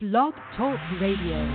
[0.00, 1.46] Blog Talk Radio.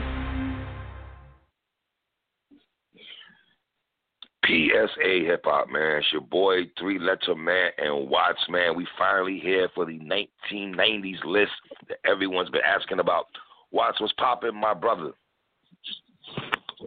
[4.46, 5.98] PSA Hip Hop, man.
[5.98, 8.76] It's your boy, Three Letter Man and Watts, man.
[8.76, 11.54] We finally here for the 1990s list
[11.90, 13.26] that everyone's been asking about.
[13.72, 15.14] Watts, what's popping, my brother?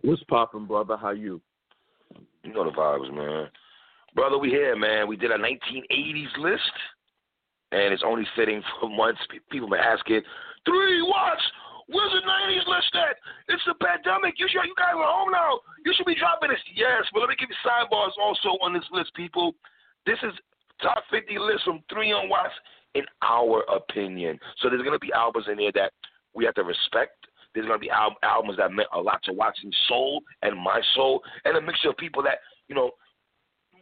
[0.03, 0.97] What's popping, brother?
[0.97, 1.41] How you?
[2.45, 3.49] You know the vibes, man.
[4.15, 5.09] Brother, we here, man.
[5.09, 6.63] We did a 1980s list,
[7.73, 9.21] and it's only fitting for months.
[9.51, 10.23] People been asking,
[10.65, 11.45] Three Watts,
[11.89, 13.17] where's the 90s list at?
[13.49, 14.39] It's the pandemic.
[14.39, 15.61] You should, you guys are home now.
[15.85, 16.63] You should be dropping this.
[16.75, 19.55] Yes, but let me give you sidebars also on this list, people.
[20.07, 20.33] This is
[20.83, 22.55] top 50 list from Three on Watts
[22.95, 24.39] in our opinion.
[24.61, 25.93] So there's gonna be albums in there that
[26.35, 27.27] we have to respect.
[27.55, 31.23] There's gonna be al- albums that meant a lot to Watts' soul and my soul,
[31.45, 32.93] and a mixture of people that you know.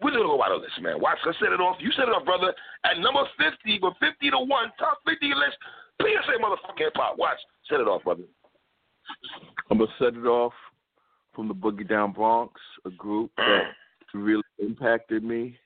[0.02, 1.00] We're gonna go out of this, man.
[1.00, 1.80] Watts, let's set it off.
[1.80, 2.52] You set it off, brother.
[2.84, 5.56] At number 50, but 50 to 1, top 50 list.
[6.00, 7.18] PSA motherfucking hip hop.
[7.18, 7.38] Watch.
[7.68, 8.22] Set it off, brother.
[9.70, 10.52] I'm gonna set it off
[11.34, 13.64] from the Boogie Down Bronx, a group that
[14.14, 15.58] really impacted me.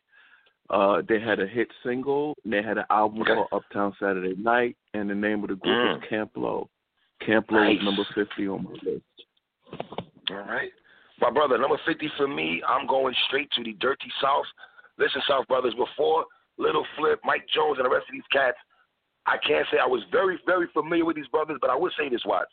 [0.68, 3.34] Uh, they had a hit single, and they had an album Okay.
[3.34, 5.94] called Uptown Saturday Night, and the name of the group Mm.
[6.00, 6.70] was Camp Lo.
[7.20, 7.78] Camp Lo Nice.
[7.78, 9.04] is number 50 on my list.
[10.30, 10.72] All right.
[11.20, 14.46] My brother, number 50 for me, I'm going straight to the Dirty South.
[14.96, 16.24] Listen, South Brothers, before
[16.56, 18.56] Little Flip, Mike Jones, and the rest of these cats,
[19.30, 22.08] I can't say I was very, very familiar with these brothers, but I would say
[22.08, 22.50] this, Watts.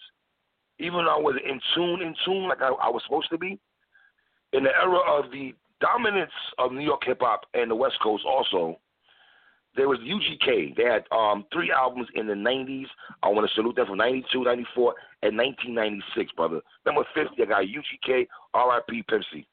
[0.78, 3.60] Even though I was in tune, in tune like I, I was supposed to be,
[4.54, 8.24] in the era of the dominance of New York hip hop and the West Coast
[8.28, 8.80] also,
[9.76, 10.76] there was UGK.
[10.76, 12.86] They had um, three albums in the 90s.
[13.24, 16.62] I want to salute them from 92, 94, and 1996, brother.
[16.86, 19.48] Number 50, I got UGK, RIP Pimp C.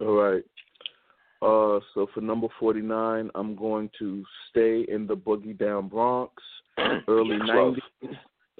[0.00, 0.44] All right.
[1.42, 6.32] Uh, so for number 49, I'm going to stay in the Boogie Down Bronx,
[7.08, 7.78] early 90s.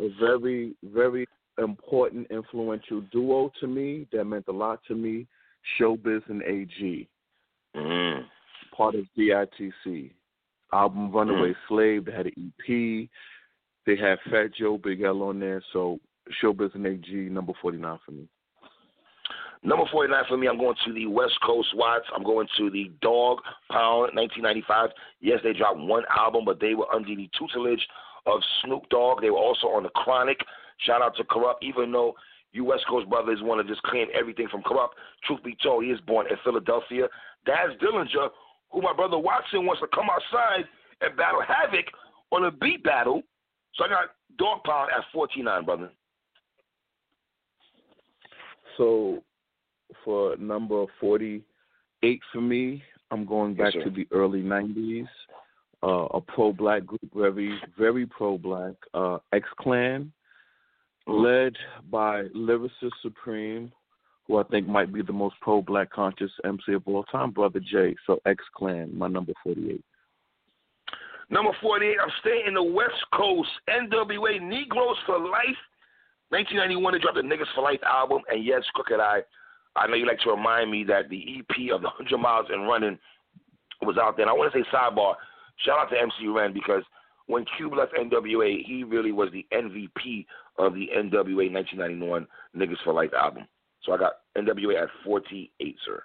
[0.01, 1.27] A very, very
[1.59, 5.27] important, influential duo to me that meant a lot to me.
[5.79, 7.09] Showbiz and AG,
[7.77, 8.25] Mm.
[8.77, 10.11] part of DITC.
[10.73, 12.07] Album Runaway Slave.
[12.07, 13.09] They had an EP.
[13.87, 15.63] They had Fat Joe, Big L on there.
[15.73, 16.01] So
[16.43, 18.29] Showbiz and AG, number 49 for me.
[19.65, 22.07] Number 49 for me, I'm going to the West Coast Watts.
[22.15, 23.39] I'm going to the Dog
[23.71, 24.91] Pound 1995.
[25.21, 27.87] Yes, they dropped one album, but they were under the tutelage
[28.27, 29.21] of Snoop Dogg.
[29.21, 30.39] They were also on the Chronic.
[30.79, 32.15] Shout out to Kurupt, even though
[32.53, 34.99] you West Coast brothers want to just claim everything from Kurupt.
[35.25, 37.07] Truth be told, he is born in Philadelphia.
[37.47, 38.31] Daz Dillinger,
[38.71, 40.65] who my brother Watson wants to come outside
[41.01, 41.87] and battle Havoc
[42.33, 43.23] on a beat battle.
[43.75, 45.91] So I got Dog Pound at 49, brother.
[48.77, 49.23] So
[50.05, 55.07] for number 48 for me, I'm going back Yes, to the early 90s.
[55.83, 58.75] Uh, a pro black group, very, very pro black.
[58.95, 60.13] Uh, X Clan,
[61.07, 61.55] led
[61.91, 63.73] by Lyricist Supreme,
[64.27, 67.61] who I think might be the most pro black conscious MC of all time, Brother
[67.61, 67.97] J.
[68.07, 69.83] So X Clan, my number 48.
[71.31, 73.49] Number 48, I'm staying in the West Coast.
[73.69, 75.59] NWA Negroes for Life.
[76.29, 78.23] 1991, they dropped the Niggas for Life album.
[78.31, 79.23] And yes, Crooked Eye,
[79.77, 82.69] I know you like to remind me that the EP of the 100 Miles and
[82.69, 82.99] Running
[83.81, 84.25] was out there.
[84.25, 85.15] And I want to say sidebar,
[85.65, 86.83] shout out to MC Ren because
[87.27, 90.27] when Cube left NWA, he really was the MVP
[90.59, 93.45] of the NWA 1991 Niggas for Life album.
[93.85, 96.03] So I got NWA at 48, sir.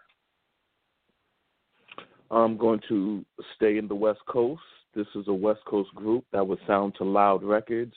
[2.32, 3.26] I'm going to
[3.56, 4.62] stay in the West Coast.
[4.96, 7.94] This is a West Coast group that was signed to Loud Records.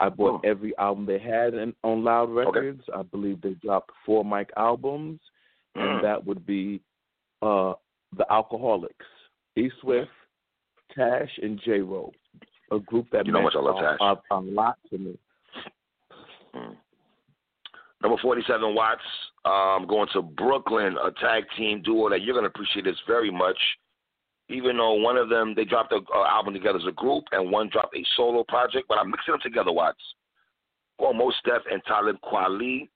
[0.00, 0.48] I bought Oh.
[0.48, 2.82] every album they had in, on Loud Records.
[2.94, 5.20] I believe they dropped four mic albums,
[5.76, 5.96] Mm.
[5.96, 6.80] and that would be
[7.42, 7.74] uh,
[8.16, 8.88] the Alkaholiks,
[9.56, 10.10] E Swift,
[10.94, 11.80] Tash, and J.
[11.80, 12.12] Ro.
[12.70, 15.18] A group that You know much I love a, a, a lot to me.
[16.54, 16.76] Mm.
[18.02, 19.00] Number 47 Watts,
[19.44, 23.30] um, going to Brooklyn, a tag team duo that you're going to appreciate this very
[23.30, 23.56] much.
[24.48, 27.50] Even though one of them, they dropped an uh, album together as a group, and
[27.50, 29.98] one dropped a solo project, but I'm mixing them together, Watts.
[30.98, 32.88] Well, Mos Def and Talib Kweli.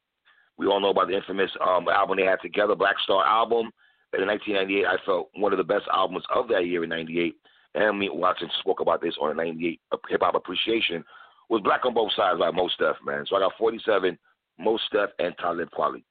[0.58, 3.70] We all know about the infamous um, album they had together, Black Star album.
[4.12, 7.34] And in 1998, I felt one of the best albums of that year in 98.
[7.74, 11.04] And me, Watson spoke about this on 98 Hip Hop Appreciation,
[11.48, 13.24] was Black on Both Sides by Mos Def, man.
[13.26, 14.18] So I got 47,
[14.58, 16.02] Mos Def, and Talib Kweli.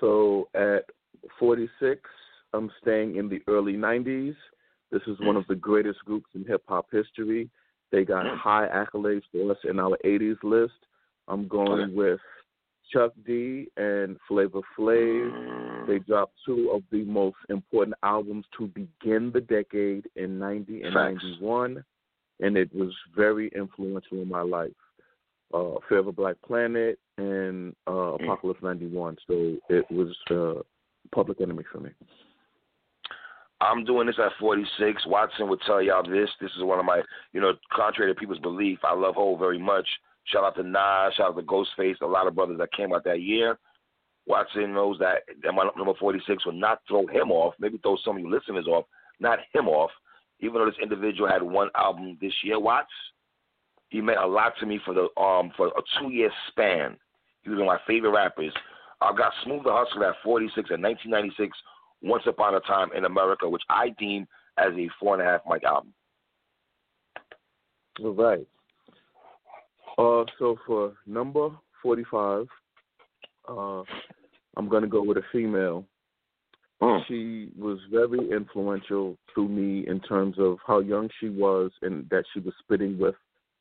[0.00, 0.84] So at
[1.38, 2.00] 46,
[2.54, 4.34] I'm staying in the early 90s.
[4.90, 7.50] This is one of the greatest groups in hip hop history.
[7.92, 10.74] They got high accolades for us in our 80s list.
[11.28, 12.20] I'm going with
[12.92, 15.86] Chuck D and Flavor Flav.
[15.88, 20.94] They dropped two of the most important albums to begin the decade in 90 and
[20.94, 21.22] Facts.
[21.22, 21.84] 91.
[22.40, 24.70] and it was very influential in my life.
[25.54, 28.24] Uh, a Black Planet and uh, Mm.
[28.24, 29.16] Apocalypse '91.
[29.26, 30.62] So it was uh,
[31.12, 31.90] Public Enemy for me.
[33.60, 35.06] I'm doing this at 46.
[35.06, 36.28] Watson would tell y'all this.
[36.40, 39.58] This is one of my, you know, contrary to people's belief, I love Hov very
[39.58, 39.86] much.
[40.24, 43.04] Shout out to Nas, shout out to Ghostface, a lot of brothers that came out
[43.04, 43.58] that year.
[44.26, 48.16] Watson knows that, that my number 46 will not throw him off, maybe throw some
[48.16, 48.84] of you listeners off,
[49.20, 49.90] not him off.
[50.40, 52.90] Even though this individual had one album this year, Watts,
[53.88, 56.96] he meant a lot to me for the um for a two year span.
[57.42, 58.52] He was one of my favorite rappers.
[59.00, 61.56] I got Smooth the Hustler at 46 in 1996,
[62.02, 64.26] Once Upon a Time in America, which I deem
[64.58, 65.92] as a four and a half mic album.
[68.02, 68.46] All right.
[69.98, 71.50] Uh, so for number
[71.82, 72.46] 45,
[73.48, 73.82] uh,
[74.56, 75.84] I'm going to go with a female.
[76.82, 77.06] Mm.
[77.08, 82.24] She was very influential to me in terms of how young she was and that
[82.34, 83.14] she was spitting with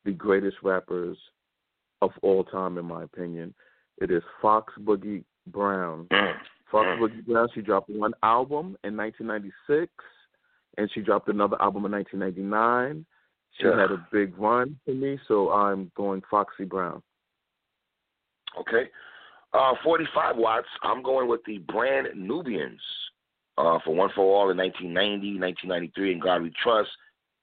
[0.03, 1.17] the greatest rappers
[2.01, 3.53] of all time, in my opinion.
[3.99, 6.07] It is Fox Boogie Brown.
[6.11, 6.33] Mm.
[6.71, 6.99] Mm.
[6.99, 9.91] Boogie Brown, she dropped one album in 1996,
[10.77, 13.05] and she dropped another album in 1999.
[13.57, 13.79] She Yeah.
[13.79, 17.01] had a big run for me, so I'm going Foxy Brown.
[18.59, 18.89] Okay.
[19.53, 20.67] Uh, 45 watts.
[20.83, 22.81] I'm going with the brand Nubians
[23.57, 26.89] uh, for One for All in 1990, 1993, and God We Trust.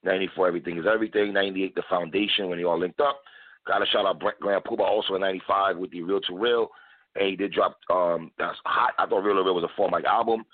[0.05, 1.33] 94, Everything is Everything.
[1.33, 3.21] 98, The Foundation, when they all linked up.
[3.67, 6.69] Got to shout out Brent Grand Puba also in 95 with the Real to Real.
[7.15, 8.93] And he did drop, um, that's hot.
[8.99, 10.45] I thought Real Real was a four mic album.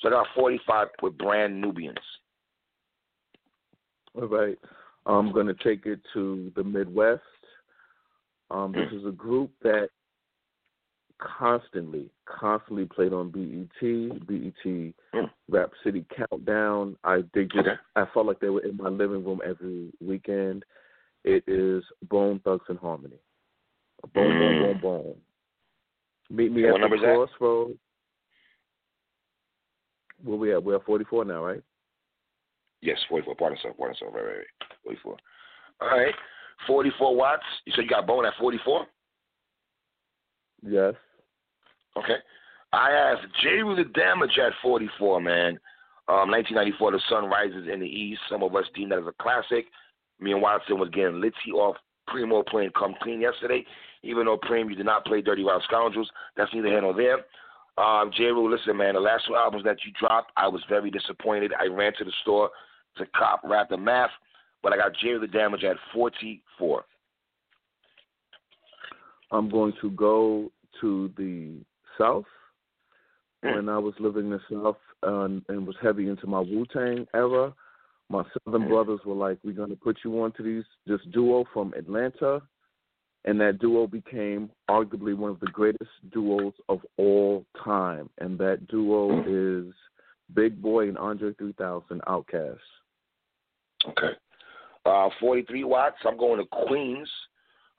[0.00, 1.98] So I got 45 with brand Nubians.
[4.14, 4.58] All right.
[5.06, 7.22] I'm going to take it to the Midwest.
[8.50, 9.90] Um, this is a group that
[11.18, 15.28] constantly, constantly played on BET, BET Mm.
[15.48, 16.96] Rap City Countdown.
[17.04, 17.74] I they just, Okay.
[17.96, 20.64] I felt like they were in my living room every weekend.
[21.24, 23.18] It is Bone Thugs and Harmony.
[24.14, 24.60] Boom, boom, Mm.
[24.60, 25.14] boom, boom.
[26.30, 27.14] Meet me What at the number is that?
[27.14, 27.78] crossroads.
[30.22, 30.62] Where we at?
[30.62, 31.62] We're at 44 now, right?
[32.82, 33.34] Yes, 44.
[33.34, 33.72] Pardon, sir.
[33.76, 34.06] Pardon, sir.
[34.06, 34.46] Right, right, right.
[34.84, 35.16] 44.
[35.80, 36.14] All right.
[36.66, 37.42] 44 watts.
[37.64, 38.86] You said you got Bone at 44?
[40.62, 40.94] Yes.
[41.96, 42.16] Okay.
[42.72, 45.58] I asked Jeru the Damaja at 44, man.
[46.08, 48.20] Um, 1994, The Sun Rises in the East.
[48.30, 49.66] Some of us deem that as a classic.
[50.20, 51.76] Me and Watson was getting litzy off
[52.10, 53.64] Primo playing Come Clean yesterday.
[54.02, 57.18] Even though Primo you did not play Dirty Wild Scoundrels, that's neither here nor there.
[57.82, 61.52] Um, Jeru, listen, man, the last two albums that you dropped, I was very disappointed.
[61.58, 62.50] I ran to the store
[62.98, 64.10] to cop Rap the Math,
[64.62, 65.16] but I got J.
[65.18, 66.84] The Damage at 44.
[69.32, 71.58] I'm going to go to the
[71.98, 72.24] South.
[73.44, 73.56] Mm.
[73.56, 77.06] When I was living in the South um, and was heavy into my Wu Tang
[77.14, 77.54] era,
[78.10, 78.68] my Southern Mm.
[78.68, 82.42] brothers were like, "We're going to put you onto these this duo from Atlanta,"
[83.24, 88.10] and that duo became arguably one of the greatest duos of all time.
[88.18, 89.72] And that duo is
[90.34, 92.58] Big Boi and Andre 3000 Outkast.
[93.86, 94.16] Okay.
[94.84, 95.96] Uh, 43 watts.
[96.04, 97.08] I'm going to Queens.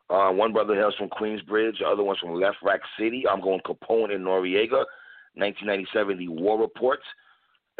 [0.10, 1.80] Uh, one brother hails from Queensbridge.
[1.80, 3.28] The other one's from Lefrak City.
[3.28, 4.86] I'm going Capone and Noreaga.
[5.36, 7.00] 1997, The War Report.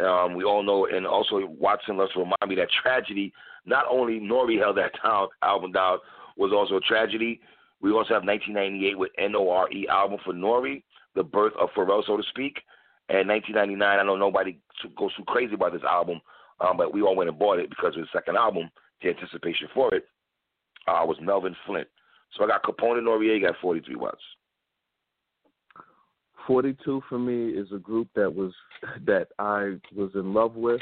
[0.02, 3.34] Um, we all know, and also Watson loves to remind me that tragedy.
[3.66, 6.00] Not only Nori held that down, album down,
[6.38, 7.40] was also a tragedy.
[7.82, 9.84] We also have 1998 with N.O.R.E.
[9.84, 10.84] E album for Nori,
[11.16, 12.60] the birth of Pharrell, so to speak.
[13.10, 14.58] And 1999, I know nobody
[14.98, 16.22] goes too crazy about this album,
[16.60, 18.70] um, but we all went and bought it because of his second album,
[19.02, 20.06] the anticipation for it,
[20.88, 21.88] uh, was Melvin Flynt.
[22.34, 24.22] So I got Capone and Noreaga at 43 watts.
[26.52, 28.52] 42 for me is a group that was
[29.06, 30.82] that I was in love with.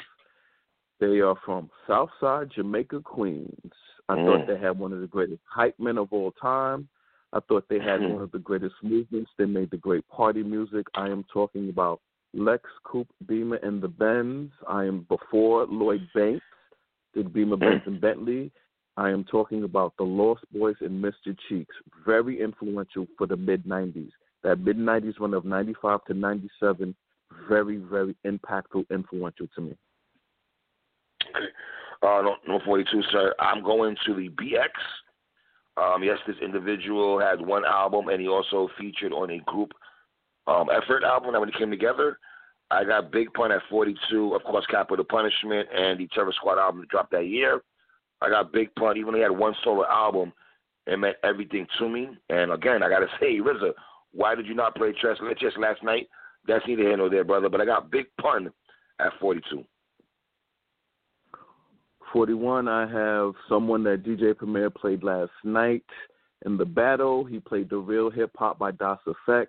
[1.00, 3.74] They are from Southside Jamaica, Queens.
[4.10, 4.26] I Mm.
[4.26, 6.90] thought they had one of the greatest hype men of all time.
[7.34, 8.14] I thought they had Mhm.
[8.14, 9.30] one of the greatest movements.
[9.38, 10.88] They made the great party music.
[10.96, 12.02] I am talking about
[12.34, 14.52] Lex Coupe Beamer and the Benz.
[14.66, 16.44] I am before Lloyd Banks
[17.14, 18.52] did Beamer, Benz, and Bentley.
[18.98, 21.38] I am talking about the Lost Boyz and Mr.
[21.48, 21.76] Cheeks.
[22.04, 24.12] Very influential for the mid 90s.
[24.44, 26.96] That mid 90s run of 95 to 97,
[27.48, 29.76] very, very impactful, influential to me.
[31.36, 31.46] Okay.
[32.02, 33.34] Uh, no- number 42, sir.
[33.40, 34.70] I'm going to the BX.
[35.78, 39.72] Um, yes, this individual had one album, and he also featured on a group
[40.48, 42.18] um, effort album that when it came together.
[42.72, 46.82] I got Big Pun at 42, of course, Capital Punishment, and the Terror Squad album
[46.82, 47.62] that dropped that year.
[48.22, 50.34] I got Big Pun, even though he had one solo album,
[50.86, 52.10] it meant everything to me.
[52.30, 53.74] And again, I got to say, RZA,
[54.14, 56.08] why did you not play Chess Chess last night?
[56.48, 57.50] That's neither here nor there, brother.
[57.50, 58.52] But I got Big Pun
[59.00, 59.64] at 42.
[62.12, 65.84] 41, I have someone that DJ Premier played last night
[66.46, 67.24] in the battle.
[67.24, 69.48] He played the real hip hop by Das EFX.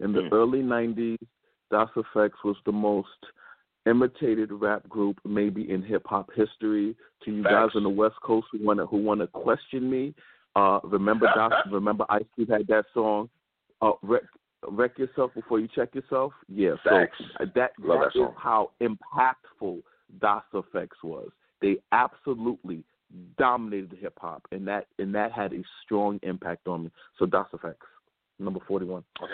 [0.00, 0.32] In the Mm.
[0.32, 1.18] early 90s,
[1.70, 3.26] Das EFX was the most
[3.86, 6.96] imitated rap group maybe in hip hop history.
[7.22, 10.14] To you guys on the West Coast who want to who want to question me,
[10.56, 13.28] uh, remember Das, remember Ice Cube had that song,
[13.82, 14.22] uh, wreck,
[14.70, 16.32] wreck yourself before you check yourself.
[16.48, 17.22] Yeah, so Facts.
[17.40, 19.82] uh, that, Love that that is how impactful
[20.20, 21.30] Das EFX was.
[21.60, 22.84] They absolutely
[23.38, 26.90] dominated hip hop, and that and that had a strong impact on me.
[27.18, 27.74] So Das EFX,
[28.38, 29.04] number forty one.
[29.22, 29.32] Okay.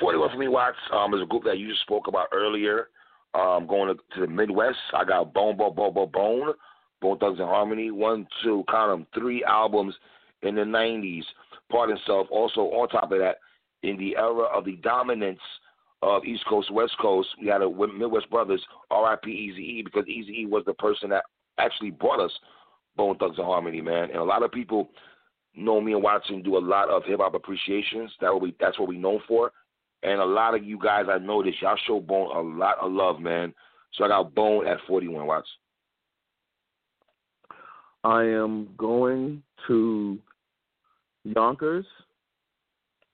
[0.00, 2.88] 41 for me, Watts, um, is a group that you just spoke about earlier.
[3.34, 6.52] Um, going to, to the Midwest, I got Bone, Bone, Bone, Bone, Bone,
[7.00, 7.90] Bone Thugs and Harmony.
[7.90, 9.94] One, two, count them, three albums
[10.42, 11.24] in the 90s.
[11.70, 12.26] Pardon self.
[12.30, 13.36] Also, on top of that,
[13.82, 15.40] in the era of the dominance
[16.02, 19.30] of East Coast, West Coast, we had a Midwest Brothers, R.I.P.
[19.30, 21.24] Easy E, because Easy E was the person that
[21.58, 22.32] actually brought us
[22.96, 24.10] Bone Thugs and Harmony, man.
[24.10, 24.90] And a lot of people
[25.56, 28.12] know me and Watson do a lot of hip hop appreciations.
[28.20, 29.52] That what we that's what we known for.
[30.02, 33.20] And a lot of you guys I noticed y'all show Bone a lot of love,
[33.20, 33.52] man.
[33.94, 35.48] So I got Bone at forty one Watts.
[38.04, 40.18] I am going to
[41.34, 41.86] Yonkers.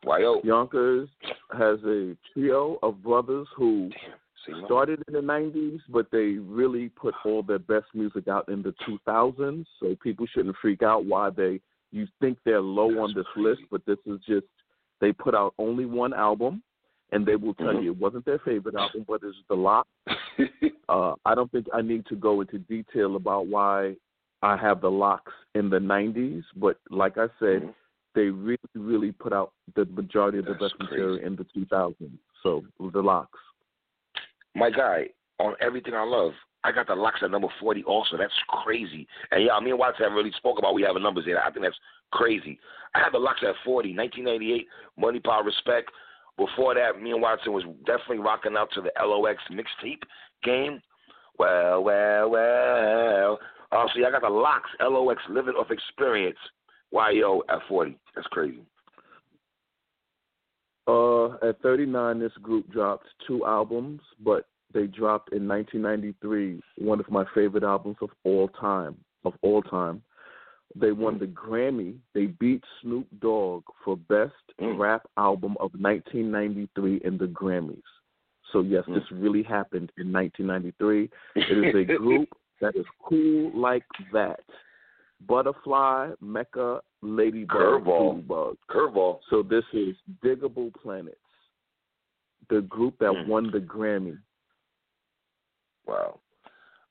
[0.05, 1.09] Yo, Yonkers
[1.57, 3.91] has a trio of brothers who
[4.49, 4.65] man?
[4.67, 8.75] started in the 90s, but they really put all their best music out in the
[8.87, 9.65] 2000s.
[9.81, 13.49] So people shouldn't freak out why they you think they're low That's on this crazy.
[13.49, 14.47] list, but this is just
[15.01, 16.63] they put out only one album,
[17.13, 17.85] and they will tell Mhm.
[17.85, 19.87] you it wasn't their favorite album, but it's the lot.
[20.91, 23.97] Uh, I don't think I need to go into detail about why
[24.43, 27.75] I have the LOX in the 90s, but like I said, Mhm.
[28.15, 31.95] They really, really put out the majority of the That's best material in the 2000s.
[32.43, 33.29] So the LOX.
[34.55, 35.09] My guy,
[35.41, 38.17] on everything I love, I got the LOX at number forty also.
[38.17, 39.07] That's crazy.
[39.31, 41.39] And yeah, me and Watson haven't really spoke about we have a numbers here.
[41.45, 41.79] I think that's
[42.13, 42.59] crazy.
[42.95, 44.67] I have the LOX at 40, 1988,
[44.97, 45.91] Money Power Respect.
[46.37, 50.03] Before that, me and Watson was definitely rocking out to the LOX mixtape
[50.43, 50.81] game.
[51.39, 53.39] Well, well, well.
[53.73, 56.39] Oh, see, I got the locks, LOX, Living Off Experience,
[56.95, 57.97] YO at 40.
[58.15, 58.63] That's crazy.
[60.87, 67.11] Uh, at 39, this group dropped two albums, but they dropped in 1993 one of
[67.11, 68.97] my favorite albums of all time.
[69.25, 70.03] Of all time,
[70.77, 71.97] they won the Grammy.
[72.13, 74.79] They beat Snoop Dogg for Best Mm.
[74.79, 77.83] Rap Album of 1993 in the Grammys.
[78.53, 78.95] So yes, Mm.
[78.95, 81.11] this really happened in 1993.
[81.35, 82.29] It is a group
[82.61, 84.41] that is cool like that.
[85.27, 88.27] Butterfly, Mecca, Ladybug, Curveball.
[88.27, 88.57] Bug.
[88.71, 89.21] Curveball.
[89.31, 91.17] So this is Digable Planets,
[92.49, 93.27] the group that Mm.
[93.27, 94.19] won the Grammy.
[95.87, 96.21] Wow.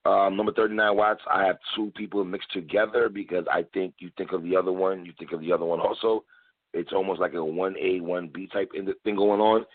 [0.06, 4.34] Um, number 39 watts, I have two people mixed together because I think you think
[4.34, 6.26] of the other one, you think of the other one also.
[6.74, 9.66] It's almost like a 1A, 1B type in the thing going on,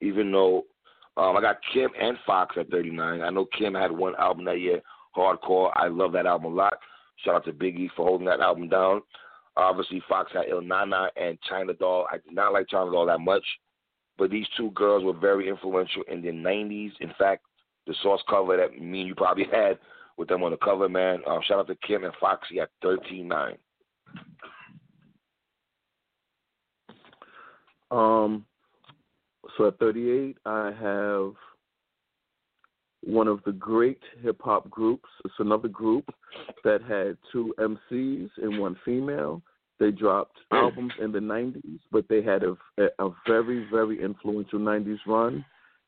[0.00, 0.64] even though
[1.16, 3.22] um, I got Kim and Fox at 39.
[3.22, 4.82] I know Kim had one album that year,
[5.16, 5.70] Hardcore.
[5.74, 6.74] I love that album a lot.
[7.24, 9.02] Shout out to Biggie for holding that album down.
[9.56, 12.06] Obviously, Fox had Ill Na Na and China Doll.
[12.12, 13.44] I did not like China Doll that much,
[14.18, 16.92] but these two girls were very influential in the 90s.
[17.00, 17.44] In fact,
[17.86, 19.78] the source cover that me and you probably had
[20.16, 21.20] with them on the cover, man.
[21.26, 23.56] Um, shout out to Kim and Foxy at thirteen nine.
[27.90, 28.44] Um,
[29.56, 31.32] so at 38, I have
[33.06, 35.08] one of the great hip hop groups.
[35.24, 36.04] It's another group
[36.64, 39.42] that had two MCs and one female.
[39.78, 40.58] They dropped Mm.
[40.58, 42.56] albums in the 90s, but they had a,
[42.98, 45.44] a very, very influential 90s run.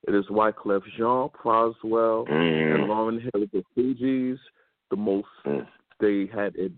[0.07, 2.87] It is Wyclef Jean, Proswell, and Mm.
[2.89, 4.39] Lauryn Hill, of the Fugees.
[4.91, 5.67] The most Mm.
[6.01, 6.71] they had a,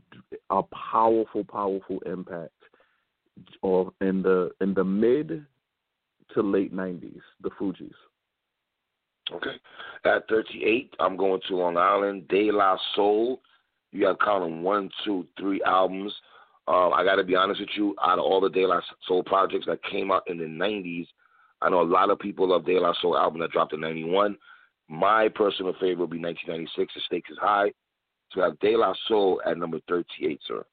[0.51, 2.55] a powerful, powerful impact
[3.63, 5.45] or in the in the mid
[6.35, 7.95] to late nineties, the Fugees.
[9.33, 9.57] Okay.
[10.05, 12.29] At thirty eight, I'm going to Long Island.
[12.29, 13.41] De La Soul.
[13.93, 16.13] You got counting one, two, three albums.
[16.69, 17.95] Um, I got to be honest with you.
[18.05, 21.07] Out of all the De La Soul projects that came out in the '90s,
[21.61, 24.37] I know a lot of people love De La Soul album that dropped in '91.
[24.89, 26.95] My personal favorite would be 1996.
[26.95, 27.73] The stakes is high.
[28.33, 30.65] So I have De La Soul at number 38, sir.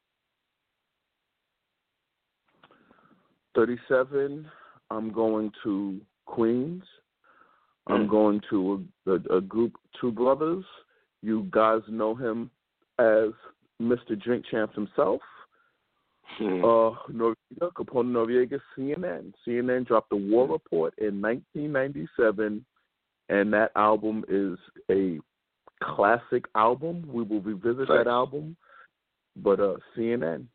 [3.55, 4.47] Thirty seven,
[4.91, 6.83] I'm going to Queens.
[7.89, 10.65] I'm going to a, a, a group, two brothers.
[11.21, 12.51] You guys know him
[12.99, 13.29] as
[13.81, 14.21] Mr.
[14.21, 15.21] Drink Champ himself.
[16.37, 16.63] Hmm.
[16.63, 19.33] Uh, Noreaga, Capone Noreaga, CNN.
[19.45, 22.65] CNN dropped the War Report in 1997,
[23.29, 24.57] and that album is
[24.91, 25.19] a
[25.81, 27.05] classic album.
[27.07, 28.03] We will revisit Thanks.
[28.03, 28.57] that album.
[29.35, 30.45] But uh, CNN.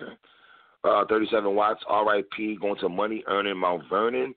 [0.00, 0.12] Okay.
[0.82, 4.34] Uh, 37 watts, RIP, going to Money Earning Mount Vernon.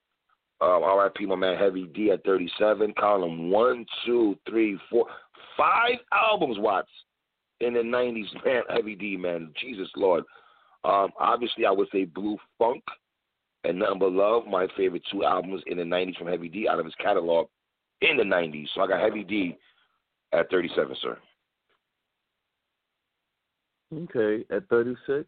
[0.63, 2.93] Uh, RIP, my man Heavy D at 37.
[2.97, 5.07] Column one, two, three, four,
[5.57, 6.87] five albums, Watts,
[7.59, 8.61] in the 90s, man.
[8.69, 9.51] Heavy D, man.
[9.59, 10.23] Jesus Lord.
[10.85, 12.83] Um, obviously, I would say Blue Funk
[13.65, 16.79] and Nothing But Love, my favorite two albums in the 90s from Heavy D out
[16.79, 17.47] of his catalog
[18.01, 18.67] in the 90s.
[18.73, 19.57] So I got Heavy D
[20.31, 21.17] at 37, sir.
[23.93, 25.27] Okay, at 36,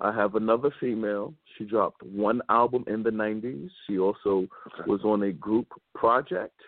[0.00, 1.34] I have another female.
[1.56, 3.70] She dropped one album in the 90s.
[3.86, 4.84] She also Okay.
[4.86, 6.60] was on a group project.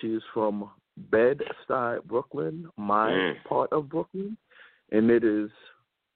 [0.00, 3.44] She is from Bed-Stuy, Brooklyn, my Mm.
[3.44, 4.36] part of Brooklyn,
[4.90, 5.50] and it is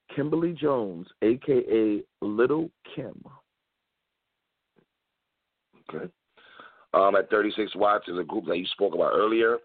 [0.09, 3.23] Kimberly Jones, aka Little Kim.
[5.89, 6.11] Okay.
[6.95, 9.59] Um, at 36 watts is a group that you spoke about earlier.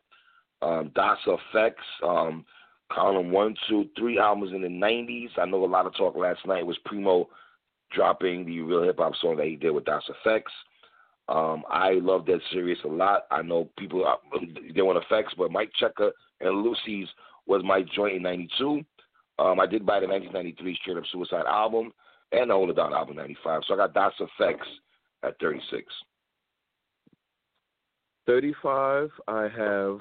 [0.61, 2.45] Um, Das EFX, um,
[2.91, 5.29] column one, two, three albums in the 90s.
[5.37, 7.29] I know a lot of talk last night was Primo
[7.91, 10.43] dropping the real hip hop song that he did with Das EFX.
[11.29, 13.27] Um, I love that series a lot.
[13.31, 14.39] I know people uh,
[14.75, 16.11] they want effects, but Mike Checker
[16.41, 17.07] and Lucy's
[17.45, 18.81] was my joint in '92.
[19.39, 21.93] Um, I did buy the 1993 Straight Up Suicide album
[22.33, 23.61] and the Hold It Down album '95.
[23.67, 24.57] So I got Das EFX
[25.23, 25.85] at 36.
[28.25, 29.99] 35, I have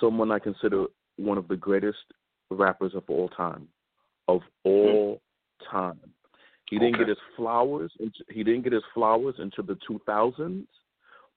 [0.00, 0.86] someone I consider
[1.18, 1.98] one of the greatest
[2.50, 3.68] rappers of all time.
[4.26, 5.20] Of all
[5.70, 6.00] time.
[6.70, 10.66] He didn't get his flowers into, he didn't get his flowers into the 2000s,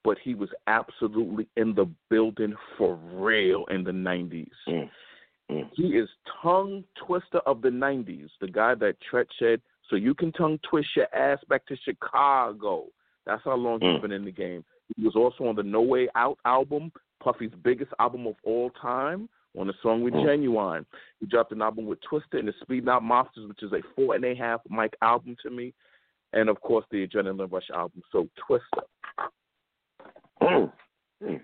[0.04, 4.50] but he was absolutely in the building for real in the 90s.
[4.68, 4.90] Mm.
[5.50, 5.70] Mm.
[5.74, 6.10] He is
[6.42, 10.90] tongue twister of the 90s, the guy that Tret said, so you can tongue twist
[10.96, 12.86] your ass back to Chicago.
[13.26, 14.64] That's how long he's been in the game.
[14.96, 19.30] He was also on the No Way Out album, Puffy's biggest album of all time,
[19.58, 20.25] on the song with Mm.
[20.25, 20.86] Ginuwine.
[21.20, 24.15] He dropped an album with Twista and the Speed Out Monsters, which is a four
[24.15, 25.74] and a half mic album to me.
[26.33, 28.01] And of course, the Adrenaline Rush album.
[28.11, 28.83] So, Twista.
[30.42, 30.72] Mm.
[31.22, 31.42] Mm.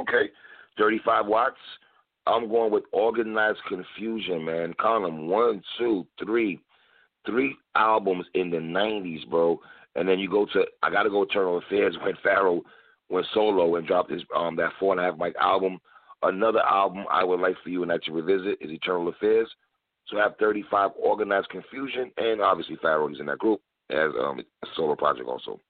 [0.00, 0.30] Okay.
[0.78, 1.56] 35 watts.
[2.26, 4.74] I'm going with Organized Confusion, man.
[4.80, 6.60] Column one, two, three.
[7.26, 9.58] Three albums in the 90s, bro.
[9.94, 12.62] And then you go to, I got to go Internal Affairs when Pharoahe
[13.08, 15.78] went solo and dropped his um that four and a half mic album.
[16.24, 19.48] Another album I would like for you and that to revisit is Internal Affairs.
[20.08, 23.60] So I have 35 Organized Confusion, and obviously Pharoahe is in that group
[23.90, 25.60] as um, a solo project also.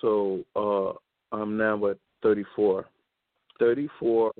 [0.00, 2.86] So, uh, I'm now at 34.
[3.58, 4.32] 34,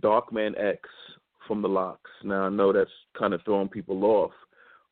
[0.00, 0.80] Darkman X
[1.48, 2.00] from the LOX.
[2.22, 4.30] Now, I know that's kind of throwing people off,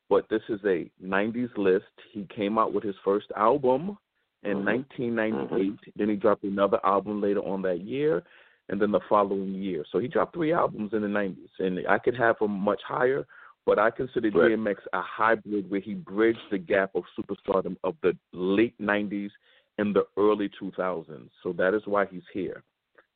[0.09, 1.85] but this is a 90s list.
[2.11, 3.97] He came out with his first album
[4.45, 4.65] in Mhm.
[4.65, 5.79] 1998.
[5.95, 8.23] Then he dropped another album later on that year,
[8.69, 9.85] and then the following year.
[9.91, 13.25] So he dropped three albums in the 90s, and I could have him much higher,
[13.65, 14.51] but I consider Right.
[14.51, 19.31] DMX a hybrid where he bridged the gap of superstardom of the late 90s
[19.77, 21.31] and the early 2000s.
[21.41, 22.63] So that is why he's here.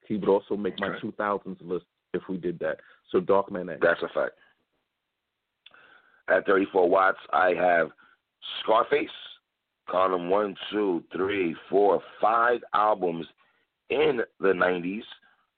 [0.05, 0.99] He would also make my Okay.
[0.99, 2.81] 2000s list if we did that.
[3.09, 3.79] So Darkman X.
[3.81, 4.37] That's a fact.
[6.27, 7.91] At 34 watts, I have
[8.59, 9.11] Scarface,
[9.89, 13.25] column one, two, three, four, five albums
[13.89, 15.03] in the 90s.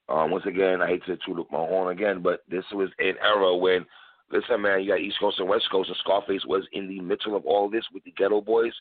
[0.09, 3.55] Um, once again, I hate to toot my horn again, but this was an era
[3.55, 3.85] when,
[4.31, 7.35] listen, man, you got East Coast and West Coast, and Scarface was in the middle
[7.35, 8.73] of all this with the Geto Boys.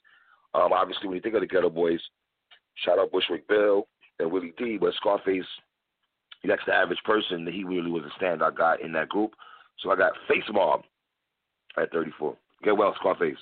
[0.54, 2.00] Um, obviously, when you think of the Geto Boys,
[2.84, 3.86] shout out Bushwick Bill
[4.18, 5.44] and Willie D, but Scarface,
[6.44, 7.44] that's the average person.
[7.44, 9.34] that He really was a standout guy in that group.
[9.78, 10.82] So I got Face Mob
[11.76, 12.36] at 34.
[12.64, 13.38] Get well, Scarface.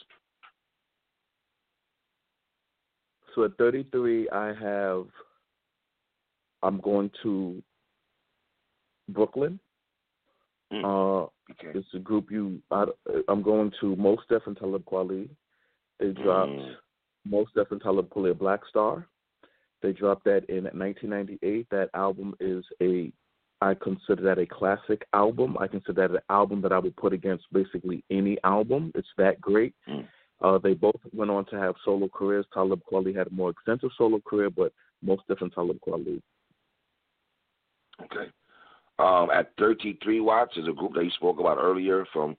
[3.39, 5.07] So at 33, I have.
[6.65, 7.63] I'm going to
[9.11, 9.61] Brooklyn.
[10.73, 10.85] Mm.
[10.85, 11.79] Uh, Okay.
[11.79, 12.61] it's a group you.
[12.71, 12.85] I,
[13.29, 15.31] I'm going to Mos Def and Talib Kweli.
[16.01, 16.75] They dropped Mm.
[17.25, 19.07] Mos Def and Talib Kweli, a Black Star.
[19.83, 21.69] They dropped that in 1998.
[21.71, 23.13] That album is a.
[23.63, 25.57] I consider that a classic album.
[25.59, 28.91] I consider that an album that I would put against basically any album.
[28.97, 29.75] It's that great.
[29.89, 30.07] Mm.
[30.41, 32.47] Uh, they both went on to have solo careers.
[32.55, 34.73] Talib Kweli had a more extensive solo career, but
[35.03, 36.21] most different Talib Kweli.
[38.05, 38.31] Okay.
[39.01, 42.37] Um, at 33 watts is a group that you spoke about earlier from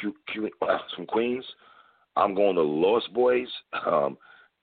[0.00, 1.44] Q, Q, uh, from Queens.
[2.16, 3.46] I'm going to Lost Boyz.
[3.86, 4.18] Um,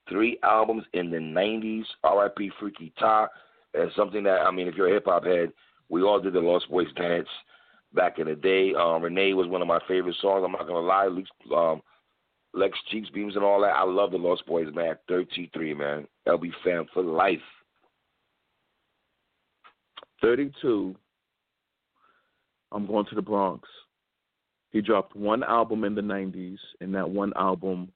[0.10, 1.84] three albums in the 90s.
[2.04, 2.52] R.I.P.
[2.60, 3.28] Freaky Ta.
[3.74, 5.52] And something that, I mean, if you're a hip hop head,
[5.90, 7.28] we all did the Lost Boyz dance
[7.94, 8.74] back in the day.
[8.74, 10.44] Um, Renee was one of my favorite songs.
[10.46, 11.08] I'm not going to lie.
[11.56, 11.82] Um,
[12.56, 13.76] Lex Jeeps, Beams, and all that.
[13.76, 14.96] I love the Lost Boyz, man.
[15.10, 16.08] 33, man.
[16.28, 17.38] LB fam for life.
[20.22, 20.96] 32,
[22.72, 23.68] I'm going to the Bronx.
[24.72, 27.92] He dropped one album in the 90s, and that one album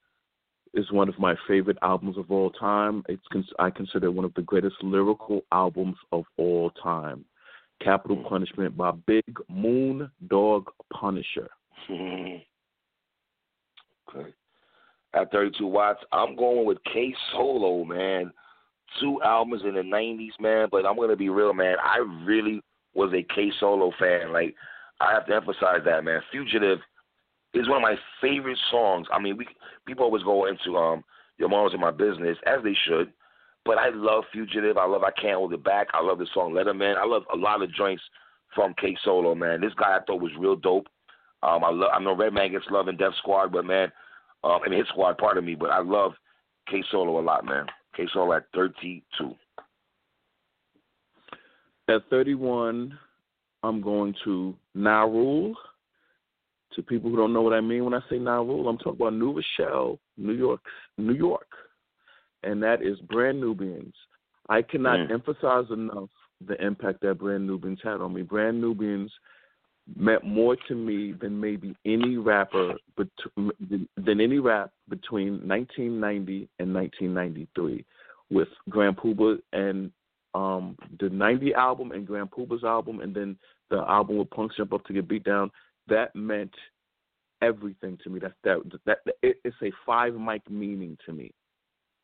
[0.74, 3.02] is one of my favorite albums of all time.
[3.08, 3.22] It's
[3.58, 7.24] I consider it one of the greatest lyrical albums of all time.
[7.82, 8.28] Capital mm.
[8.28, 11.48] Punishment by Big Moon Dog Punisher.
[11.90, 12.44] okay.
[15.12, 18.32] At 32 watts, I'm going with K Solo, man.
[19.00, 20.68] Two albums in the 90s, man.
[20.70, 21.76] But I'm to be real, man.
[21.82, 22.62] I really
[22.94, 24.32] was a K Solo fan.
[24.32, 24.54] Like,
[25.00, 26.20] I have to emphasize that, man.
[26.30, 26.78] Fugitive
[27.54, 29.06] is one of my favorite songs.
[29.12, 29.46] I mean, we
[29.86, 31.02] people always go into um
[31.38, 33.12] Your Mom's in My Business, as they should.
[33.64, 34.76] But I love Fugitive.
[34.78, 35.88] I love I Can't Hold It Back.
[35.92, 36.96] I love the song Letterman.
[36.96, 38.02] I love a lot of joints
[38.54, 39.60] from K Solo, man.
[39.60, 40.86] This guy I thought was real dope.
[41.42, 41.90] Um, I love.
[41.92, 43.90] I know Redman gets love in Death Squad, but man,
[44.44, 46.12] um, mean Hit Squad, part of me, but I love
[46.68, 47.66] K Solo a lot, man.
[47.96, 49.34] K Solo at thirty-two.
[51.88, 52.98] At thirty-one,
[53.62, 55.54] I'm going to Ja Rule.
[56.74, 59.00] To people who don't know what I mean when I say Ja Rule, I'm talking
[59.00, 60.60] about New Rochelle, New York,
[60.98, 61.48] New York,
[62.44, 63.94] and that is Brand Nubians.
[64.48, 65.10] I cannot mm.
[65.10, 66.08] emphasize enough
[66.46, 68.22] the impact that Brand Nubians had on me.
[68.22, 69.12] Brand Nubians
[69.96, 76.74] meant more to me than maybe any rapper, but than any rap between 1990 and
[76.74, 77.84] 1993,
[78.30, 79.90] with Grand Puba and
[80.34, 83.36] um, the 90 album and Grand Puba's album, and then
[83.70, 85.50] the album with Punks Jump Up to Get Beat Down.
[85.88, 86.54] That meant
[87.42, 88.20] everything to me.
[88.20, 91.32] That that that, it, it's a five mic meaning to me.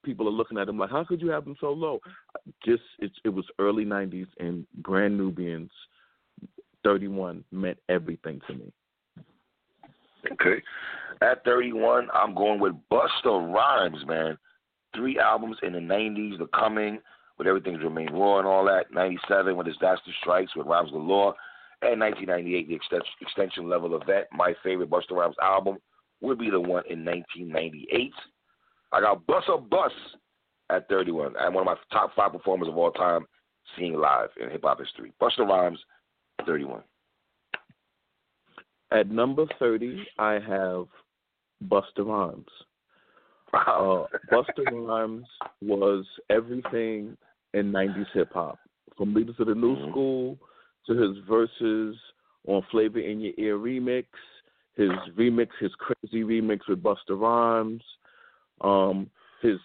[0.05, 2.01] People are looking at him like, how could you have them so low?
[2.65, 5.71] Just it's it was early '90s and Brand Nubians
[6.87, 8.73] 31 meant everything to me.
[10.31, 10.63] Okay.
[11.21, 14.39] At 31, I'm going with Busta Rhymes, man.
[14.95, 17.01] Three albums in the 90s, The Coming,
[17.39, 18.93] with Everything's Remain Raw and all that.
[18.93, 21.35] 97, with Disaster Strikes, with Rhymes the Law.
[21.83, 24.29] And 1998, The Extinction Level Event.
[24.33, 25.79] My favorite Busta Rhymes album
[26.21, 28.13] would be the one in 1998.
[28.93, 29.93] I got Busta Bus
[30.71, 31.35] at 31.
[31.37, 33.27] I'm one of my top five performers of all time
[33.77, 35.13] seeing live in hip hop history.
[35.21, 35.81] Busta Rhymes
[36.45, 36.83] 31.
[38.93, 40.87] At number 30, I have
[41.65, 42.47] Busta Rhymes.
[43.53, 44.09] Wow.
[44.13, 45.27] Uh, Busta Rhymes
[45.61, 47.17] was everything
[47.55, 48.59] in 90s hip hop.
[48.97, 49.91] From Leaders of the New mm-hmm.
[49.91, 50.39] School
[50.87, 51.97] to his verses
[52.47, 54.07] on Flavor in Your Ear remix,
[54.77, 57.83] his remix, his crazy remix with Busta Rhymes,
[58.61, 59.11] um,
[59.43, 59.59] his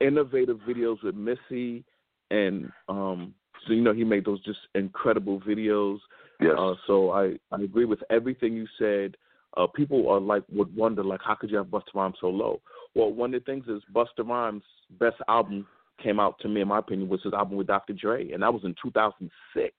[0.00, 1.84] innovative videos with Missy,
[2.30, 3.34] and um,
[3.66, 5.98] so you know he made those just incredible videos.
[6.40, 6.54] Yes.
[6.58, 9.16] Uh, so I I agree with everything you said.
[9.56, 12.60] Uh, people are like would wonder like how could you have Busta Rhymes so low?
[12.94, 14.62] Well, one of the things is Busta Rhymes'
[14.98, 15.66] best album
[16.02, 17.92] came out to me in my opinion was his album with Dr.
[17.92, 19.74] Dre, and that was in 2006.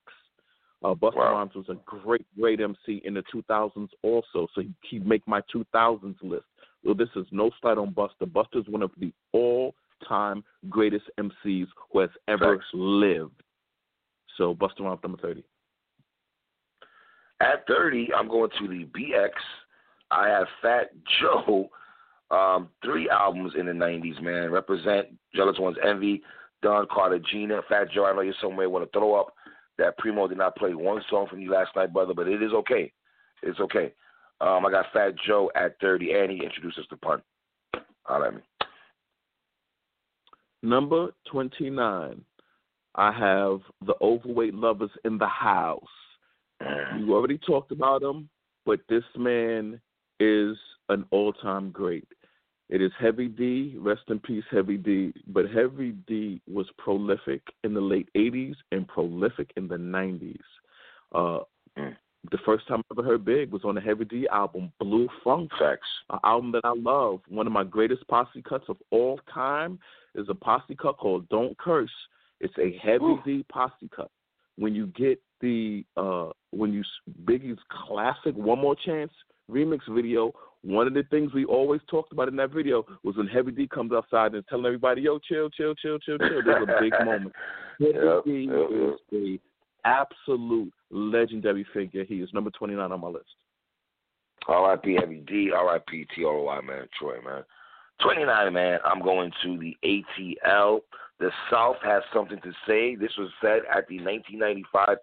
[0.84, 1.34] Uh, Busta wow.
[1.34, 5.42] Rhymes was a great, great MC in the 2000s also, so he, he make my
[5.54, 6.46] 2000s list.
[6.84, 8.26] Well, this is no slight on Busta.
[8.26, 13.44] Busta's one of the all-time greatest MCs who has ever lived.
[14.42, 15.44] So Busta Rhymes number thirty.
[17.42, 19.30] At thirty, I'm going to the BX.
[20.10, 20.90] I have Fat
[21.22, 21.70] Joe.
[22.32, 24.50] Um, three albums in the '90s, man.
[24.50, 26.24] Represent Jealous One's Envy,
[26.64, 28.06] Don Carter, Gina, Fat Joe.
[28.06, 29.36] I know you're somewhere want to throw up.
[29.78, 32.52] That Primo did not play one song from you last night, brother, but it is
[32.52, 32.92] okay.
[33.44, 33.94] It's okay.
[34.40, 37.22] Um, I got Fat Joe at 30, and he introduced us to Pun.
[38.06, 38.42] Holla at me.
[40.64, 42.24] Number 29.
[42.96, 45.84] I have the overweight lovers in the house.
[47.00, 48.30] You already talked about him,
[48.66, 49.82] but this man
[50.20, 50.56] is
[50.90, 52.08] an all-time great.
[52.70, 55.14] It is Heavy D, rest in peace, Heavy D.
[55.28, 60.40] But Heavy D was prolific in the late '80s and prolific in the '90s.
[61.14, 61.40] Uh,
[61.76, 65.52] the first time I ever heard Big was on the Heavy D album, Blue Funk.
[65.60, 65.88] Facts.
[66.12, 67.20] An album that I love.
[67.28, 69.78] One of my greatest posse cuts of all time
[70.16, 71.90] is a posse cut called "Don't Curse."
[72.42, 73.20] It's a heavy Ooh.
[73.24, 74.12] D posse cut.
[74.58, 76.84] When you get the uh when you
[77.24, 79.12] Biggie's classic "One More Chance"
[79.50, 83.28] remix video, one of the things we always talked about in that video was when
[83.28, 86.68] Heavy D comes outside and is telling everybody, "Yo, chill, chill, chill, chill, chill." There's
[86.68, 87.34] a big moment.
[87.80, 89.40] Heavy yep, D yep, is
[89.86, 92.04] a absolute legendary figure.
[92.04, 93.26] He is number 29 on my list.
[94.48, 94.98] R.I.P.
[95.00, 95.52] Heavy D.
[95.56, 96.08] R.I.P.
[96.16, 96.62] T.R.O.Y.
[96.62, 97.44] Man, Troy, man.
[98.02, 98.80] 29, man.
[98.84, 100.80] I'm going to the ATL.
[101.22, 102.96] The South has something to say.
[102.96, 104.98] This was said at the 1995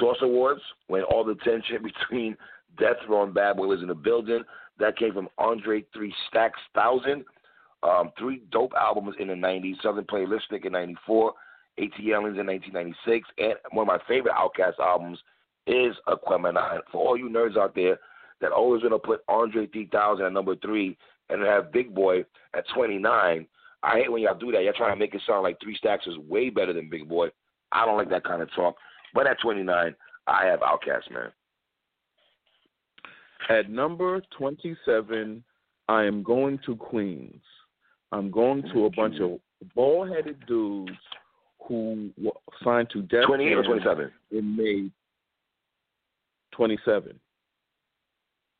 [0.00, 2.34] Source Awards when all the tension between
[2.78, 4.42] Death Row and Bad Boy was in the building.
[4.78, 7.26] That came from Andre Three Stacks Thousand.
[7.82, 11.32] Um, three dope albums in the 90s Southern Playlistic in 94,
[11.78, 15.18] ATLiens in 1996, and one of my favorite Outkast albums
[15.66, 16.80] is Aquemini.
[16.90, 17.98] For all you nerds out there
[18.40, 20.96] that always going to put Andre 3000 at number three
[21.28, 23.46] and have Big Boi at 29,
[23.82, 24.62] I hate when y'all do that.
[24.62, 27.28] Y'all trying to make it sound like Three Stacks is way better than Big Boi.
[27.72, 28.76] I don't like that kind of talk.
[29.14, 29.94] But at 29,
[30.26, 31.30] I have Outkast, man.
[33.48, 35.42] At number 27,
[35.88, 37.40] I am going to Queens.
[38.12, 39.38] I'm going to a bunch of
[39.74, 40.92] bald headed dudes
[41.66, 42.10] who
[42.64, 43.26] signed to death.
[43.26, 44.10] 28 or 27?
[44.32, 44.90] In May
[46.52, 47.18] 27.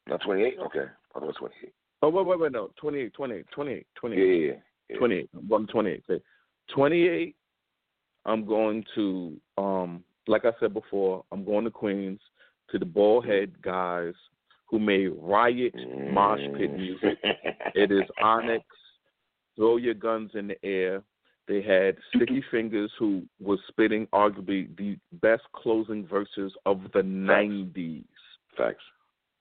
[0.06, 0.58] Not 28?
[0.66, 0.78] Okay.
[0.78, 1.72] I thought it was 28.
[2.02, 2.70] Oh, wait, wait, wait, no.
[2.76, 4.18] 28, 28, 28, 28.
[4.18, 4.58] Yeah, yeah, yeah.
[4.96, 5.30] 28.
[5.34, 6.04] I'm going 28.
[6.08, 6.22] Okay.
[6.74, 7.36] 28,
[8.26, 12.20] I'm going to, um, like I said before, I'm going to Queens
[12.70, 14.14] to the bald head guys
[14.66, 15.74] who made riot
[16.12, 17.18] mosh pit music.
[17.74, 18.64] it is Onyx,
[19.56, 21.02] Throw Your Guns in the Air.
[21.46, 27.76] They had Sticky Fingaz, who was spitting arguably the best closing verses of the Facts.
[27.76, 28.04] 90s.
[28.54, 28.84] Facts.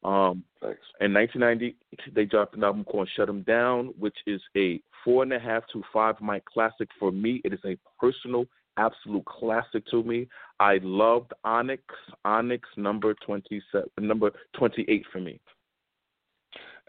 [0.03, 0.79] Um, Thanks.
[1.01, 1.75] in 1990,
[2.13, 5.63] they dropped an album called "Shut 'Em Down," which is a four and a half
[5.73, 7.41] to five mic classic for me.
[7.43, 8.45] It is a personal,
[8.77, 10.27] absolute classic to me.
[10.59, 11.83] I loved Onyx.
[12.25, 15.39] Onyx number twenty-seven, number twenty-eight for me.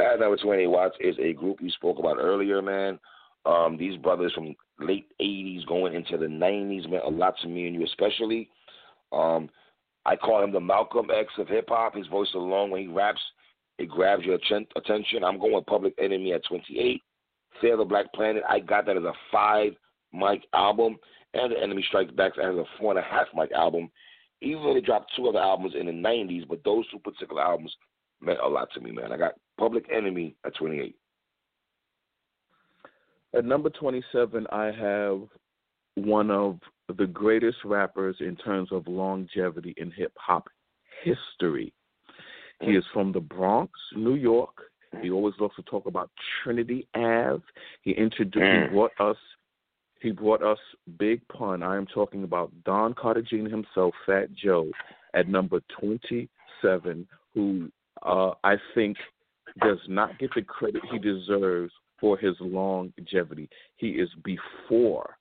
[0.00, 3.00] At number 28 Watts is a group you spoke about earlier, man.
[3.44, 7.66] Um, these brothers from late 80s going into the 90s meant a lot to me
[7.66, 8.48] and you especially.
[9.12, 9.50] Um,
[10.06, 11.96] I call him the Malcolm X of hip hop.
[11.96, 13.20] His voice alone, when he raps,
[13.78, 15.24] it grabs your atten- attention.
[15.24, 17.02] I'm going with Public Enemy at 28.
[17.60, 19.72] Fear the Black Planet, I got that as a five
[20.12, 20.96] mic album.
[21.34, 23.90] And The Enemy Strikes Back as a four and a half mic album.
[24.40, 27.74] Even though they dropped two other albums in the 90s, but those two particular albums
[28.20, 29.12] meant a lot to me, man.
[29.12, 30.94] I got Public Enemy at 28.
[33.34, 35.20] At number 27, I have
[35.96, 36.58] one of
[36.96, 40.48] the greatest rappers in terms of longevity in hip hop
[41.04, 41.72] history.
[42.60, 42.78] He mm.
[42.78, 44.56] is from the Bronx, New York.
[45.02, 46.10] He always loves to talk about
[46.42, 47.42] Trinity Ave.
[47.82, 48.68] He introduced, Mm.
[48.68, 49.16] he brought us,
[50.00, 50.58] he brought us
[50.98, 51.62] Big Pun.
[51.62, 54.70] I am talking about Don Cartagena himself, Fat Joe,
[55.14, 57.70] at number 27, who
[58.02, 58.96] uh, I think
[59.60, 63.48] does not get the credit he deserves for his longevity.
[63.76, 65.18] He is before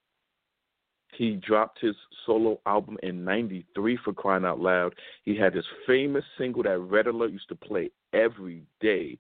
[1.18, 4.94] he dropped his solo album in 93 for crying out loud.
[5.24, 9.18] He had his famous single that Red Alert used to play every day,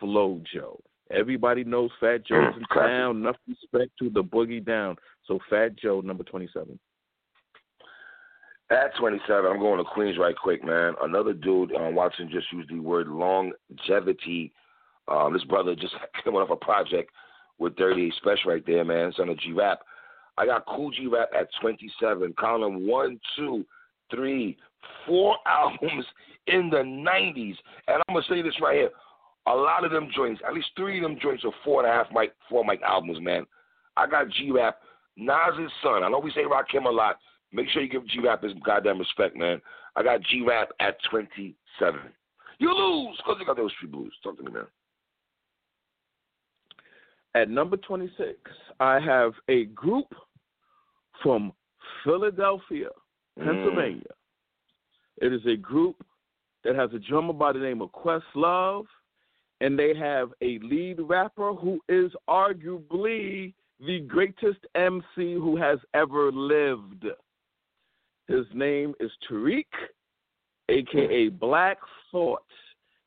[0.00, 0.80] Flow Joe.
[1.10, 3.18] Everybody knows Fat Joe's in town.
[3.18, 4.96] Enough respect to the boogie down.
[5.26, 6.78] So Fat Joe, number 27.
[8.68, 10.94] At 27, I'm going to Queens right quick, man.
[11.00, 14.52] Another dude, um, Watson just used the word longevity.
[15.06, 17.12] Um, this brother just came off a project
[17.58, 19.12] with 38 Special right there, man.
[19.16, 19.80] Son of G Rap.
[20.36, 22.34] I got Kool G Rap at 27.
[22.38, 23.64] Count them one, two,
[24.10, 24.58] three,
[25.06, 26.04] four albums
[26.48, 27.54] in the 90s.
[27.86, 28.90] And I'm going to say this right here.
[29.46, 31.94] A lot of them joints, at least three of them joints are four and a
[31.94, 33.46] half mic, four mic albums, man.
[33.96, 34.78] I got G Rap,
[35.16, 36.02] Nas's son.
[36.02, 37.18] I know we say Rakim a lot.
[37.52, 39.60] Make sure you give G Rap his goddamn respect, man.
[39.94, 42.00] I got G Rap at 27.
[42.58, 44.12] You lose because you got those street blues.
[44.22, 44.64] Talk to me, man.
[47.34, 48.38] At number 26,
[48.80, 50.06] I have a group
[51.22, 51.52] from
[52.02, 52.88] Philadelphia,
[53.38, 53.44] mm.
[53.44, 54.02] Pennsylvania.
[55.20, 56.04] It is a group
[56.64, 58.86] that has a drummer by the name of Questlove,
[59.60, 66.32] and they have a lead rapper who is arguably the greatest MC who has ever
[66.32, 67.06] lived.
[68.28, 69.66] His name is Tariq,
[70.68, 71.78] aka Black
[72.10, 72.42] Thought.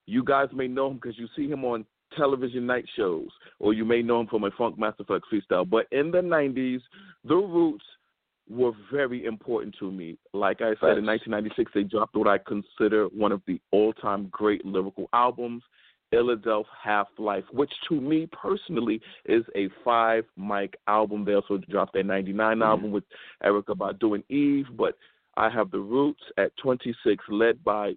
[0.05, 1.85] You guys may know him because you see him on
[2.17, 5.69] television night shows, or you may know him from a Funk Master Flex freestyle.
[5.69, 6.81] But in the 90s,
[7.23, 7.85] the Roots
[8.49, 10.17] were very important to me.
[10.33, 14.65] Like I said, in 1996, they dropped what I consider one of the all-time great
[14.65, 15.61] lyrical albums,
[16.13, 21.23] Illadelph Half Life, which to me personally is a five mic album.
[21.25, 23.03] They also dropped their 99 album with
[23.43, 24.95] Erykah Badu and Eve, but
[25.37, 27.93] I have the Roots at 26, led by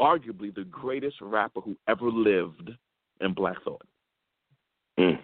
[0.00, 2.70] arguably the greatest rapper who ever lived
[3.20, 3.82] in Black Thought.
[4.98, 5.18] Mm.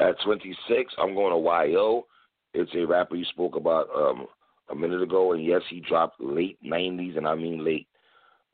[0.00, 2.06] At 26, I'm going to YO.
[2.54, 4.26] It's a rapper you spoke about um,
[4.70, 7.86] a minute ago, and yes, he dropped late 90s, and I mean late.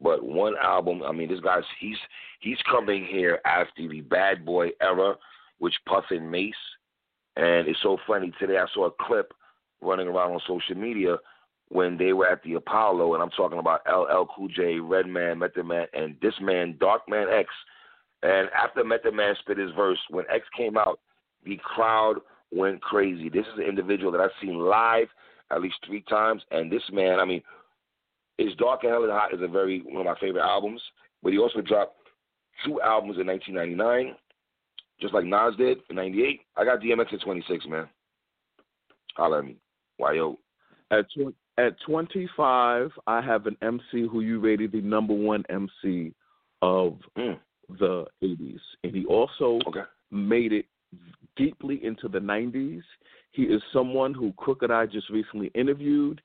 [0.01, 1.97] But one album, I mean, this guy's he's
[2.41, 5.15] he's coming here after the Bad Boy era,
[5.59, 6.55] which Puff and Mase,
[7.37, 8.33] and it's so funny.
[8.39, 9.33] Today I saw a clip
[9.81, 11.17] running around on social media
[11.69, 15.65] when they were at the Apollo, and I'm talking about LL Cool J, Redman, Method
[15.65, 17.49] Man, and this man, Darkman X,
[18.23, 21.01] And after Method Man spit his verse, when X came out,
[21.45, 22.17] the crowd
[22.53, 23.29] went crazy.
[23.29, 25.09] This is an individual that I've seen live
[25.51, 27.43] at least three times, and this man, I mean,
[28.39, 30.81] his Dark and Hell and Hot is a very one of my favorite albums.
[31.23, 31.97] But he also dropped
[32.65, 34.15] two albums in 1999,
[35.01, 36.41] just like Nas did in '98.
[36.57, 37.89] I got DMX at 26, man.
[39.17, 39.57] Holla at me,
[39.99, 40.39] yo?
[40.91, 46.13] At tw- at 25, I have an MC who you rated the number one MC
[46.61, 47.39] of mm.
[47.79, 49.81] the 80s, and he also okay.
[50.11, 50.67] made it
[51.37, 52.83] deeply into the 90s.
[53.33, 56.21] He is someone who Crooked I just recently interviewed.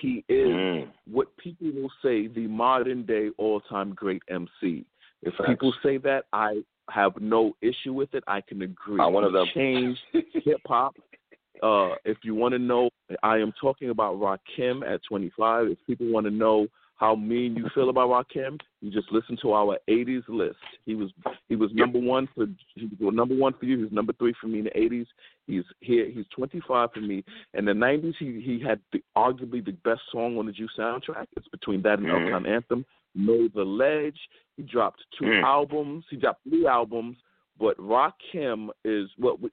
[0.00, 0.88] He is mm.
[1.10, 4.84] what people will say the modern day all time great MC.
[5.22, 8.24] If people say that, I have no issue with it.
[8.26, 9.00] I can agree.
[9.00, 9.46] I one of them.
[9.54, 10.96] Changed hip hop.
[11.62, 12.88] Uh, if you want to know,
[13.22, 15.66] I am talking about Rakim at 25.
[15.66, 16.66] If people want to know
[17.00, 20.58] how mean you feel about Rakim, you just listen to our '80s list.
[20.84, 21.10] He was
[21.48, 23.78] he was number one for he was number one for you.
[23.78, 25.06] He was number three for me in the '80s.
[25.46, 26.10] He's here.
[26.10, 27.24] He's 25 for me.
[27.54, 31.26] In the '90s, he he had the, arguably the best song on the Juice soundtrack.
[31.38, 32.26] It's between that and mm-hmm.
[32.26, 32.84] Uptown Anthem.
[33.14, 34.18] Know the Ledge.
[34.58, 35.42] He dropped 2 mm.
[35.42, 36.04] albums.
[36.10, 37.16] He dropped three albums.
[37.58, 39.50] But Rakim is what we,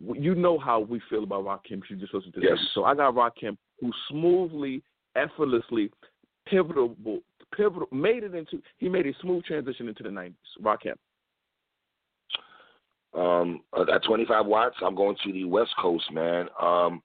[0.00, 1.80] you know how we feel about Rakim.
[1.88, 2.58] You just listen to yes.
[2.74, 4.82] So I got Rakim, who smoothly,
[5.16, 5.90] effortlessly
[6.50, 6.96] pivotal,
[7.56, 8.62] pivotal, made it into.
[8.78, 10.34] He made a smooth transition into the '90s.
[10.62, 10.94] Rakim.
[13.14, 16.46] Um, at 25 watts, I'm going to the West Coast, man.
[16.60, 17.02] Um,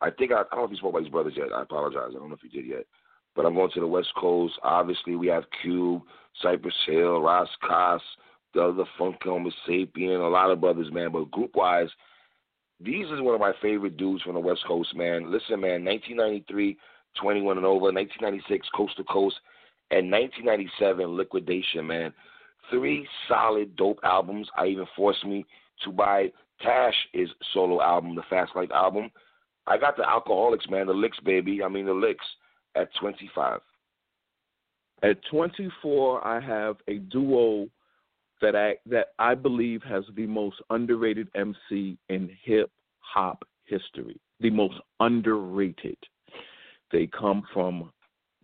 [0.00, 1.52] I think I, I don't know if he spoke about his brothers yet.
[1.54, 2.10] I apologize.
[2.10, 2.86] I don't know if he did yet.
[3.34, 4.54] But I'm going to the West Coast.
[4.62, 6.02] Obviously, we have Cube,
[6.40, 8.00] Cypress Hill, Ras Kass,
[8.54, 11.10] the other Funk Homo Sapien, a lot of brothers, man.
[11.10, 11.88] But group wise,
[12.80, 15.32] these is one of my favorite dudes from the West Coast, man.
[15.32, 16.78] Listen, man, 1993
[17.20, 19.36] 21 and over, 1996 Coast to Coast,
[19.90, 22.12] and 1997 Liquidation, man.
[22.70, 24.48] Three solid, dope albums.
[24.56, 25.44] I even forced me
[25.84, 29.10] to buy Tash's solo album, the Fast Life album.
[29.66, 31.62] I got the Alkaholiks, man, the Liks, baby.
[31.62, 32.24] I mean, the Liks
[32.74, 33.60] at 25.
[35.02, 37.68] At 24, I have a duo
[38.40, 44.20] that I that I believe has the most underrated MC in hip hop history.
[44.40, 45.96] The most underrated.
[46.94, 47.90] They come from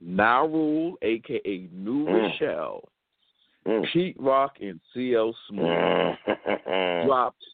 [0.05, 2.13] Narule, aka New mm.
[2.13, 2.89] Rochelle.
[3.65, 3.85] Mm.
[3.93, 7.07] Pete Rock and CL Smooth mm.
[7.07, 7.45] dropped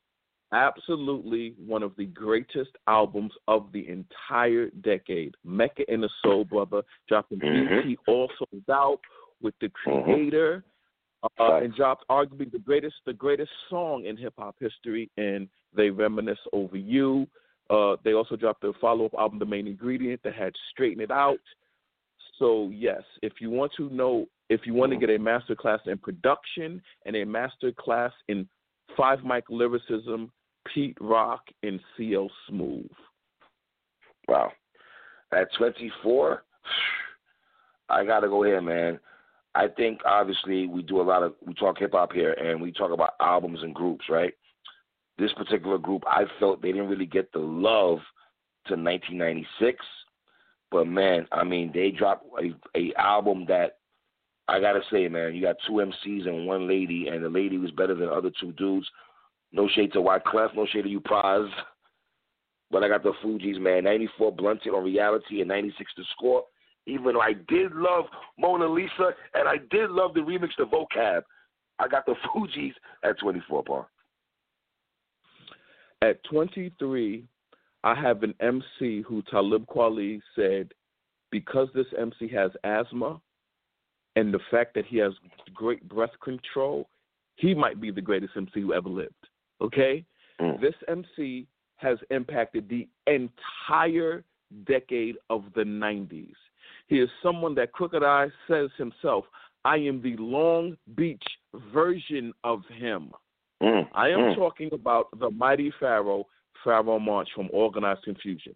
[0.54, 5.34] absolutely one of the greatest albums of the entire decade.
[5.44, 6.80] Mecca and the Soul Brother
[7.10, 7.88] dropped mm-hmm.
[7.88, 9.00] BT Also Out
[9.42, 10.10] with the Mm-hmm.
[10.10, 10.64] creator.
[11.40, 15.90] Uh, and dropped arguably the greatest the greatest song in hip hop history, and they
[15.90, 17.26] reminisce over you.
[17.68, 21.10] Uh, they also dropped the follow up album, The Main Ingredient, that had Straighten It
[21.10, 21.40] Out.
[22.38, 25.80] So yes, if you want to know, if you want to get a master class
[25.86, 28.46] in production and a master class in
[28.96, 30.30] five mic lyricism,
[30.72, 32.90] Pete Rock and CL Smooth.
[34.28, 34.52] Wow.
[35.32, 36.42] At 24,
[37.88, 38.98] I got to go here, man.
[39.54, 42.72] I think obviously we do a lot of we talk hip hop here and we
[42.72, 44.34] talk about albums and groups, right?
[45.18, 47.98] This particular group, I felt they didn't really get the love
[48.66, 49.84] to 1996,
[50.70, 53.78] but man, I mean, they dropped a, a album that
[54.48, 57.70] I gotta say, man, you got two MCs and one lady, and the lady was
[57.72, 58.86] better than the other two dudes.
[59.52, 61.48] No shade to Wyclef, no shade to you, Pras.
[62.70, 63.84] But I got the Fugees, man.
[63.84, 66.44] 94 Blunted on reality and 96 to score.
[66.86, 68.04] Even though I did love
[68.38, 71.22] Mona Lisa and I did love the remix to Vocab,
[71.78, 73.88] I got the Fugees at 24, Paul.
[76.06, 77.24] At 23,
[77.82, 80.72] I have an MC who Talib Kweli said,
[81.32, 83.20] because this MC has asthma
[84.14, 85.12] and the fact that he has
[85.52, 86.88] great breath control,
[87.34, 89.14] he might be the greatest MC who ever lived.
[89.60, 90.04] Okay?
[90.40, 90.60] Mm.
[90.60, 94.22] This MC has impacted the entire
[94.64, 96.34] decade of the 90s.
[96.86, 99.24] He is someone that Crooked I says himself,
[99.64, 101.24] I am the Long Beach
[101.74, 103.10] version of him.
[103.62, 103.88] Mm.
[103.94, 104.34] I am mm.
[104.36, 106.24] talking about the mighty Pharoahe,
[106.64, 108.54] Pharoahe Monch from Organized Confusion.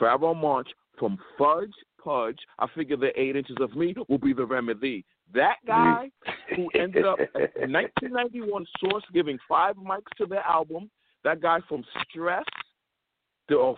[0.00, 0.68] Pharoahe Monch
[0.98, 1.72] from Fudge
[2.02, 5.04] Pudge, I figure the eight inches of me will be the remedy.
[5.34, 6.10] That guy
[6.56, 10.90] who ended up in 1991 Source giving five mics to their album,
[11.24, 12.44] that guy from Stress,
[13.48, 13.74] the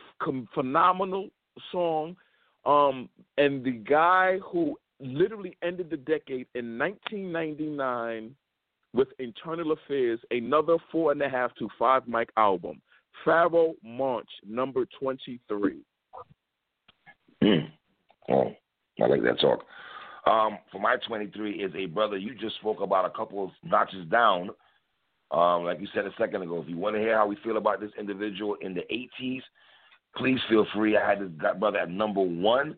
[0.54, 1.28] phenomenal
[1.72, 2.16] song,
[2.64, 3.08] um,
[3.38, 8.34] and the guy who literally ended the decade in 1999
[8.92, 12.80] with Internal Affairs, another four and a half to five mic album.
[13.24, 15.78] Pharoahe Monch number 23.
[17.42, 17.70] Mm.
[18.30, 18.52] Oh,
[19.02, 19.64] I like that talk.
[20.26, 24.06] Um, for my 23 is a brother you just spoke about a couple of notches
[24.10, 24.50] down,
[25.30, 27.56] Um, like you said a second ago, if you want to hear how we feel
[27.56, 29.42] about this individual in the 80s,
[30.16, 30.96] please feel free.
[30.96, 32.76] I had this brother at number one,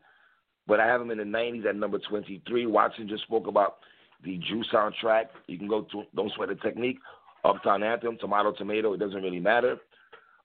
[0.67, 2.67] but I have him in the 90s at number 23.
[2.67, 3.79] Watson just spoke about
[4.25, 5.27] the Juice soundtrack.
[5.47, 6.99] You can go to Don't Sweat the Technique,
[7.45, 8.93] Uptown Anthem, Tomato Tomato.
[8.93, 9.77] It doesn't really matter.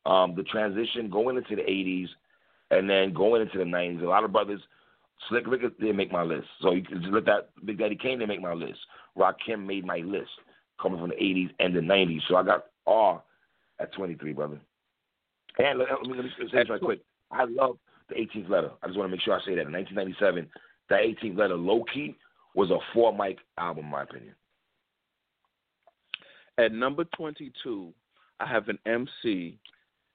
[0.05, 2.07] Um, the transition going into the 80s
[2.71, 4.01] and then going into the 90s.
[4.01, 4.61] A lot of brothers,
[5.29, 6.47] Slick Rick didn't make my list.
[6.61, 8.79] So you can look at Big Daddy Kane didn't make my list.
[9.17, 10.29] Rakim made my list
[10.81, 12.21] coming from the 80s and the 90s.
[12.27, 13.21] So I got R
[13.79, 14.59] at 23, brother.
[15.59, 17.01] And let, me, let me say this right quick.
[17.31, 17.77] I love
[18.09, 18.71] the 18th letter.
[18.81, 19.67] I just want to make sure I say that.
[19.67, 20.47] In 1997,
[20.89, 22.15] that 18th letter, low key,
[22.57, 24.33] was a four mic album, in my opinion.
[26.57, 27.93] At number 22,
[28.39, 29.59] I have an MC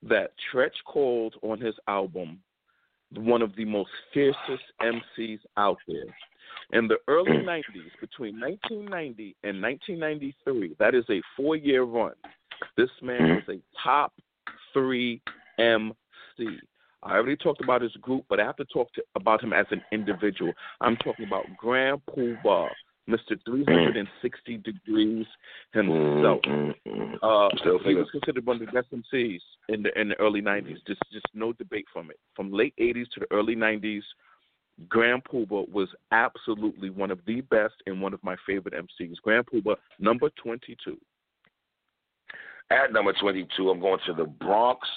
[0.03, 2.41] that Treach called on his album
[3.15, 6.05] one of the most fiercest MCs out there.
[6.73, 7.45] In the early mm.
[7.45, 12.15] 90s, between 1990 and 1993, that is a four year run.
[12.77, 13.53] This man mm-hmm.
[13.53, 14.13] was a top
[14.73, 15.23] three
[15.59, 16.59] MC.
[17.03, 19.67] I already talked about his group, but I have to talk to, about him as
[19.71, 20.53] an individual.
[20.81, 22.69] I'm talking about Grand Puba,
[23.09, 23.37] Mr.
[23.45, 25.27] 360 Degrees
[25.73, 26.41] himself.
[26.43, 27.15] Mm, mm, mm.
[27.23, 30.79] Uh, he was considered one of the best MCs in the in the early 90s.
[30.87, 32.21] Just just no debate from it.
[32.37, 34.03] From late 80s to the early 90s,
[34.89, 39.17] Grand Puba was absolutely one of the best and one of my favorite MCs.
[39.23, 40.97] Grand Puba, number 22.
[42.71, 44.89] At number 22, I'm going to the Bronx.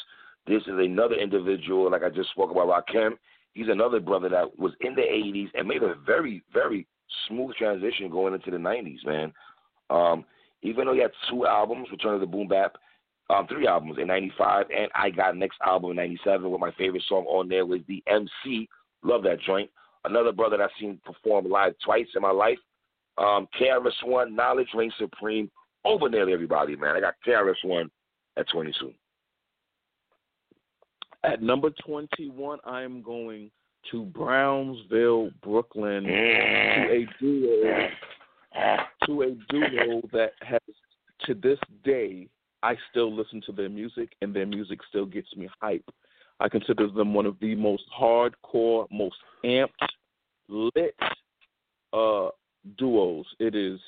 [0.48, 3.12] This is another individual, like I just spoke about Rakim.
[3.54, 6.86] He's another brother that was in the 80s and made a very, very
[7.28, 9.34] smooth transition going into the 90s, man.
[9.90, 10.26] Um,
[10.62, 12.76] even though he had two albums, Return of the Boom Bap,
[13.30, 17.04] um, three albums in 95, and I got next album in 97 with my favorite
[17.08, 18.68] song on there was The MC.
[19.04, 19.70] Love that joint.
[20.04, 22.60] Another brother that I've seen perform live twice in my life.
[23.18, 25.50] Um, KRS-One, Knowledge Reigns Supreme,
[25.86, 26.96] over nearly everybody, man.
[26.96, 27.90] I got KRS-One
[28.38, 28.92] at 22.
[31.26, 33.50] At number 21, I am going
[33.92, 37.88] to Brownsville, Brooklyn, to a duo,
[39.06, 40.62] to a duo that has,
[41.26, 42.28] to this day,
[42.64, 45.86] I still listen to their music, and their music still gets me hype.
[46.40, 49.70] I consider them one of the most hardcore, most amped,
[50.48, 50.96] lit
[51.94, 52.30] uh,
[52.78, 53.26] duos.
[53.40, 53.80] It is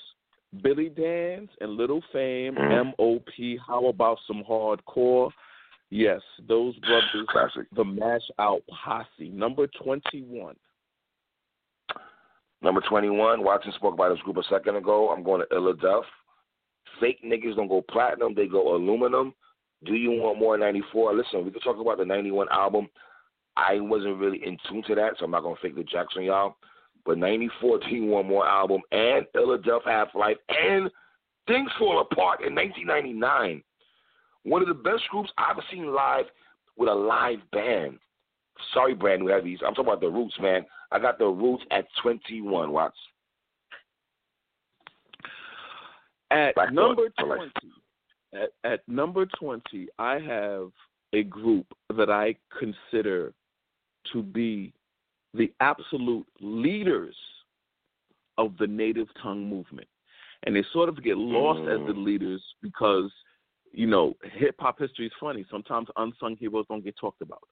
[0.64, 3.60] Billy Danze and Little Fame, MOP.
[3.66, 5.30] How about some hardcore?
[5.90, 7.68] Yes, those brothers, Classic.
[7.76, 10.56] the Mash Out Posse, number 21.
[12.62, 15.10] Number 21, Watson spoke about this group a second ago.
[15.10, 16.04] I'm going to Illadelph.
[17.00, 19.34] Fake niggas don't go platinum, they go aluminum.
[19.86, 21.16] Do you want more 94?
[21.16, 22.88] Listen, we could talk about the 91 album.
[23.56, 26.16] I wasn't really in tune to that, so I'm not going to fake the jacks
[26.18, 26.58] on y'all.
[27.06, 30.90] But 94, Do You Want More album, and Illadelph Half Life, and
[31.48, 33.64] Things Fall Apart in 1999.
[34.48, 36.26] One of the best groups I've seen live
[36.78, 38.00] with a live band.
[38.74, 39.60] Sorry, brand new heavies.
[39.66, 40.66] I'm talking about the Roots, man.
[40.90, 42.72] I got the Roots at 21.
[42.72, 42.96] Watts.
[46.32, 47.52] At number 20,
[48.34, 50.72] at, at number 20, I have
[51.14, 53.34] a group that I consider
[54.14, 54.74] to be
[55.34, 57.16] the absolute leaders
[58.38, 59.88] of the native tongue movement.
[60.46, 61.82] And they sort of get lost mm.
[61.82, 62.06] as the mm.
[62.06, 63.12] leaders because–
[63.72, 65.46] you know, hip hop history is funny.
[65.50, 67.44] Sometimes unsung heroes don't get talked about.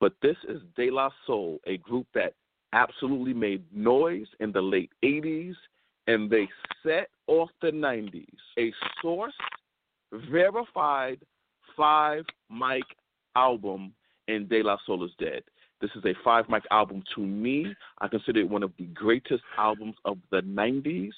[0.00, 2.34] But this is De La Soul, a group that
[2.72, 5.54] absolutely made noise in the late 80s
[6.06, 6.48] and they
[6.82, 8.26] set off the 90s.
[8.58, 9.34] A source
[10.30, 11.20] verified
[11.76, 12.84] five mic
[13.36, 13.94] album
[14.28, 15.42] and De La Soul is Dead.
[15.80, 17.74] This is a five mic album to me.
[18.00, 21.12] I consider it one of the greatest albums of the 90s.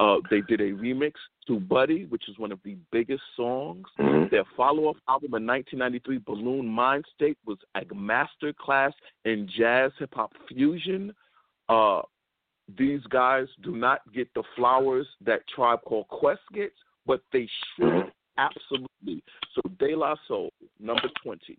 [0.00, 1.12] Uh, they did a remix
[1.46, 3.84] to Buddy, which is one of the biggest songs.
[3.98, 4.28] Mm-hmm.
[4.30, 8.94] Their follow up album in 1993, Balloon Mind State, was a master class
[9.26, 11.12] in jazz hip hop fusion.
[11.68, 12.00] Uh,
[12.78, 17.46] these guys do not get the flowers that Tribe Called Quest gets, but they
[17.76, 18.08] should mm-hmm.
[18.38, 19.22] absolutely.
[19.54, 21.58] So De La Soul, number 20.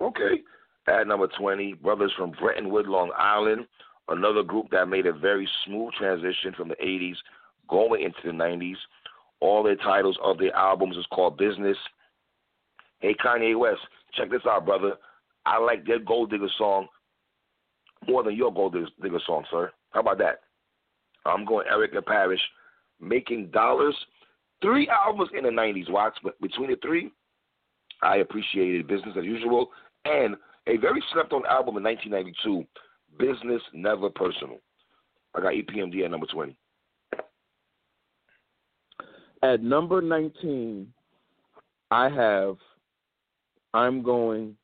[0.00, 0.40] Okay.
[0.86, 3.66] At number 20, Brothers from Brentwood, Long Island,
[4.08, 7.16] another group that made a very smooth transition from the 80s
[7.68, 8.76] going into the 90s.
[9.40, 11.76] All their titles of their albums is called Business.
[13.00, 13.80] Hey, Kanye West,
[14.14, 14.94] check this out, brother.
[15.44, 16.86] I like their Gold Digger song
[18.06, 19.72] more than your Gold Digger song, sir.
[19.90, 20.40] How about that?
[21.24, 22.40] I'm going Erick and Parrish,
[23.00, 23.96] Making Dollars.
[24.60, 27.10] Three albums in the 90s, Watts, but between the three,
[28.02, 29.70] I appreciated Business as Usual
[30.04, 30.36] and
[30.66, 32.64] a very slept on album in 1992,
[33.18, 34.58] Business Never Personal.
[35.34, 36.56] I got EPMD at number 20.
[39.42, 40.92] At number 19,
[41.90, 42.56] I have
[43.74, 44.56] I'm going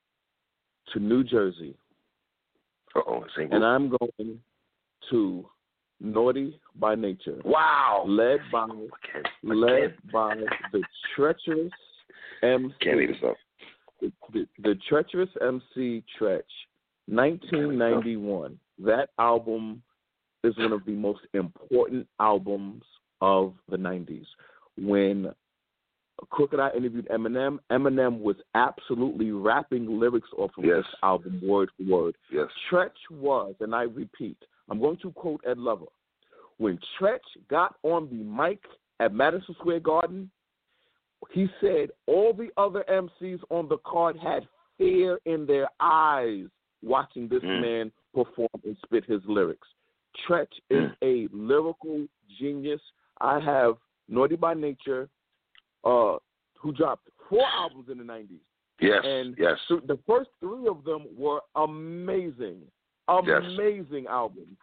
[0.92, 1.74] to New Jersey.
[2.94, 4.38] Uh-oh, and I'm going
[5.10, 5.46] to
[6.00, 7.40] Naughty by Nature.
[7.44, 8.04] Wow.
[8.06, 10.34] Led by can't, led by
[10.72, 10.82] the
[11.14, 11.72] treacherous
[12.42, 12.74] MC.
[12.80, 13.36] Can't leave this up.
[14.00, 16.42] The, the, the treacherous MC Treach,
[17.08, 18.58] 1991.
[18.78, 19.82] That album
[20.44, 22.84] is one of the most important albums
[23.20, 24.26] of the 90s.
[24.76, 25.32] When
[26.30, 30.78] Crooked I interviewed Eminem, Eminem was absolutely rapping lyrics off of yes.
[30.78, 32.16] this album word for word.
[32.30, 32.48] Yes.
[32.70, 34.36] Treach was, and I repeat,
[34.68, 35.86] I'm going to quote Ed Lover.
[36.58, 38.62] When Treach got on the mic
[39.00, 40.30] at Madison Square Garden,
[41.30, 44.46] he said all the other MCs on the card had
[44.76, 46.46] fear in their eyes
[46.82, 47.60] watching this mm.
[47.60, 49.66] man perform and spit his lyrics.
[50.28, 52.06] Treach is a lyrical
[52.38, 52.80] genius.
[53.20, 53.74] I have
[54.08, 55.08] Naughty by Nature,
[55.84, 56.16] uh,
[56.54, 58.40] who dropped four albums in the 90s.
[58.80, 59.56] Yes, and yes.
[59.68, 62.62] So the first three of them were amazing,
[63.08, 64.10] amazing yes.
[64.10, 64.56] albums.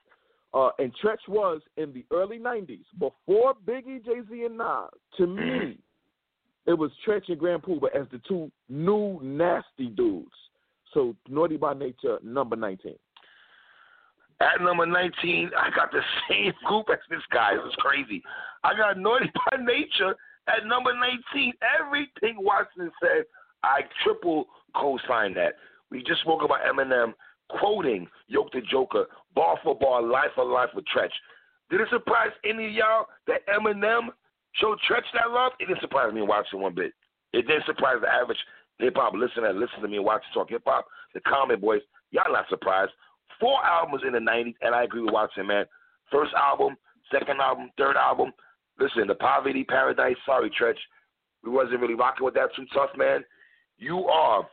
[0.53, 4.89] Uh, and Treach was in the early 90s, before Biggie, Jay Z, and Nas.
[5.17, 5.77] To me,
[6.65, 10.31] it was Treach and Grand Puba as the two new nasty dudes.
[10.95, 12.95] So Naughty by Nature, number 19.
[14.39, 17.53] At number 19, I got the same group as this guy.
[17.53, 18.23] It was crazy.
[18.63, 20.15] I got Naughty by Nature
[20.47, 20.91] at number
[21.33, 21.53] 19.
[21.79, 23.25] Everything Watson said,
[23.63, 25.55] I triple co sign that.
[25.91, 27.13] We just spoke about Eminem
[27.49, 31.11] quoting Yoke the Joker, bar for bar, life for life with Treach.
[31.69, 34.07] Did it surprise any of y'all that Eminem
[34.53, 35.51] showed Treach that love?
[35.59, 36.93] It didn't surprise me watching one bit.
[37.33, 38.37] It didn't surprise the average
[38.79, 41.81] hip hop listener that listen to me and watch talk hip hop, the comment boys.
[42.11, 42.91] Y'all not surprised.
[43.39, 45.65] Four albums in the 90s, and I agree with Watson, man.
[46.11, 46.77] First album,
[47.11, 48.31] second album, third album.
[48.79, 50.75] Listen, the Poverty Paradise, sorry, Treach.
[51.43, 53.23] We wasn't really rocking with that too tough, man.
[53.77, 54.47] You are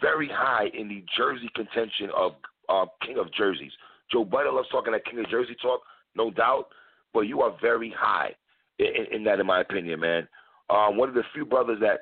[0.00, 2.32] very high in the Jersey contention of
[2.68, 3.72] uh, King of Jerseys.
[4.10, 5.80] Joe Budden loves talking that King of Jersey talk,
[6.14, 6.66] no doubt,
[7.12, 8.30] but you are very high
[8.78, 10.28] in, in that, in my opinion, man.
[10.70, 12.00] Um, one of the few brothers that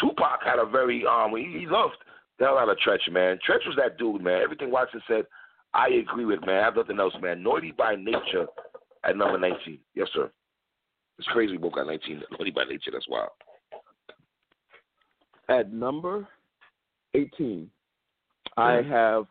[0.00, 1.96] Tupac had a very um, he, he loved
[2.38, 3.38] the hell out of Treach, man.
[3.48, 4.42] Treach was that dude, man.
[4.42, 5.24] Everything Watson said,
[5.72, 6.60] I agree with, man.
[6.60, 7.42] I have nothing else, man.
[7.42, 8.46] Naughty by nature
[9.04, 9.78] at number 19.
[9.94, 10.30] Yes, sir.
[11.18, 12.22] It's crazy we both got 19.
[12.32, 13.30] Naughty by nature, that's wild.
[15.48, 16.26] At number
[17.14, 17.70] 18,
[18.56, 19.26] I have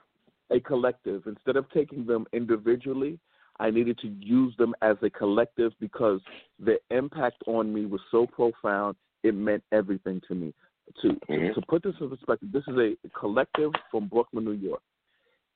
[0.52, 1.24] a collective.
[1.26, 3.20] Instead of taking them individually,
[3.60, 6.22] I needed to use them as a collective because
[6.60, 8.96] the impact on me was so profound.
[9.24, 10.54] It meant everything to me.
[11.02, 11.60] To mm-hmm.
[11.60, 14.82] to put this in perspective, this is a collective from Brooklyn, New York.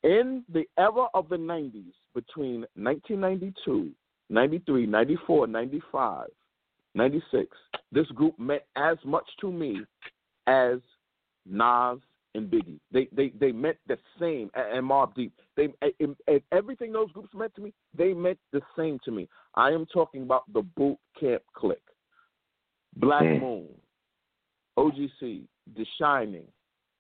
[0.03, 3.91] In the era of the 90s, between 1992,
[4.29, 6.27] 93, 94, 95,
[6.95, 7.57] 96,
[7.91, 9.81] this group meant as much to me
[10.47, 10.79] as
[11.45, 11.99] Nas
[12.35, 12.79] and Biggie.
[12.91, 15.33] They they they meant the same, and Mobb Deep.
[15.55, 19.27] They and, and everything those groups meant to me, they meant the same to me.
[19.55, 21.81] I am talking about the Boot Camp Click,
[22.99, 23.41] Black mm.
[23.41, 23.67] Moon,
[24.77, 25.43] OGC,
[25.75, 26.47] The Shining,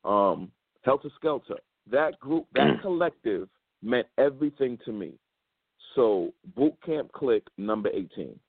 [0.03, 0.51] um,
[0.85, 1.57] Heltah Skeltah.
[1.89, 3.47] That group, that collective,
[3.81, 5.13] meant everything to me.
[5.95, 8.39] So Boot Camp Click, number eighteen.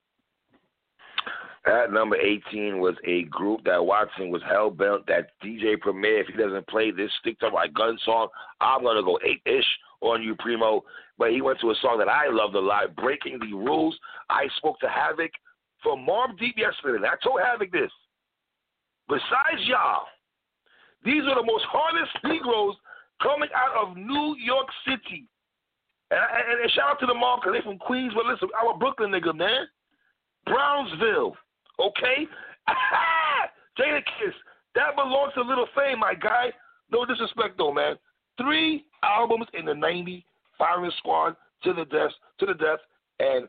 [1.67, 6.29] At number 18 was a group that Watson was hell bent that DJ Premier, if
[6.29, 8.29] he doesn't play this Stick to My Gun song,
[8.61, 9.67] I'm going to go eight ish
[10.01, 10.83] on you, Primo.
[11.19, 13.99] But he went to a song that I loved a lot, Breaking the Rules.
[14.31, 15.33] I spoke to Havoc
[15.83, 17.07] from Mobb Deep yesterday.
[17.07, 17.91] I told Havoc this.
[19.09, 20.05] Besides y'all,
[21.05, 22.77] these are the most hardest Negroes
[23.23, 25.27] coming out of New York City.
[26.11, 28.75] And, and, and shout out to the mall because they from Queens, but listen, I'm
[28.75, 29.67] a Brooklyn nigga, man.
[30.47, 31.37] Brownsville,
[31.81, 32.27] okay?
[33.79, 34.35] Jada Kiss,
[34.75, 36.53] that belongs to Little Fame, my guy.
[36.91, 37.97] No disrespect, though, man.
[38.41, 40.25] Three albums in the '90s,
[40.57, 42.79] Firing Squad, To the Death, To the Death,
[43.19, 43.49] and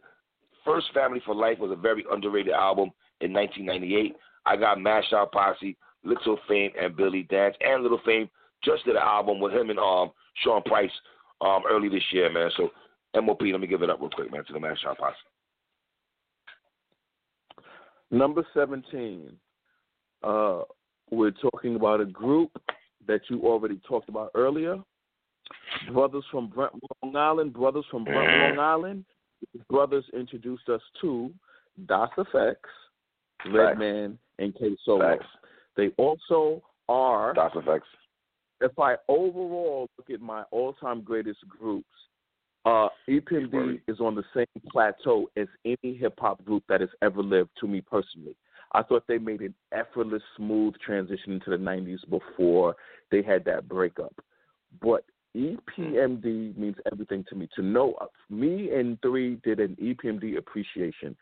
[0.65, 2.91] First Family for Life was a very underrated album
[3.21, 4.15] in 1998.
[4.45, 8.29] I got Mash Out Posse, Little Fame, and Billy Danze, and Little Fame
[8.63, 10.11] just did an album with him and um
[10.43, 10.91] Sean Price
[11.41, 12.49] um early this year, man.
[12.57, 12.69] So
[13.21, 15.15] MOP, let me give it up real quick, man, to the Mash Out Posse.
[18.11, 19.31] Number 17,
[20.23, 20.61] uh,
[21.11, 22.51] we're talking about a group
[23.07, 24.77] that you already talked about earlier.
[25.91, 27.53] Brothers from Brent, Long Island.
[27.53, 29.05] Brothers from Brent, Long Island.
[29.69, 31.31] Brothers introduced us to
[31.87, 32.55] Das EFX,
[33.51, 35.17] Redman, and K Solo.
[35.17, 35.25] Facts.
[35.77, 37.33] They also are.
[37.33, 37.81] Das EFX.
[38.61, 41.87] If I overall look at my all-time greatest groups,
[42.65, 47.23] Uh, EPMD is on the same plateau as any hip hop group that has ever
[47.23, 47.49] lived.
[47.61, 48.35] To me personally,
[48.73, 52.75] I thought they made an effortless, smooth transition into the '90s before
[53.11, 54.13] they had that breakup.
[54.81, 55.05] But
[55.35, 57.47] EPMD means everything to me.
[57.55, 61.15] To know uh, me and Three did an EPMD appreciation.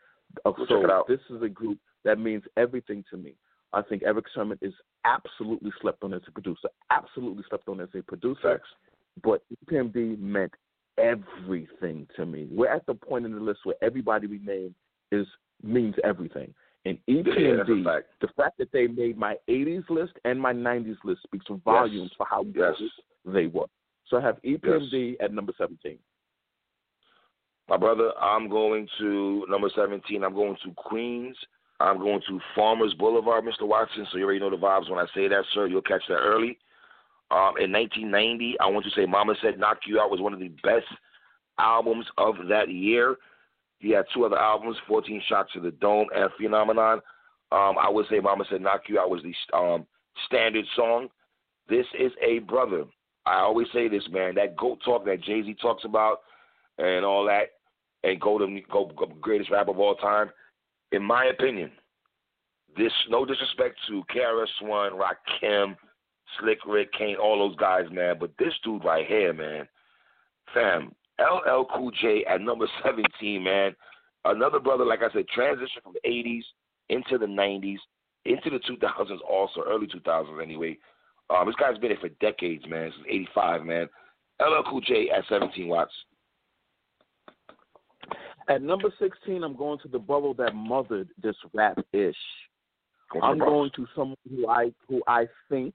[0.44, 1.08] Uh, so check it out.
[1.08, 3.34] this is a group that means everything to me.
[3.72, 4.72] I think Erick Sermon is
[5.04, 8.60] absolutely slept on as a producer, absolutely slept on as a producer.
[9.22, 10.52] But EPMD meant
[10.96, 12.46] everything to me.
[12.50, 14.74] We're at the point in the list where everybody we name
[15.12, 15.26] is
[15.62, 16.54] means everything.
[16.84, 18.06] And Yeah, EPMD, fact.
[18.20, 22.26] the fact that they made my 80s list and my 90s list speaks volumes for
[22.26, 22.76] how Yes.
[22.78, 22.90] good
[23.34, 23.66] they were.
[24.08, 25.98] So I have EPMD at number 17.
[27.68, 30.24] My brother, I'm going to number 17.
[30.24, 31.36] I'm going to Queens.
[31.80, 33.66] I'm going to Farmers Boulevard, Mr.
[33.68, 34.06] Watson.
[34.10, 35.66] So you already know the vibes when I say that, sir.
[35.66, 36.58] You'll catch that early.
[37.30, 40.40] Um, in 1990, I want to say Mama Said Knock You Out was one of
[40.40, 40.86] the best
[41.58, 43.16] albums of that year.
[43.80, 47.00] He had two other albums, 14 Shots to the Dome and Phenomenon.
[47.52, 49.86] Um, I would say Mama Said Knock You Out was the um,
[50.26, 51.08] standard song.
[51.68, 52.84] This is a brother.
[53.28, 54.34] I always say this, man.
[54.34, 56.20] That GOAT talk that Jay Z talks about
[56.78, 57.50] and all that,
[58.04, 60.30] and go to go, go greatest rapper of all time.
[60.92, 61.70] In my opinion,
[62.76, 65.76] this no disrespect to KRS One, Rakim,
[66.38, 69.68] Slick Rick, Kane, all those guys, man, but this dude right here, man,
[70.54, 73.74] fam, LL Cool J at number 17, man.
[74.24, 76.42] Another brother, like I said, transition from the 80s
[76.88, 77.78] into the 90s,
[78.24, 80.76] into the 2000s, also early 2000s anyway.
[81.30, 82.90] Um, this guy's been here for decades, man.
[82.94, 83.88] Since '85, man.
[84.40, 85.92] LL Cool J at 17 watts.
[88.48, 92.16] At number 16, I'm going to the bubble that mothered this rap ish.
[93.22, 95.74] I'm going to someone who I who I think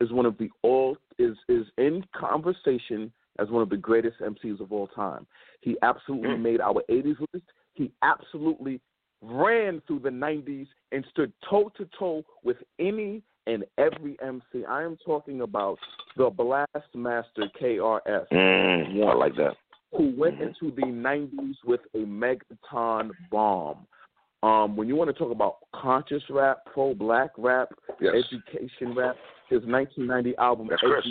[0.00, 4.60] is one of the all is is in conversation as one of the greatest MCs
[4.60, 5.26] of all time.
[5.60, 6.42] He absolutely Mm.
[6.42, 7.46] made our 80s list.
[7.74, 8.80] He absolutely
[9.22, 14.64] ran through the 90s and stood toe to toe with any and every MC.
[14.68, 15.78] I am talking about
[16.16, 19.56] the Blast Master KRS Mm, I like that.
[19.92, 20.48] who went Mhm.
[20.48, 23.86] into the 90s with a megaton bomb.
[24.42, 28.14] Um, when you want to talk about conscious rap, pro black rap, Yes.
[28.14, 29.16] education rap,
[29.48, 31.06] his 1990 album, That's Chris.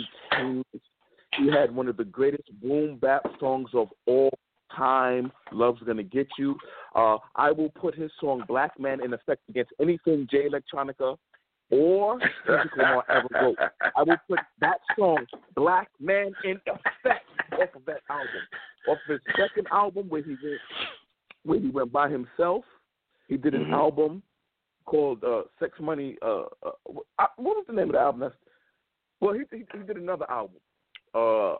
[1.36, 4.30] He had one of the greatest boom bap songs of all
[4.72, 6.58] time, Love's Gonna Get You.
[6.94, 11.16] Uh, I will put his song Black Man in effect against anything Jay Electronica
[11.70, 12.18] or
[12.76, 13.58] Lamar ever wrote.
[13.96, 18.28] I will put that song, Black Man in Effect, off of that album.
[18.88, 20.60] Off of his second album where he went
[21.44, 22.64] where he went by himself.
[23.28, 23.72] He did an Mhm.
[23.72, 24.22] album
[24.86, 26.72] called uh, Sex Money uh, uh
[27.36, 28.20] what was the name of the album?
[28.20, 28.34] That's,
[29.20, 30.60] well he, he he did another album
[31.14, 31.56] uh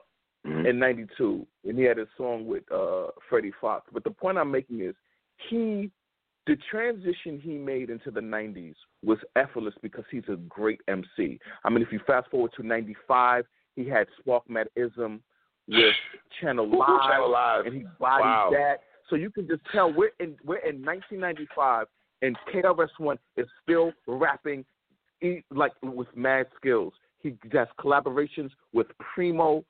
[0.46, 0.66] Mhm.
[0.66, 3.90] in ninety two and he had a song with uh Freddie Foxxx.
[3.92, 4.94] But the point I'm making is
[5.48, 5.90] he
[6.50, 8.74] the transition he made into the 90s
[9.04, 11.38] was effortless because he's a great MC.
[11.64, 13.44] I mean, if you fast forward to 95,
[13.76, 14.42] he had Spark
[14.76, 15.22] Ism
[15.68, 15.94] with
[16.40, 17.66] Channel Live, Channel Live.
[17.66, 18.50] and he bodied Wow.
[18.52, 18.80] that.
[19.08, 21.86] So you can just tell we're in we're in 1995,
[22.22, 24.64] and KRS One is still rapping
[25.52, 26.92] like with mad skills.
[27.20, 29.64] He has collaborations with Primo.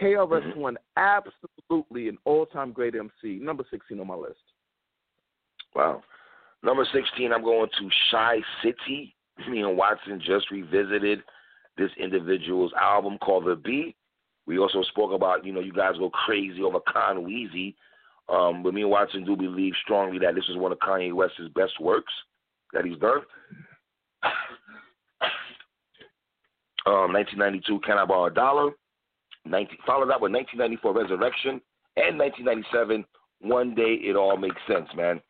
[0.00, 0.56] KRS Mhm.
[0.56, 3.38] One, absolutely an all-time great MC.
[3.38, 4.40] Number 16 on my list.
[5.76, 6.02] Wow.
[6.62, 9.14] Number 16, I'm going to Chi City.
[9.50, 11.20] Me and Watson just revisited
[11.76, 13.94] this individual's album called The B.
[14.46, 17.74] We also spoke about, you know, you guys go crazy over Con Weezy.
[18.30, 21.48] Um, but me and Watson do believe strongly that this is one of Kanye West's
[21.54, 22.12] best works
[22.72, 23.20] that he's done.
[26.86, 28.70] Um, 1992, Can I Borrow a Dollar?
[29.44, 31.60] 19, followed that with 1994, Resurrection.
[31.96, 33.04] And 1997,
[33.40, 35.20] One Day It All Makes Sense, man.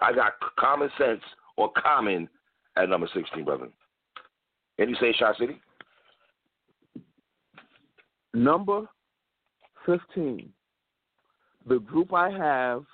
[0.00, 1.22] I got common sense
[1.56, 2.28] or common
[2.76, 3.68] at number 16, brother.
[4.78, 5.60] And you say Shot City?
[8.32, 8.82] Number
[9.86, 10.50] 15.
[11.66, 12.84] The group I have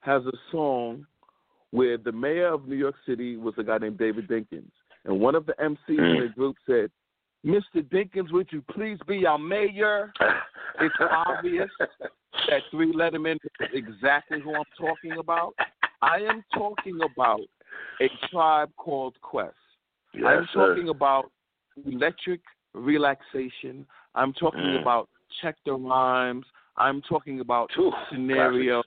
[0.00, 1.06] has a song
[1.70, 4.70] where the mayor of New York City was a guy named David Dinkins.
[5.04, 6.28] And one of the MCs in mm.
[6.28, 6.90] the group said,
[7.46, 7.82] Mr.
[7.82, 10.12] Dinkins, would you please be our mayor?
[10.80, 15.54] It's obvious that Three Letterman is exactly who I'm talking about.
[16.02, 17.40] I am talking about
[18.00, 19.54] a tribe called Quest.
[20.14, 20.74] Yes, I'm sir.
[20.74, 21.30] talking about
[21.86, 22.40] electric
[22.74, 23.86] relaxation.
[24.14, 24.80] I'm talking Mm.
[24.82, 25.08] about
[25.40, 26.46] check the rhymes.
[26.76, 28.82] I'm talking about Two scenario.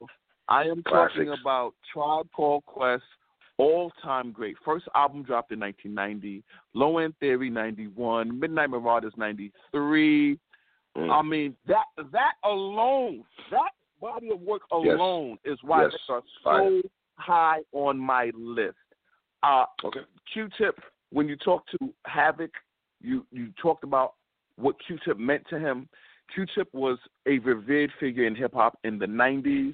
[0.48, 3.04] I am talking about Tribe Called Quest,
[3.58, 4.58] all time great.
[4.66, 6.44] First album dropped in 1990.
[6.74, 8.38] Low End Theory 91.
[8.40, 10.40] Midnight Marauders 93.
[10.98, 11.10] Mm.
[11.10, 15.54] I mean that that alone, that body of work alone yes.
[15.54, 15.94] is why yes.
[16.08, 16.82] they are so
[17.22, 18.76] high on my list.
[19.44, 20.02] Uh, okay.
[20.34, 20.80] Q-Tip,
[21.12, 22.52] when you talk to Havoc,
[23.02, 24.14] you you talked about
[24.58, 25.90] what Q-Tip meant to him.
[26.34, 26.98] Q-Tip was
[27.28, 29.74] a revered figure in hip hop in the '90s,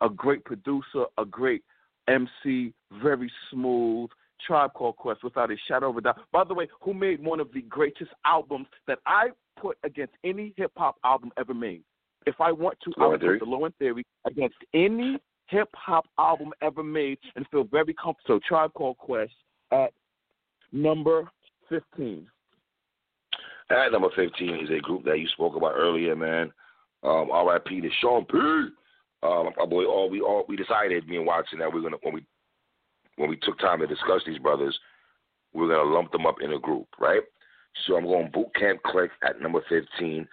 [0.00, 1.62] a great producer, a great
[2.08, 2.72] MC,
[3.02, 4.10] very smooth.
[4.46, 6.18] Tribe Called Quest, without a shadow of a doubt.
[6.32, 9.30] By the way, who made one of the greatest albums that I
[9.60, 11.82] put against any hip hop album ever made?
[12.26, 15.18] If I want to, Low I would put the Low End Theory against any
[15.48, 18.38] hip hop album ever made and feel very comfortable.
[18.38, 19.32] So Tribe Called Quest
[19.72, 19.92] at
[20.72, 21.30] number
[21.68, 22.26] 15.
[23.70, 26.52] At number 15 is a group that you spoke about earlier, man.
[27.02, 27.80] Um, R.I.P.
[27.80, 28.38] to Sean P.
[29.22, 32.14] Um, my boy, all we all we decided, me and Watson, that we're gonna when
[32.14, 32.24] we
[33.16, 34.78] when we took time to discuss these brothers,
[35.52, 37.22] we we're gonna lump them up in a group, right?
[37.86, 40.26] So I'm going Boot Camp Click at number 15.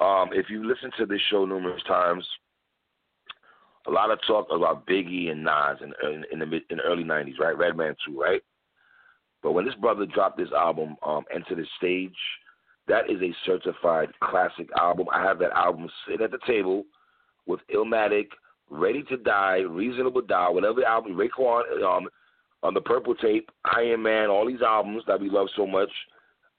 [0.00, 2.26] Um, if you listen to this show numerous times,
[3.86, 6.82] a lot of talk about Biggie and Nas in, in, in the mid, in the
[6.84, 7.56] early '90s, right?
[7.56, 8.42] Redman too, right?
[9.42, 12.16] But when this brother dropped this album, um, Enta da Stage,
[12.86, 15.06] that is a certified classic album.
[15.12, 16.84] I have that album sitting at the table
[17.46, 18.28] with Illmatic,
[18.70, 22.08] Ready to Die, Reasonable Doubt, whatever album, Raekwon, um,
[22.62, 25.90] on the Purple Tape, Iron Man, all these albums that we love so much.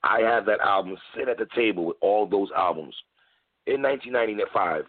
[0.02, 2.94] I have that album sitting at the table with all those albums.
[3.66, 4.84] In 1995,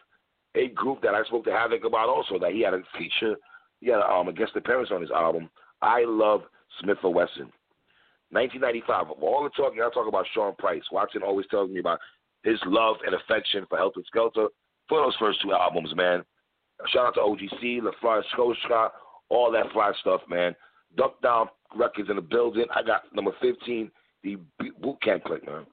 [0.55, 3.35] a group that I spoke to Havoc about also that he had a feature,
[3.81, 5.49] he had um, a guest appearance on his album.
[5.81, 6.41] I love
[6.83, 7.51] Smif-N-Wessun.
[8.31, 9.11] 1995.
[9.11, 10.81] Of all the talking, I talk about Sean Price.
[10.91, 11.99] Watson always tells me about
[12.43, 14.47] his love and affection for Heltah Skeltah
[14.89, 16.23] for those first two albums, man.
[16.87, 18.89] Shout out to OGC, LaFly Scotia,
[19.29, 20.55] all that fly stuff, man.
[20.97, 22.65] Duck Down Records in the building.
[22.73, 23.89] I got number 15,
[24.23, 24.37] the
[24.81, 25.65] Boot Camp Click, man.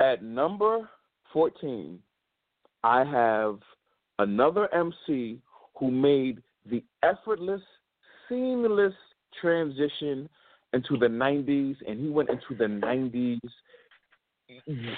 [0.00, 0.88] At number
[1.32, 1.98] 14,
[2.84, 3.58] I have
[4.18, 5.38] another MC
[5.78, 7.62] who made the effortless,
[8.28, 8.94] seamless
[9.40, 10.28] transition
[10.72, 13.40] into the 90s, and he went into the 90s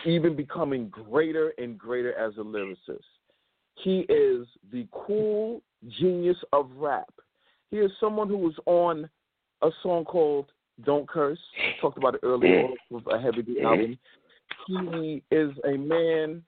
[0.05, 3.01] even becoming greater and greater as a lyricist.
[3.77, 5.63] He is the cool
[6.01, 7.13] genius of rap.
[7.71, 9.09] He is someone who was on
[9.63, 10.47] a song called
[10.85, 11.39] Don't Curse.
[11.59, 13.67] I Talked about it earlier with a heavy beat mm-hmm.
[13.67, 13.99] album.
[14.67, 16.43] He is a man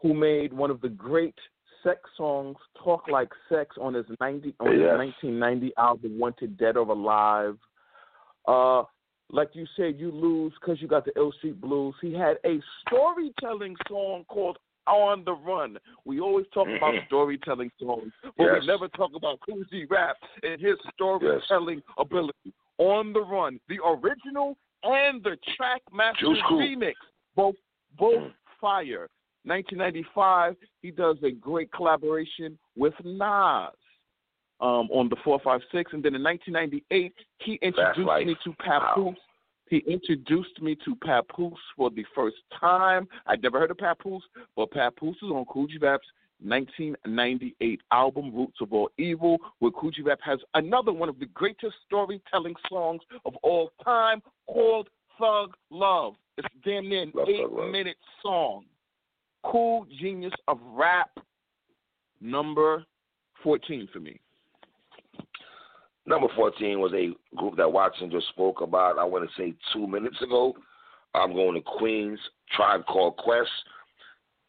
[0.00, 1.34] who made one of the great
[1.82, 6.76] sex songs, Talk Like Sex, on his ninety on his nineteen ninety album Wanted Dead
[6.76, 7.56] or Alive.
[8.46, 8.84] Uh
[9.30, 11.94] like you said, you lose because you got the Ill Street Blues.
[12.00, 15.78] He had a storytelling song called On the Run.
[16.04, 16.76] We always talk mm-hmm.
[16.76, 18.56] about storytelling songs, but yes.
[18.60, 21.94] we never talk about Kool G Rap and his storytelling yes.
[21.98, 22.52] ability.
[22.78, 26.92] On the Run, the original and the Trackmaster remix,
[27.36, 27.56] both
[27.98, 29.08] both fire.
[29.44, 33.74] 1995, he does a great collaboration with Nas
[34.60, 35.92] um, on the 456.
[35.92, 39.04] And then in 1998, he introduced me to Papoose.
[39.04, 39.14] Wow.
[39.68, 43.06] He introduced me to Papoose for the first time.
[43.26, 44.22] I'd never heard of Papoose,
[44.56, 46.06] but Papoose is on Kool G Rap's
[46.40, 51.74] 1998 album, Roots of All Evil, where G Rap has another one of the greatest
[51.86, 56.14] storytelling songs of all time called Thug Love.
[56.36, 58.64] It's damn near an eight minute song.
[59.44, 61.10] Cool genius of rap,
[62.20, 62.84] number
[63.42, 64.18] 14 for me.
[66.06, 69.86] Number 14 was a group that Watson just spoke about, I want to say two
[69.86, 70.54] minutes ago.
[71.14, 72.18] I'm going to Queens,
[72.56, 73.50] Tribe Called Quest.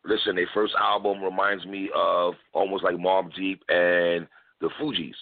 [0.03, 4.27] Listen, their first album reminds me of almost like Mobb Deep and
[4.59, 5.13] the Fugees.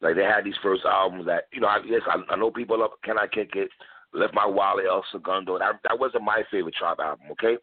[0.00, 2.78] Like they had these first albums that, you know, I guess I, I know people
[2.78, 3.70] love Can I Kick It,
[4.14, 5.58] Left My Wallet, El Segundo.
[5.58, 7.56] That, that wasn't my favorite Tribe album, okay?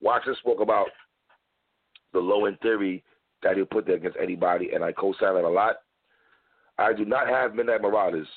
[0.00, 0.88] Watson spoke about
[2.12, 3.02] the low end theory
[3.42, 5.76] that he'll put there against anybody, and I co sign it a lot.
[6.78, 8.28] I do not have Midnight Marauders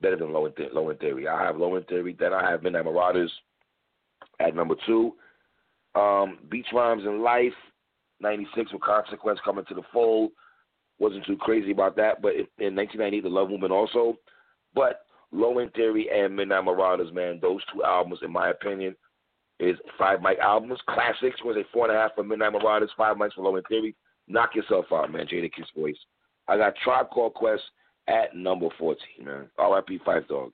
[0.00, 1.28] better than Low Th- Low Theory.
[1.28, 3.32] I have Low End Theory, then I have Midnight Marauders
[4.40, 5.14] at number two.
[5.94, 7.52] Um, Beats, Rhymes and Life,
[8.20, 10.30] 96 with Consequence coming to the fold.
[10.98, 14.16] Wasn't too crazy about that, but in 1998, The Love Movement also.
[14.74, 18.94] But Low End Theory and Midnight Marauders, man, those two albums, in my opinion,
[19.60, 20.78] is five mic albums.
[20.88, 23.66] Classics was a four and a half for Midnight Marauders, five mics for Low End
[23.68, 23.94] Theory.
[24.26, 25.26] Knock yourself out, man.
[25.26, 25.96] Jadakiss voice.
[26.48, 27.62] I got Tribe Called Quest
[28.08, 29.48] at number 14, man.
[29.58, 30.52] RIP Phife Dawg.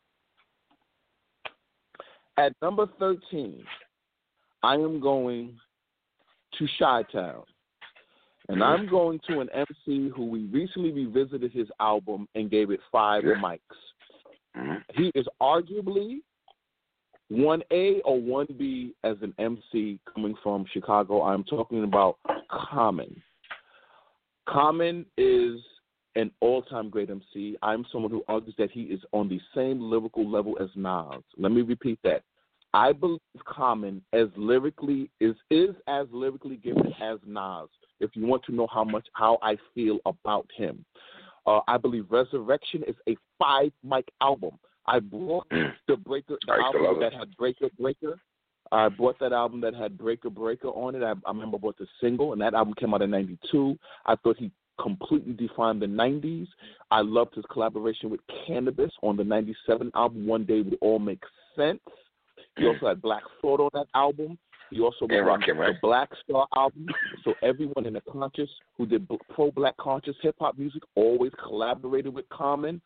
[2.37, 3.65] At number 13,
[4.63, 5.57] I am going
[6.59, 7.43] to Chi Town.
[8.49, 8.63] And Mm-hmm.
[8.63, 13.25] I'm going to an MC who we recently revisited his album and gave it five
[13.25, 13.35] Yeah.
[13.35, 13.61] mics.
[14.57, 15.03] Mm-hmm.
[15.03, 16.19] He is arguably
[17.29, 21.23] one A or one B as an MC coming from Chicago.
[21.23, 22.19] I'm talking about
[22.51, 23.23] Common.
[24.49, 25.61] Common is
[26.17, 27.57] an all-time great MC.
[27.63, 31.23] I'm someone who argues that he is on the same lyrical level as Nas.
[31.37, 32.23] Let me repeat that.
[32.73, 37.69] I believe Common as lyrically is is as lyrically gifted as Nas.
[38.01, 40.85] If you want to know how much how I feel about him,
[41.47, 44.59] uh, I believe Resurrection is a five mic album.
[44.87, 48.19] I brought the Breaker the album that had Breaker Breaker.
[48.73, 51.03] I bought that album that had Breaker Breaker on it.
[51.03, 53.79] I, I remember I bought the single, and that album came out in '92.
[54.07, 56.49] I thought he completely defined the 90s.
[56.91, 61.23] I loved his collaboration with Canibus on the 97 album, One Day Would All Make
[61.57, 61.81] Sense.
[62.57, 64.39] He also had Black Thought on that album.
[64.71, 65.81] He also yeah, on the right?
[65.81, 66.87] Black Star album.
[67.25, 72.13] So everyone in the conscious who did pro black conscious hip hop music always collaborated
[72.15, 72.81] with Common.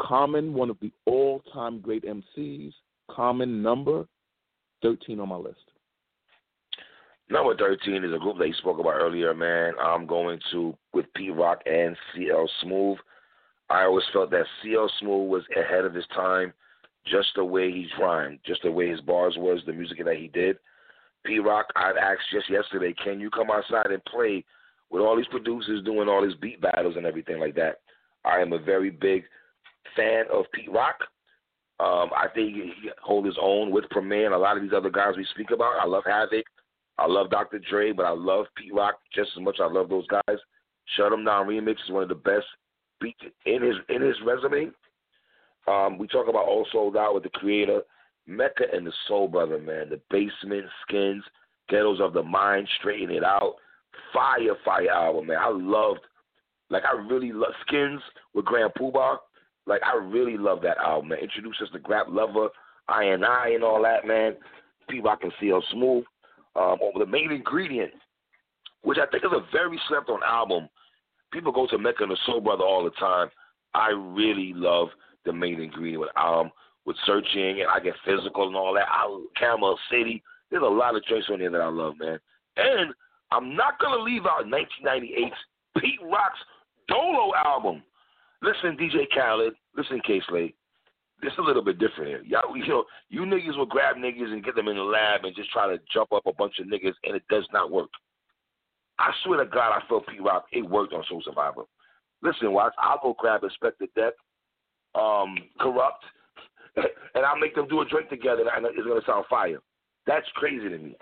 [0.00, 2.72] Common, one of the all time great MCs.
[3.10, 4.06] Common number
[4.82, 5.58] 13 on my list.
[7.30, 9.74] Number 13 is a group that you spoke about earlier, man.
[9.82, 12.96] I'm going to with Pete Rock and CL Smooth.
[13.68, 16.54] I always felt that CL Smooth was ahead of his time,
[17.06, 20.28] just the way he rhymed, just the way his bars was, the music that he
[20.28, 20.56] did.
[21.24, 24.44] Pete Rock, I asked just yesterday, can you come outside and play
[24.90, 27.80] with all these producers doing all these beat battles and everything like that?
[28.24, 29.24] I am a very big
[29.96, 30.96] fan of Pete Rock.
[31.80, 34.90] Um, I think he hold his own with Premier and a lot of these other
[34.90, 35.80] guys we speak about.
[35.80, 36.44] I love Havoc.
[36.98, 37.60] I love Dr.
[37.60, 39.58] Dre, but I love Pete Rock just as much.
[39.60, 40.38] I love those guys.
[40.96, 42.46] Shut 'em down remix is one of the best
[43.00, 44.72] beats in his in his resume.
[45.68, 47.82] Um, we talk about All Souled Out with the creator,
[48.28, 49.88] Mecca and the Soul Brother, man.
[49.88, 51.24] The Basement, Skins,
[51.68, 53.54] Ghettos of the Mind, Straighten It Out.
[54.12, 55.38] Fire, fire album, man.
[55.40, 56.00] I loved,
[56.70, 58.00] like, I really love Skins
[58.34, 59.16] with Grand Puba.
[59.66, 61.18] Like, I really love that album, man.
[61.20, 62.48] Introduced us to Grap Luva,
[62.86, 64.36] I and I, and all that, man.
[64.88, 66.04] Pete Rock and CL Smooth
[66.56, 67.92] um, over the main ingredient,
[68.82, 70.68] which I think is a very slept on album.
[71.32, 73.28] People go to Mecca and the Soul Brother all the time.
[73.74, 74.88] I really love
[75.24, 76.50] the main ingredient with um
[76.88, 78.88] with searching and I get physical and all that.
[78.88, 79.06] I
[79.38, 80.22] Camel City.
[80.50, 82.18] There's a lot of joints on there that I love, man.
[82.56, 82.94] And
[83.30, 85.36] I'm not gonna leave out 1998's
[85.78, 86.40] Pete Rock's
[86.88, 87.82] Dolo album.
[88.42, 89.52] Listen, DJ Khaled.
[89.76, 90.54] Listen, K Slade
[91.22, 92.22] it's a little bit different here.
[92.24, 95.34] Y'all, you know, you niggas will grab niggas and get them in the lab and
[95.34, 97.90] just try to jump up a bunch of niggas, and it does not work.
[98.98, 100.46] I swear to God, I felt Pete Rock.
[100.52, 101.62] It worked on Soul Survivor.
[102.22, 102.72] Listen, watch.
[102.78, 104.14] I'll go grab Inspectah Deck,
[104.94, 106.02] um, Kurupt,
[107.14, 109.58] and I'll make them do a drink together, and it's gonna sound fire.
[110.06, 110.96] That's crazy to me.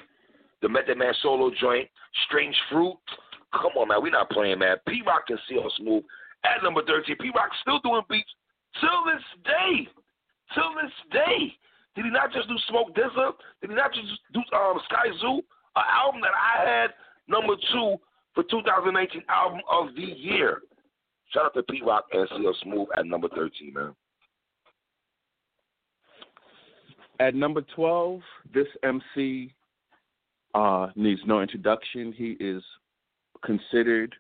[0.63, 1.89] The Method Man solo joint,
[2.27, 2.97] Strange Fruit.
[3.53, 4.03] Come on, man.
[4.03, 4.77] We're not playing, man.
[4.89, 6.03] Pete Rock can see us smooth.
[6.45, 8.31] At number 13, Pete Rock still doing beats
[8.81, 9.89] till this day
[10.55, 11.55] till this day.
[11.95, 13.33] Did he not just do Smoke DZA?
[13.63, 15.41] Did he not just do um, Skyzoo?
[15.77, 16.91] An album that I had
[17.29, 17.97] number two
[18.35, 20.63] for 2019 album of the year.
[21.33, 23.95] Shout out to Pete Rock and CL Smooth at number 13, man.
[27.19, 28.21] At number 12,
[28.53, 29.55] this MC
[30.55, 32.13] uh, needs no introduction.
[32.13, 32.63] He is
[33.45, 34.15] considered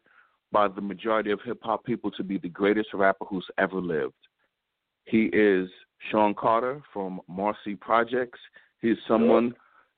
[0.52, 4.14] by the majority of hip hop people to be the greatest rapper who's ever lived.
[5.04, 5.68] He is
[6.10, 8.38] Sean Carter from Marcy Projects.
[8.80, 9.54] He's someone,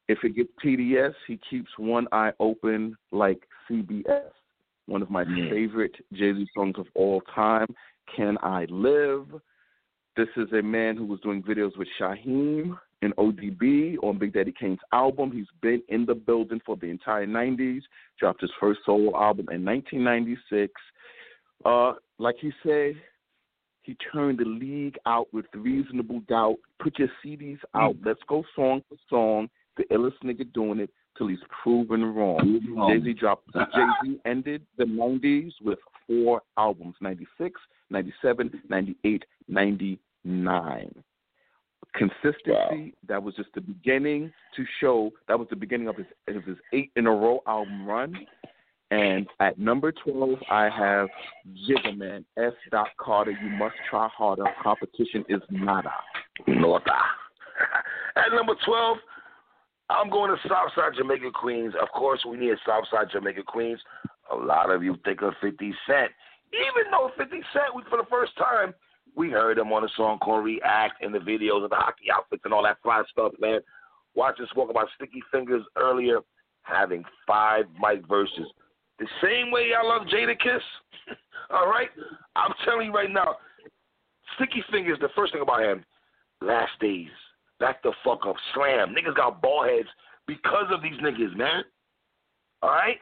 [0.08, 4.30] if it gets TDS, he keeps one eye open like CBS.
[4.86, 5.50] One of my mm.
[5.50, 7.66] favorite Jay Z songs of all time,
[8.16, 9.26] Can I Live?
[10.16, 14.52] This is a man who was doing videos with Shyheim and ODB on Big Daddy
[14.58, 15.30] Kane's album.
[15.30, 17.82] He's been in the building for the entire 90s,
[18.18, 20.72] dropped his first solo album in 1996.
[21.64, 22.94] Uh, like he said,
[23.82, 26.56] he turned the league out with reasonable doubt.
[26.78, 27.94] Put your CDs out.
[27.96, 28.06] Mm.
[28.06, 29.48] Let's go song for song.
[29.76, 32.60] The illest nigga doing it till he's proven wrong.
[32.90, 33.52] Jay Z dropped.
[33.54, 41.04] Jay Z ended the '90s with four albums: '96, '97, '98, '99.
[41.98, 42.42] Consistency.
[42.48, 42.90] Wow.
[43.08, 45.10] That was just the beginning to show.
[45.26, 48.14] That was the beginning of his of his eight in a row album run.
[48.90, 51.08] And at number 12, I have
[51.68, 52.52] Jigga S.
[52.70, 53.32] Dot Carter.
[53.32, 54.44] You must try harder.
[54.62, 55.92] Competition is nada.
[56.46, 56.90] Nada.
[58.16, 58.96] at number 12,
[59.90, 61.74] I'm going to Southside Jamaica Queens.
[61.80, 63.80] Of course, we need Southside Jamaica Queens.
[64.32, 66.10] A lot of you think of 50 Cent.
[66.54, 68.72] Even though 50 Cent, we, for the first time,
[69.18, 72.42] we heard him on a song called React and the videos of the hockey outfits
[72.44, 73.60] and all that fly stuff, man.
[74.14, 76.20] Watch us about Sticky Fingaz earlier,
[76.62, 78.46] having five mic verses.
[78.98, 80.60] The same way I love Jadakiss.
[81.50, 81.88] All right?
[82.34, 83.36] I'm telling you right now,
[84.34, 85.84] Sticky Fingaz, the first thing about him,
[86.40, 87.08] Last Days,
[87.60, 88.36] Back the fuck up.
[88.54, 88.94] Slam.
[88.94, 89.88] Niggas got ball heads
[90.26, 91.64] because of these niggas, man.
[92.62, 92.98] All right?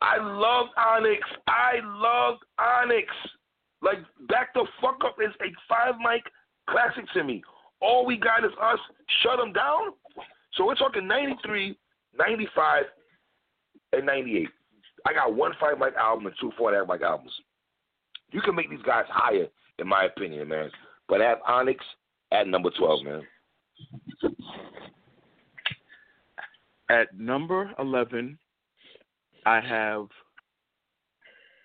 [0.00, 1.20] I loved Onyx.
[1.48, 3.08] I loved Onyx.
[3.84, 6.22] Like, back the fuck up is a five mic
[6.68, 7.42] classic to me.
[7.82, 8.78] All we got is us.
[9.22, 9.92] Shut them down.
[10.54, 11.76] So we're talking 93,
[12.18, 12.84] 95,
[13.92, 14.48] and 98.
[15.06, 17.32] I got one five mic album and two four mic albums.
[18.30, 19.46] You can make these guys higher,
[19.78, 20.70] in my opinion, man.
[21.08, 21.84] But have Onyx
[22.32, 23.22] at number 12, man.
[26.88, 28.38] At number 11,
[29.44, 30.06] I have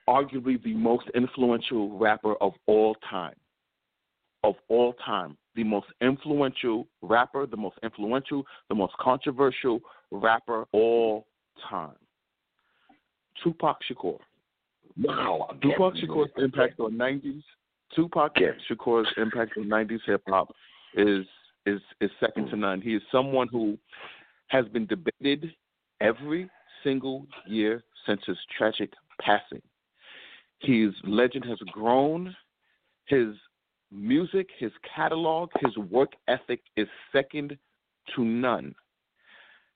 [0.10, 3.36] arguably the most influential rapper of all time.
[4.44, 5.38] Of all time.
[5.56, 9.80] The most influential rapper, the most influential, the most controversial
[10.12, 11.28] rapper all
[11.70, 11.96] time.
[13.44, 14.18] Tupac Shakur.
[15.02, 15.56] Wow.
[15.62, 17.44] Tupac Shakur's impact on 90s.
[17.96, 18.36] Tupac
[18.70, 20.50] Shakur's impact on 90s hip hop
[20.96, 21.26] is
[21.66, 22.82] is is second to none.
[22.82, 23.78] He is someone who
[24.48, 25.54] has been debated
[26.02, 26.50] every
[26.84, 28.92] single year since his tragic
[29.22, 29.62] passing.
[30.60, 32.36] His legend has grown.
[33.06, 33.30] His
[33.92, 37.58] music, his catalog, his work ethic is second
[38.16, 38.76] to none.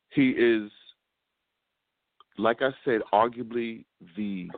[0.09, 0.69] He is,
[2.37, 4.49] like I said, arguably the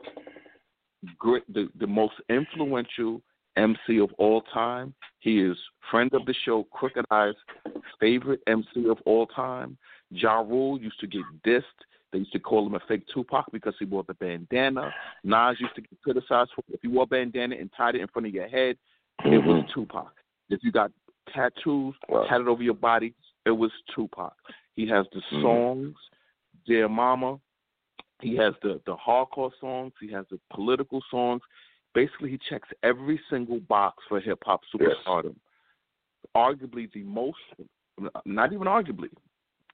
[1.18, 3.22] great, the, the most influential
[3.56, 4.94] MC of all time.
[5.20, 5.56] He is
[5.90, 7.34] friend of the show, Crooked I's
[8.00, 9.78] favorite MC of all time.
[10.10, 11.62] Ja Rule used to get dissed.
[12.12, 14.92] They used to call him a fake Tupac because he wore the bandana.
[15.24, 18.08] Nas used to get criticized for if you wore a bandana and tied it in
[18.08, 18.76] front of your head,
[19.20, 19.32] mm-hmm.
[19.32, 19.80] it was mm-hmm.
[19.80, 20.12] Tupac.
[20.48, 20.92] If you got
[21.34, 22.26] tattoos wow.
[22.28, 24.32] tatted over your body, it was Tupac.
[24.74, 25.42] He has the mm-hmm.
[25.42, 25.96] songs,
[26.66, 27.38] Dear Mama.
[28.22, 29.92] He has the the hardcore songs.
[30.00, 31.42] He has the political songs.
[31.94, 35.34] Basically, he checks every single box for hip hop superstardom.
[35.34, 35.34] Yes.
[36.34, 37.38] Arguably the most,
[38.24, 39.08] not even arguably,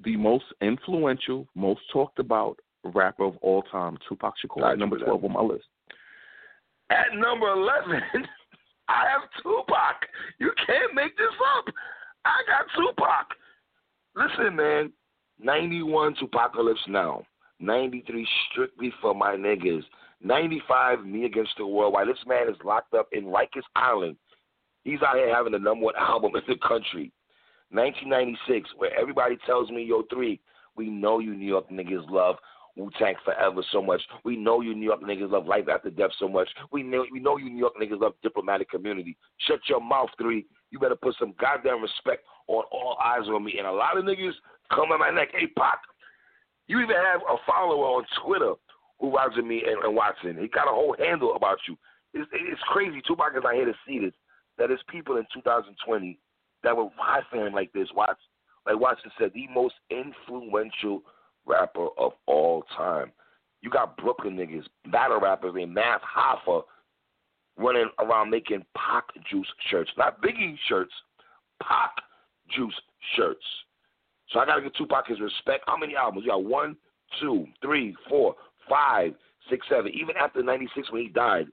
[0.05, 5.33] the most influential, most talked about rapper of all time, Tupac Shakur, number 12 on
[5.33, 5.65] my list.
[6.91, 8.03] At number 11,
[8.89, 10.07] I have Tupac.
[10.39, 11.27] You can't make this
[11.57, 11.73] up.
[12.25, 13.27] I got Tupac.
[14.15, 14.93] Listen, man,
[15.41, 17.25] 91 2Pacalypse Now,
[17.61, 19.83] 93 Strictly for My Niggas,
[20.23, 21.95] 95 Me Against the World.
[21.95, 24.17] While this man is locked up in Rikers Island,
[24.85, 27.11] he's out here having the number one album in the country.
[27.73, 30.41] 1996, where everybody tells me, yo, three,
[30.77, 32.37] we know you New York niggas love
[32.77, 34.01] Wu Tang Forever so much.
[34.25, 36.49] We know you New York niggas love Life After Death so much.
[36.71, 39.17] We know we know you New York niggas love Diplomatic Immunity.
[39.47, 40.47] Shut your mouth, three.
[40.71, 43.57] You better put some goddamn respect on All Eyez on Me.
[43.59, 44.33] And a lot of niggas
[44.71, 45.29] come at my neck.
[45.33, 45.81] Hey, Pac,
[46.67, 48.55] you even have a follower on Twitter
[49.01, 50.39] who rides with me and, and Watson.
[50.41, 51.77] He got a whole handle about you.
[52.15, 53.03] It's, it's crazy.
[53.07, 54.15] Tupac is not here to see this.
[54.59, 56.19] That is people in 2020
[56.63, 56.89] that were
[57.33, 57.89] him like this.
[57.95, 58.19] Watch,
[58.67, 61.03] like Watson said, the most influential
[61.47, 63.13] rapper of all time.
[63.63, 66.63] You got Brooklyn niggas, battle rappers named Math Hoffa
[67.57, 69.91] running around making Pac Juice shirts.
[69.97, 70.93] Not Biggie shirts,
[71.63, 71.91] Pac
[72.55, 72.75] Juice
[73.17, 73.45] shirts.
[74.31, 75.65] So I gotta give Tupac his respect.
[75.67, 76.25] How many albums?
[76.25, 76.77] You got one,
[77.21, 78.35] two, three, four,
[78.69, 79.15] five,
[79.51, 79.93] six, seven.
[79.93, 81.47] Even after '96 when he died,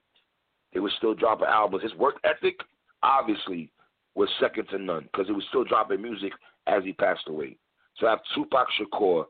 [0.73, 1.83] they were still dropping albums.
[1.83, 2.59] His work ethic,
[3.03, 3.71] obviously,
[4.15, 6.33] was second to none because he was still dropping music
[6.67, 7.55] as he passed away.
[7.97, 9.25] So I have Tupac Shakur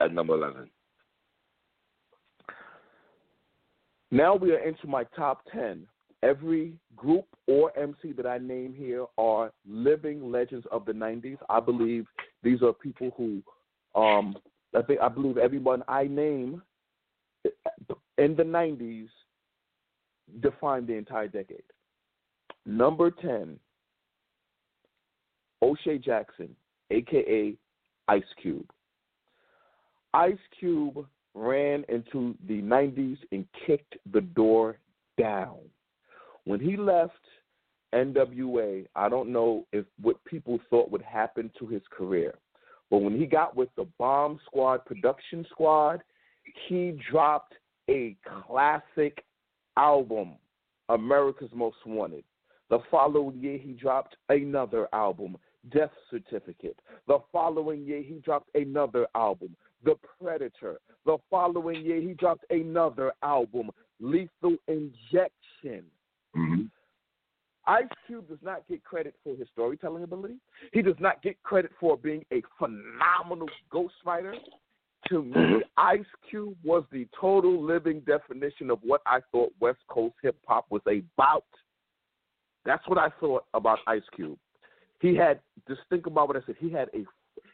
[0.00, 0.68] at number 11.
[4.10, 5.86] Now we are into my top 10.
[6.22, 11.38] Every group or MC that I name here are living legends of the 90s.
[11.48, 12.06] I believe
[12.42, 13.42] these are people who,
[14.00, 14.36] um,
[14.76, 16.62] I think I believe everyone I name
[18.18, 19.08] in the 90s
[20.40, 21.62] defined the entire decade.
[22.64, 23.58] Number 10,
[25.62, 26.54] O'Shea Jackson,
[26.90, 27.54] aka
[28.08, 28.68] Ice Cube.
[30.12, 34.76] Ice Cube ran into the 90s and kicked the door
[35.18, 35.58] down.
[36.44, 37.14] When he left
[37.94, 42.34] NWA, I don't know if what people thought would happen to his career.
[42.90, 46.02] But when he got with the Bomb Squad production squad,
[46.68, 47.54] he dropped
[47.88, 49.24] a classic
[49.76, 50.32] album,
[50.88, 52.24] America's Most Wanted.
[52.68, 55.36] The following year, he dropped another album,
[55.70, 56.78] Death Certificate.
[57.06, 60.80] The following year, he dropped another album, The Predator.
[61.06, 65.84] The following year, he dropped another album, Lethal Injection.
[66.36, 66.62] Mm-hmm.
[67.66, 70.34] Ice Cube does not get credit for his storytelling ability.
[70.72, 74.34] He does not get credit for being a phenomenal ghostwriter.
[75.08, 75.58] To me, mm-hmm.
[75.76, 80.66] Ice Cube was the total living definition of what I thought West Coast hip hop
[80.70, 81.44] was about.
[82.64, 84.38] That's what I thought about Ice Cube.
[85.02, 86.54] He had just think about what I said.
[86.58, 87.04] He had a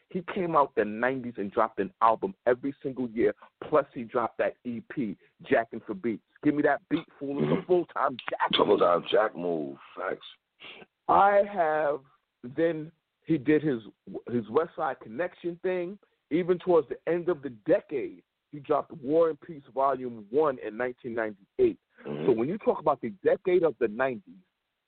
[0.09, 3.33] he came out the '90s and dropped an album every single year.
[3.67, 5.17] Plus, he dropped that EP,
[5.49, 6.21] Jacking for Beats.
[6.43, 7.37] Give me that beat, fool.
[7.43, 8.49] It's a full time jack.
[8.55, 9.77] Full time jack move.
[9.97, 10.25] Facts.
[11.07, 11.99] I have.
[12.55, 12.91] Then
[13.25, 13.81] he did his
[14.31, 15.97] his West Side Connection thing.
[16.31, 18.21] Even towards the end of the decade,
[18.51, 21.77] he dropped War and Peace Volume One in 1998.
[22.07, 22.25] Mm-hmm.
[22.27, 24.21] So when you talk about the decade of the 90s,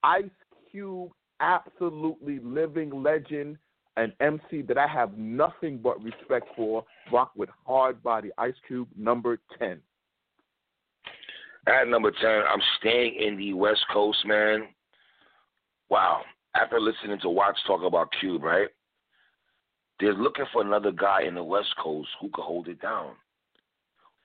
[0.03, 0.25] Ice
[0.69, 1.11] Cube,
[1.41, 3.57] absolutely living legend,
[3.97, 6.85] an MC that I have nothing but respect for.
[7.11, 8.29] Rock with hard body.
[8.37, 9.81] Ice Cube, number 10.
[11.67, 14.67] At number 10, I'm staying in the West Coast, man.
[15.89, 16.21] Wow.
[16.55, 18.69] After listening to Watts talk about Cube, right?
[19.99, 23.11] They're looking for another guy in the West Coast who could hold it down.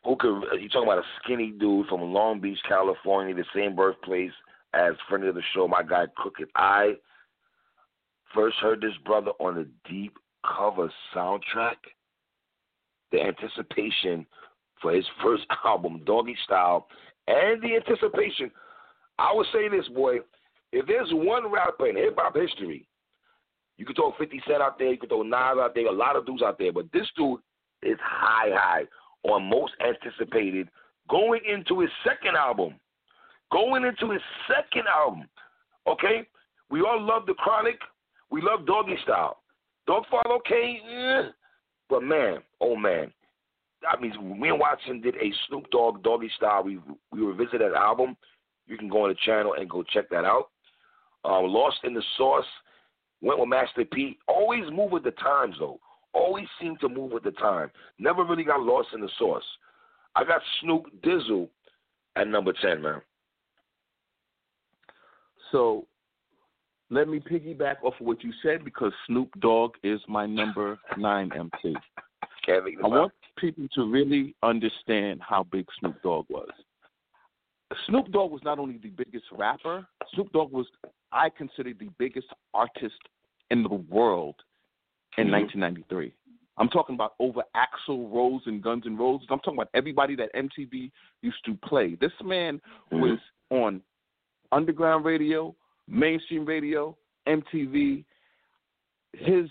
[0.04, 4.32] Who could, you talking about a skinny dude from Long Beach, California, the same birthplace
[4.76, 6.94] as friend of the show, my guy Crooked I.
[8.34, 11.76] First heard this brother on the Deep Cover soundtrack.
[13.12, 14.26] The anticipation
[14.82, 16.88] for his first album, Doggy Style,
[17.26, 18.50] and the anticipation.
[19.18, 20.18] I would say this, boy.
[20.72, 22.86] If there's one rapper in hip hop history,
[23.78, 26.16] you could throw 50 Cent out there, you could throw Nas out there, a lot
[26.16, 27.40] of dudes out there, but this dude
[27.82, 28.82] is high, high
[29.22, 30.68] on most anticipated
[31.08, 32.74] going into his second album.
[33.52, 35.28] Going into his second album.
[35.86, 36.26] Okay?
[36.70, 37.78] We all love The Chronic.
[38.30, 39.38] We love Doggy Style.
[39.88, 41.30] Dogfather, okay, eh.
[41.88, 43.12] but man, oh man.
[43.88, 46.64] I mean, me and Watson did a Snoop Dogg Doggy Style.
[46.64, 46.80] We
[47.12, 48.16] we revisited that album.
[48.66, 50.48] You can go on the channel and go check that out.
[51.24, 52.44] Uh, Lost in the Sauce
[53.20, 54.18] went with Master P.
[54.28, 55.78] Always move with the times though.
[56.12, 57.70] Always seem to move with the time.
[57.98, 59.44] Never really got lost in the sauce.
[60.14, 61.48] I got Snoop Dizzle
[62.16, 63.02] at number ten, man.
[65.56, 65.86] So
[66.90, 71.30] let me piggyback off of what you said because Snoop Dogg is my number nine
[71.34, 71.74] MC.
[72.46, 76.50] I want people to really understand how big Snoop Dogg was.
[77.86, 80.66] Snoop Dogg was not only the biggest rapper, Snoop Dogg was,
[81.10, 83.00] I consider, the biggest artist
[83.50, 84.36] in the world
[85.16, 85.30] in Mhm.
[85.30, 86.12] 1993.
[86.58, 89.26] I'm talking about over Axl Rose and Guns N' Roses.
[89.30, 90.92] I'm talking about everybody that MTV
[91.22, 91.94] used to play.
[91.94, 93.00] This man Mhm.
[93.00, 93.18] was
[93.50, 93.82] on
[94.52, 95.54] underground radio,
[95.88, 98.04] mainstream radio, MTV.
[99.12, 99.48] His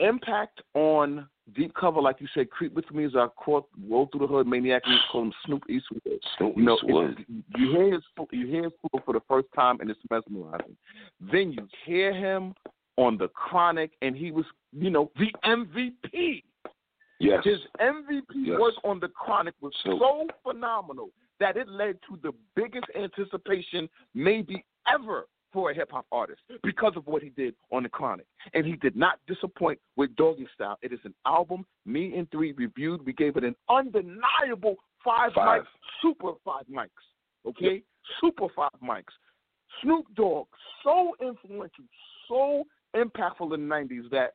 [0.00, 4.20] impact on deep cover, like you said, "Creep with Me" is our core roll through
[4.20, 4.84] the hood maniac.
[4.86, 6.02] We call him Snoop Eastwood.
[6.36, 7.24] Snoop You know, Eastwood.
[7.56, 8.02] you hear his
[8.32, 10.76] you hear his flow for the first time, and it's mesmerizing.
[11.20, 12.54] Then you hear him
[12.96, 16.42] on the Chronic, and he was, you know, the MVP.
[17.20, 17.44] Yes.
[17.44, 18.58] His MVP Yes.
[18.60, 19.98] work on the Chronic was Snoop.
[20.00, 21.10] so phenomenal
[21.40, 26.92] that it led to the biggest anticipation maybe ever for a hip hop artist because
[26.96, 28.26] of what he did on the Chronic.
[28.54, 30.78] And he did not disappoint with Doggy Style.
[30.82, 33.04] It is an album me and three reviewed.
[33.04, 35.62] We gave it an undeniable five, Five.
[35.62, 35.66] mics,
[36.02, 36.88] super five mics.
[37.46, 37.82] Okay?
[38.20, 39.04] Super five mics.
[39.82, 40.46] Snoop Dogg,
[40.82, 41.84] so influential,
[42.28, 42.64] so
[42.96, 44.32] impactful in the 90s that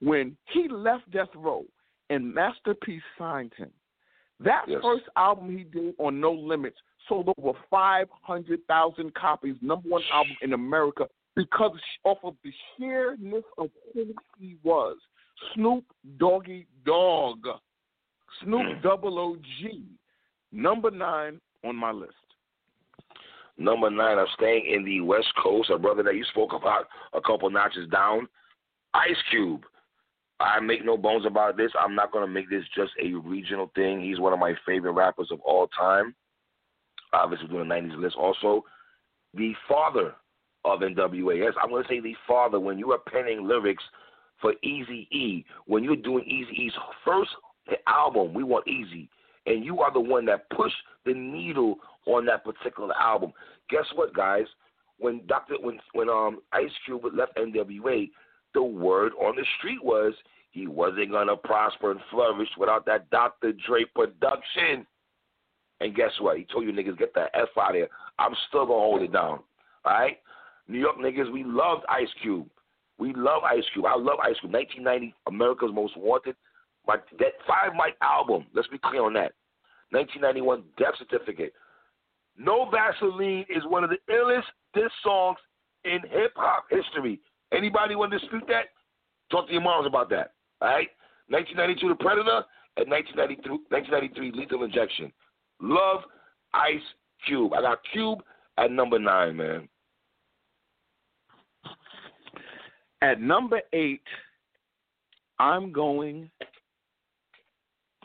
[0.00, 1.64] when he left Death Row
[2.10, 3.70] and Master P signed him,
[4.44, 4.80] that Yes.
[4.82, 10.52] first album he did on No Limits sold over 500,000 copies, number one album in
[10.52, 14.96] America, because off of the sheerness of who he was.
[15.54, 15.84] Snoop
[16.18, 17.46] Doggy Dog.
[18.42, 18.82] Snoop mm.
[18.82, 19.82] Double OG.
[20.52, 22.12] Number nine on my list.
[23.56, 25.70] Number nine, I'm staying in the West Coast.
[25.70, 28.28] A brother that you spoke about a couple notches down,
[28.94, 29.64] Ice Cube.
[30.40, 31.70] I make no bones about this.
[31.78, 34.00] I'm not going to make this just a regional thing.
[34.00, 36.14] He's one of my favorite rappers of all time.
[37.12, 38.16] Obviously, doing the 90s list.
[38.16, 38.64] Also,
[39.34, 40.14] the father
[40.64, 41.38] of NWA.
[41.38, 42.58] Yes, I'm going to say the father.
[42.58, 43.84] When you are penning lyrics
[44.40, 46.72] for Easy E, when you're doing Eazy-E's
[47.04, 47.30] first
[47.86, 49.08] album, we want Easy,
[49.46, 50.74] and you are the one that pushed
[51.04, 53.32] the needle on that particular album.
[53.70, 54.46] Guess what, guys?
[54.98, 58.10] When Doctor, when when um Ice Cube left NWA,
[58.54, 60.14] the word on the street was
[60.50, 63.52] he wasn't gonna prosper and flourish without that Dr.
[63.66, 64.86] Dre production.
[65.80, 66.38] And guess what?
[66.38, 67.88] He told you niggas get the F out of here.
[68.18, 69.40] I'm still gonna hold it down.
[69.84, 70.18] All right?
[70.68, 72.48] New York niggas, we loved Ice Cube.
[72.98, 73.86] We love Ice Cube.
[73.86, 74.52] I love Ice Cube.
[74.52, 76.36] 1990, America's Most Wanted.
[76.86, 78.46] My that five mic album.
[78.54, 79.32] Let's be clear on that.
[79.90, 81.52] 1991 Death Certificate.
[82.36, 84.42] No Vaseline is one of the illest
[84.74, 85.38] diss songs
[85.84, 87.20] in hip hop history.
[87.54, 88.66] Anybody want to dispute that?
[89.30, 90.32] Talk to your moms about that.
[90.60, 90.88] All right?
[91.28, 92.44] 1992 The Predator
[92.76, 95.12] and 1993, 1993 Lethal Injection.
[95.60, 96.02] Love
[96.52, 96.80] Ice
[97.26, 97.52] Cube.
[97.54, 98.20] I got Cube
[98.58, 99.68] at number nine, man.
[103.02, 104.02] At number eight,
[105.38, 106.30] I'm going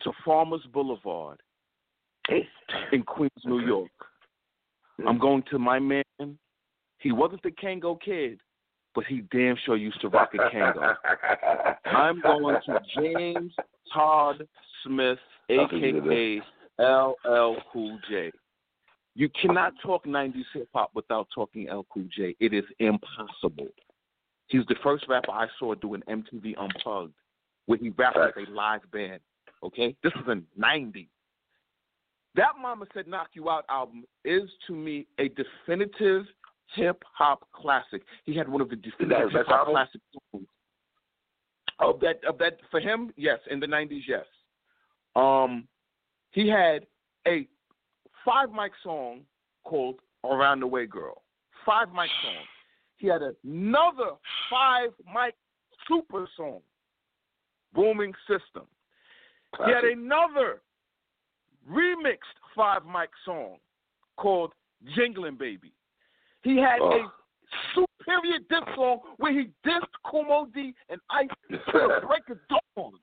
[0.04, 1.40] to Farmers Boulevard
[2.92, 3.92] in Queens, New York.
[5.08, 5.22] I'm hmm.
[5.22, 6.04] going to my man.
[7.00, 8.40] He wasn't the Kangol Kid,
[8.96, 10.96] but he damn sure used to rock a Kangol.
[11.86, 13.54] I'm going to James
[13.94, 14.48] Todd
[14.84, 16.42] Smith, aka
[16.80, 18.32] LL Cool J.
[19.16, 22.36] You cannot talk 90s hip hop without talking LL Cool J.
[22.40, 23.68] It is impossible.
[24.48, 27.14] He's the first rapper I saw do an MTV Unplugged
[27.66, 29.20] where he rapped with a live band.
[29.64, 29.96] Okay?
[30.04, 31.08] This is in 90.
[32.36, 36.26] That Mama Said Knock You Out album is to me a definitive
[36.76, 38.04] hip hop classic.
[38.26, 40.02] He had one of the definitive hip hop classic
[40.32, 40.48] songs.
[41.80, 44.26] Of that of that for him, yes, in the nineties, yes.
[45.16, 45.68] Um
[46.32, 46.86] he had
[47.28, 47.48] a
[48.26, 49.22] five mic song
[49.64, 51.24] called Around the Way Girl.
[51.66, 52.44] Five mic song.
[52.98, 54.12] He had another
[54.52, 55.36] five mic
[55.88, 56.60] super song,
[57.74, 58.68] Booming System.
[59.66, 60.62] He had another
[61.70, 63.58] remixed five mic song
[64.18, 64.54] called
[64.96, 65.74] Jingling Baby.
[66.44, 66.92] He had oh.
[66.92, 67.12] a
[67.74, 72.94] superior diss song where he dissed Moe Dee and Ice to the break of dawn.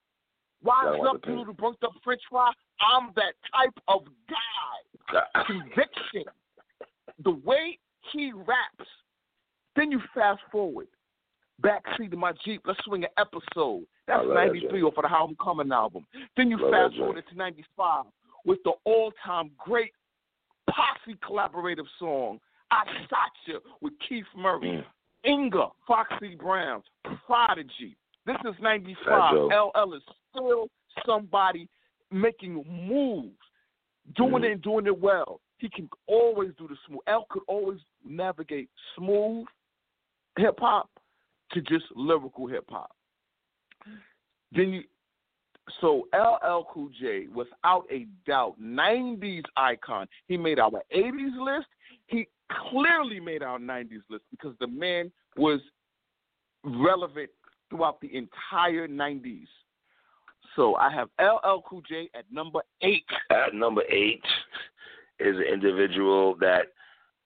[0.64, 2.50] Rise up, you to burnt up French fry.
[2.80, 5.20] I'm that type of guy.
[5.46, 6.24] Conviction.
[7.24, 7.78] The way
[8.12, 8.90] he raps.
[9.76, 10.88] Then you fast forward.
[11.62, 13.84] Backseat of my Jeep, let's swing an episode.
[14.06, 16.06] That's 93 that, off of the How I'm Coming album.
[16.36, 18.04] Then you fast forward to 95
[18.44, 19.92] with the all time great
[20.68, 22.40] posse collaborative song,
[22.70, 24.84] I Shot You with Keith Murray, mm.
[25.28, 26.82] Inga, Foxy Brown,
[27.26, 27.96] Prodigy.
[28.26, 29.34] This is 95.
[29.34, 30.68] LL is still
[31.04, 31.68] somebody
[32.10, 33.36] making moves,
[34.16, 34.44] doing mm.
[34.44, 35.40] it and doing it well.
[35.58, 37.00] He can always do the smooth.
[37.06, 39.46] L could always navigate smooth
[40.36, 40.90] hip hop
[41.52, 42.90] to just lyrical hip hop.
[44.52, 44.82] Then you,
[45.80, 50.06] so LL Cool J, without a doubt, '90s icon.
[50.28, 51.68] He made our '80s list.
[52.70, 55.60] Clearly made our '90s list because the man was
[56.64, 57.30] relevant
[57.70, 59.46] throughout the entire '90s.
[60.54, 63.04] So I have LL Cool J at number eight.
[63.30, 64.24] At number eight
[65.18, 66.66] is an individual that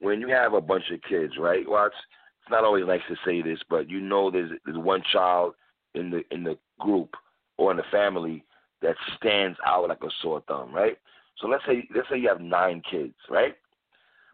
[0.01, 1.95] when you have a bunch of kids, right, Watts?
[2.43, 5.55] It's not always nice to say this, but you know there's there's one child
[5.95, 7.15] in the in the group
[7.59, 8.45] or in the family
[8.83, 10.97] that stands out like a sore thumb, right?
[11.39, 13.55] So let's say let's say you have nine kids, right?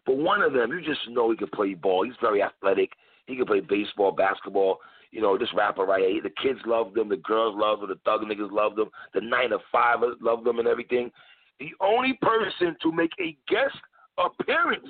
[0.07, 2.03] But one of them, you just know he can play ball.
[2.03, 2.93] He's very athletic.
[3.27, 4.79] He can play baseball, basketball
[5.11, 6.21] you know, this rapper right here.
[6.21, 9.49] The kids love them, the girls love them, the thug niggas love them, the nine
[9.51, 11.11] to five love them and everything.
[11.59, 13.75] The only person to make a guest
[14.17, 14.87] appearance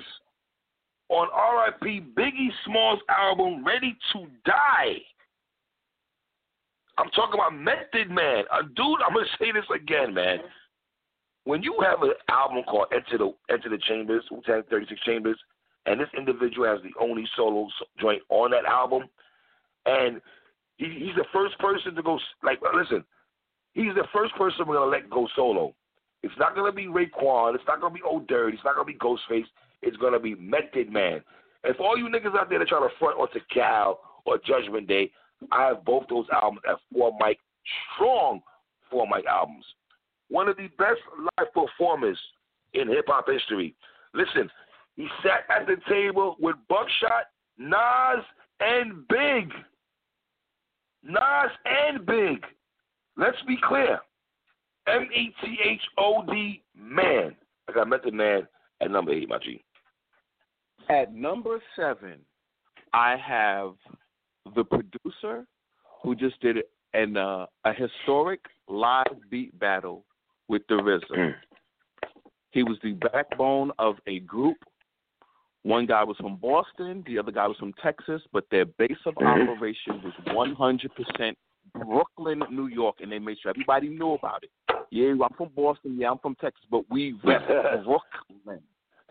[1.08, 2.02] on R.I.P.
[2.16, 4.98] Biggie Smalls' album Ready to Die.
[6.98, 8.44] I'm talking about Method Man.
[8.52, 10.38] A dude, I'm gonna say this again, man.
[11.48, 15.38] When you have an album called Enter the Enter the Chambers, Wu Tang 36 Chambers,
[15.86, 17.68] and this individual has the only solo
[17.98, 19.04] joint on that album,
[19.86, 20.20] and
[20.76, 22.18] he, he's the first person to go.
[22.42, 23.02] Like, listen,
[23.72, 25.74] he's the first person we're gonna let go solo.
[26.22, 27.54] It's not gonna be Raekwon.
[27.54, 28.52] It's not gonna be Old Dirt.
[28.52, 29.46] It's not gonna be Ghostface.
[29.80, 31.22] It's gonna be Method Man.
[31.64, 33.96] If all you niggas out there that try to front on Tical
[34.26, 35.10] or Judgment Day,
[35.50, 37.38] I have both those albums at four mic,
[37.94, 38.42] strong
[38.90, 39.64] four mic albums.
[40.28, 41.00] One of the best
[41.38, 42.18] live performers
[42.74, 43.74] in hip hop history.
[44.14, 44.50] Listen,
[44.96, 47.26] he sat at the table with Buckshot,
[47.56, 48.24] Nas,
[48.60, 49.50] and Big.
[51.02, 52.44] Nas and Big.
[53.16, 54.00] Let's be clear.
[54.86, 57.34] M E T H O D man.
[57.68, 58.46] I got Method Man
[58.80, 59.62] at number eight, my G.
[60.88, 62.16] At number seven,
[62.94, 63.74] I have
[64.54, 65.46] the producer
[66.02, 66.58] who just did
[66.94, 70.04] an uh, a historic live beat battle
[70.48, 71.16] with the RZA.
[71.16, 71.34] Mm.
[72.50, 74.56] He was the backbone of a group
[75.68, 79.14] one guy was from Boston, the other guy was from Texas, but their base of
[79.14, 79.50] mm-hmm.
[79.50, 81.34] operation was 100%
[81.74, 84.50] Brooklyn, New York, and they made sure everybody knew about it.
[84.90, 85.98] Yeah, I'm from Boston.
[85.98, 87.46] Yeah, I'm from Texas, but we rep
[87.84, 88.62] Brooklyn.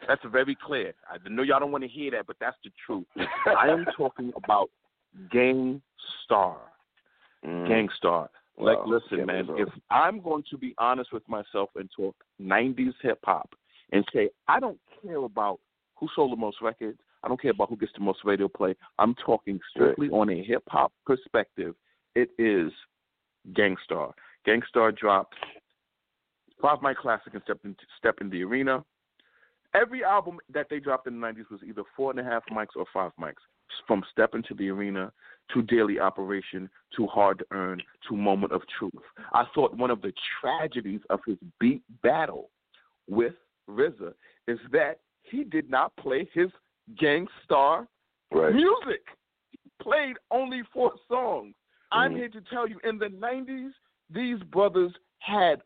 [0.08, 0.94] That's very clear.
[1.08, 3.06] I know y'all don't want to hear that, but that's the truth.
[3.46, 4.70] I am talking about
[5.32, 5.82] Gang
[6.24, 6.58] Starr.
[7.46, 7.68] Mm.
[7.68, 7.90] Gang
[8.58, 13.20] Like, listen, man, if I'm going to be honest with myself and talk 90s hip
[13.24, 13.50] hop
[13.92, 15.60] and say, I don't care about
[15.96, 16.98] who sold the most records.
[17.24, 18.76] I don't care about who gets the most radio play.
[18.98, 20.18] I'm talking strictly right.
[20.18, 21.76] on a hip hop perspective.
[22.16, 22.72] It is
[23.56, 24.14] Gang Starr.
[24.46, 25.36] Gang Starr dropped
[26.62, 28.84] Five Mic Classic and Step in, Step in the Arena.
[29.76, 32.76] Every album that they dropped in the 90s was either four and a half mics
[32.76, 33.34] or five mics.
[33.88, 35.12] From Step into the Arena
[35.54, 39.04] to Daily Operation to Hard to Earn to Moment of Truth.
[39.34, 42.50] I thought one of the tragedies of his beat battle
[43.08, 43.34] with
[43.70, 44.14] RZA
[44.48, 46.50] is that he did not play his
[46.98, 47.88] Gang Starr
[48.32, 48.54] Right.
[48.54, 49.08] music.
[49.52, 51.56] He played only four songs.
[51.92, 52.18] I'm Mhm.
[52.18, 53.74] here to tell you, in the '90s,
[54.10, 55.62] these brothers had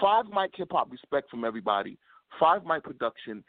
[0.00, 1.98] five mic hip hop respect from everybody,
[2.38, 3.44] five mic production,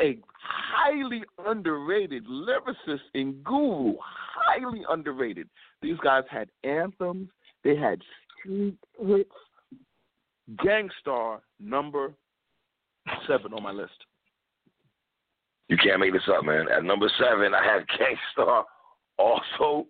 [0.00, 5.48] a highly underrated lyricist in Guru, highly underrated.
[5.82, 7.28] These guys had anthems,
[7.62, 8.00] they had
[8.38, 9.30] street hits.
[10.62, 12.12] Gang Starr number
[13.26, 13.92] seven on my list.
[15.68, 16.66] You can't make this up, man.
[16.70, 18.64] At number seven, I had Gang Starr.
[19.18, 19.86] Also,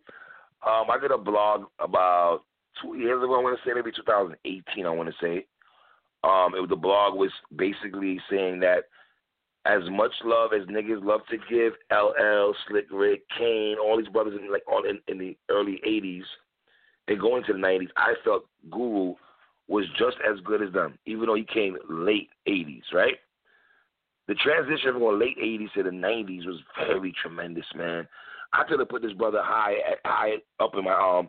[0.64, 2.42] um, I did a blog about
[2.80, 3.38] two years ago.
[3.38, 4.86] I want to say maybe 2018.
[4.86, 5.46] I want to say.
[6.22, 8.84] Um, it was the blog was basically saying that
[9.66, 14.38] as much love as niggas love to give, LL, Slick Rick, Kane, all these brothers
[14.40, 16.24] in like all in, in the early '80s
[17.08, 19.14] and going to the '90s, I felt Guru
[19.68, 23.16] was just as good as them, even though he came late '80s, right?
[24.26, 28.08] the transition from going late '80s to the '90s was very tremendous, man.
[28.52, 29.74] I could have put this brother high,
[30.04, 31.28] high up in my um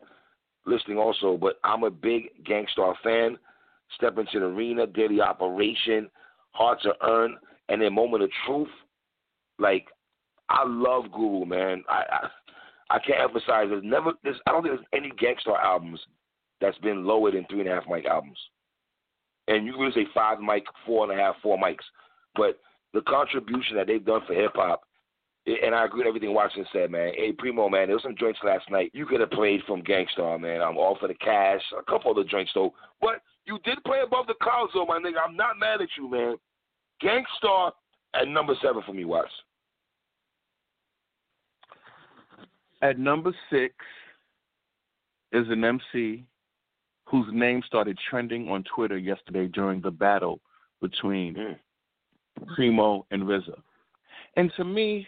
[0.66, 3.38] listing also, but I'm a big Gang Starr fan.
[3.96, 6.10] Step into the arena, daily operation,
[6.52, 7.38] hard to earn,
[7.70, 8.70] and then moment of truth.
[9.60, 9.88] Like
[10.50, 11.84] I love Guru, man.
[11.90, 15.60] I I, I can't emphasize there's never there's I don't think there's any Gang Starr
[15.60, 16.00] albums
[16.62, 18.38] that's been lower than three and a half mic albums.
[19.48, 21.84] And you can really say five mic, four and a half, four mics.
[22.36, 22.60] But
[22.94, 24.82] the contribution that they've done for hip hop,
[25.46, 27.14] and I agree with everything Watson said, man.
[27.16, 28.90] Hey, Primo, man, there was some joints last night.
[28.94, 30.62] You could have played from Gang Starr, man.
[30.62, 32.74] I'm all for the cash, a couple other joints though.
[33.00, 35.18] But you did play above the clouds, though, my nigga.
[35.24, 36.36] I'm not mad at you, man.
[37.02, 37.74] Gang Starr
[38.14, 39.32] at number seven for me, Watts.
[42.82, 43.74] At number six
[45.32, 46.26] is an MC
[47.06, 50.40] whose name started trending on Twitter yesterday during the battle
[50.82, 51.60] between Mm.
[52.56, 53.62] Primo and RZA.
[54.36, 55.08] And to me,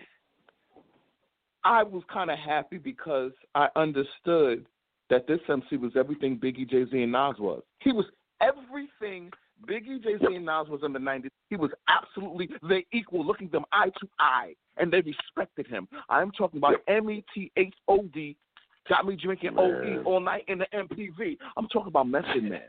[1.64, 4.66] I was kind of happy because I understood
[5.10, 7.64] that this MC was everything Biggie, Jay Z, and Nas was.
[7.80, 8.06] He was
[8.42, 9.32] everything
[9.66, 11.30] Biggie, Jay Z, and Nas was in the 90s.
[11.50, 15.88] He was absolutely they equal, looking them eye to eye, and they respected him.
[16.10, 18.36] I'm talking about M E T H O D,
[18.88, 19.58] got me drinking.
[19.58, 21.38] OE all night in the MPV.
[21.56, 22.62] I'm talking about Method Man.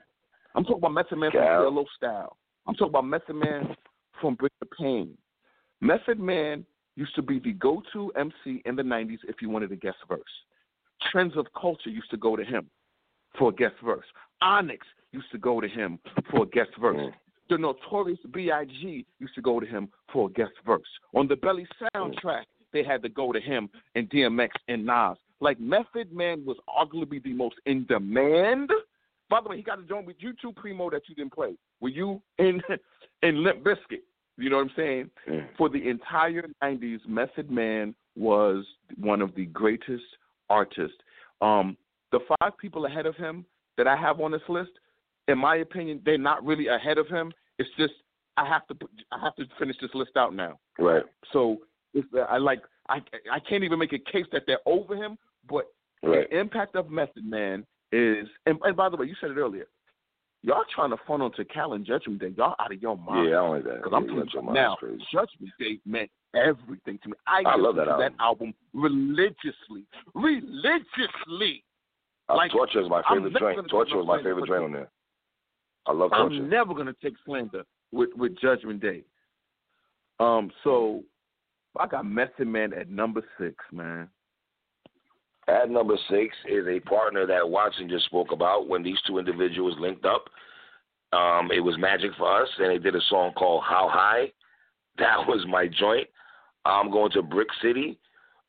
[0.54, 1.62] I'm talking about Method Man from Cal.
[1.62, 2.36] Yellow Style.
[2.66, 3.76] I'm talking about Method Man
[4.20, 5.16] from Bring the Pain.
[5.80, 6.64] Method Man
[6.96, 10.20] used to be the go-to MC in the 90s if you wanted a guest verse.
[11.12, 12.68] Trends of Culture used to go to him
[13.38, 14.06] for a guest verse.
[14.40, 15.98] Onyx used to go to him
[16.30, 16.96] for a guest verse.
[16.96, 17.12] Mm.
[17.50, 19.06] The Notorious B.I.G.
[19.18, 20.88] used to go to him for a guest verse.
[21.14, 25.16] On the Belly soundtrack, they had to go to him and DMX and Nas.
[25.40, 28.70] Like Method Man was arguably the most in demand.
[29.30, 31.54] By the way, he got a joint with you two Primo that you didn't play.
[31.80, 32.60] Were you in
[33.22, 34.02] in Limp Bizkit?
[34.36, 35.10] You know what I'm saying?
[35.28, 35.48] Mm.
[35.56, 38.64] For the entire 90s, Method Man was
[38.96, 40.04] one of the greatest
[40.48, 40.96] artists.
[41.40, 41.76] Um,
[42.12, 43.44] the five people ahead of him
[43.76, 44.70] that I have on this list,
[45.28, 47.32] in my opinion, they're not really ahead of him.
[47.58, 47.92] It's just
[48.36, 50.58] I have to put, I have to finish this list out now.
[50.78, 51.02] Right.
[51.32, 51.58] So
[52.28, 52.98] I like I
[53.32, 55.18] I can't even make a case that they're over him,
[55.48, 55.66] but
[56.00, 56.30] Right.
[56.30, 59.66] the impact of Method Man is and, and by the way, you said it earlier.
[60.42, 62.32] Y'all trying to funnel to Cal and Judgment Day.
[62.36, 63.28] Y'all out of your mind.
[63.28, 63.76] Yeah, I don't like that.
[63.82, 65.02] Because Yeah, I'm telling you mind now, crazy.
[65.12, 67.14] Judgment Day meant everything to me.
[67.26, 71.64] I, I love that to that album religiously, religiously.
[72.28, 73.68] Uh, like, Torture is my favorite joint.
[73.68, 74.90] Torture was my favorite joint on there.
[75.86, 76.36] I love Torture.
[76.36, 79.04] I'm never gonna take slander with with Judgment Day.
[80.20, 81.04] Um, so
[81.78, 84.08] I got Method Man at number six, man.
[85.46, 89.76] At number six is a partner that Watson just spoke about when these two individuals
[89.78, 90.24] linked up.
[91.12, 94.32] Um, it was magic for us, and they did a song called How High.
[94.98, 96.08] That was my joint.
[96.64, 98.00] I'm going to Brick City.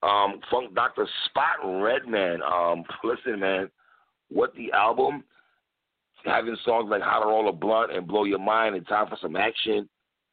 [0.01, 1.07] Um, Funk Dr.
[1.27, 2.41] Spock Redman.
[2.41, 3.69] Um, listen, man,
[4.29, 5.23] what the album,
[6.23, 9.17] having songs like How to Roll a Blunt and Blow Your Mind and Time for
[9.21, 9.89] Some Action.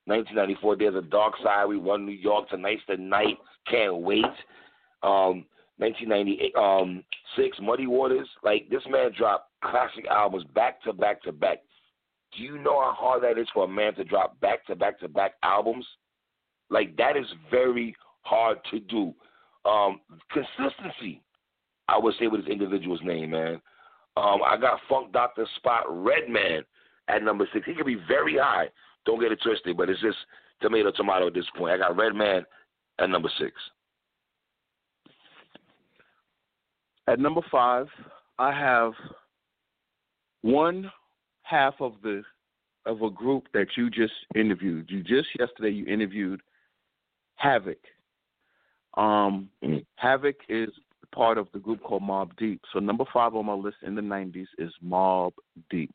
[0.06, 1.68] 1994, Dare Iz a Darkside.
[1.68, 2.48] We won New York.
[2.48, 3.38] Tonight's the Night.
[3.68, 4.24] Can't wait.
[5.02, 5.44] Um,
[5.78, 7.04] 1998, um,
[7.36, 8.28] six Muddy Waters.
[8.42, 11.58] Like this man dropped classic albums back to back to back.
[12.36, 14.98] Do you know how hard that is for a man to drop back to back
[15.00, 15.86] to back albums?
[16.70, 19.14] Like that is very hard to do.
[19.66, 21.22] Um, consistency,
[21.88, 23.60] I would say, with his individual's name, man.
[24.16, 26.62] Um, I got Funk Doctor Spock Redman
[27.08, 27.66] at number six.
[27.66, 28.68] He could be very high.
[29.04, 30.16] Don't get it twisted, but it's just
[30.60, 31.74] tomato tomato at this point.
[31.74, 32.44] I got Redman
[32.98, 33.52] at number six.
[37.08, 37.86] At number five,
[38.38, 38.92] I have
[40.42, 40.90] one
[41.42, 42.22] half of the
[42.84, 44.90] of a group that you just interviewed.
[44.90, 46.40] You just yesterday you interviewed
[47.36, 47.78] Havoc.
[48.96, 49.84] Um, Mm.
[49.96, 50.70] Havoc is
[51.12, 52.60] part of the group called Mobb Deep.
[52.72, 55.32] So number five on my list in the '90s is Mobb
[55.70, 55.92] Deep.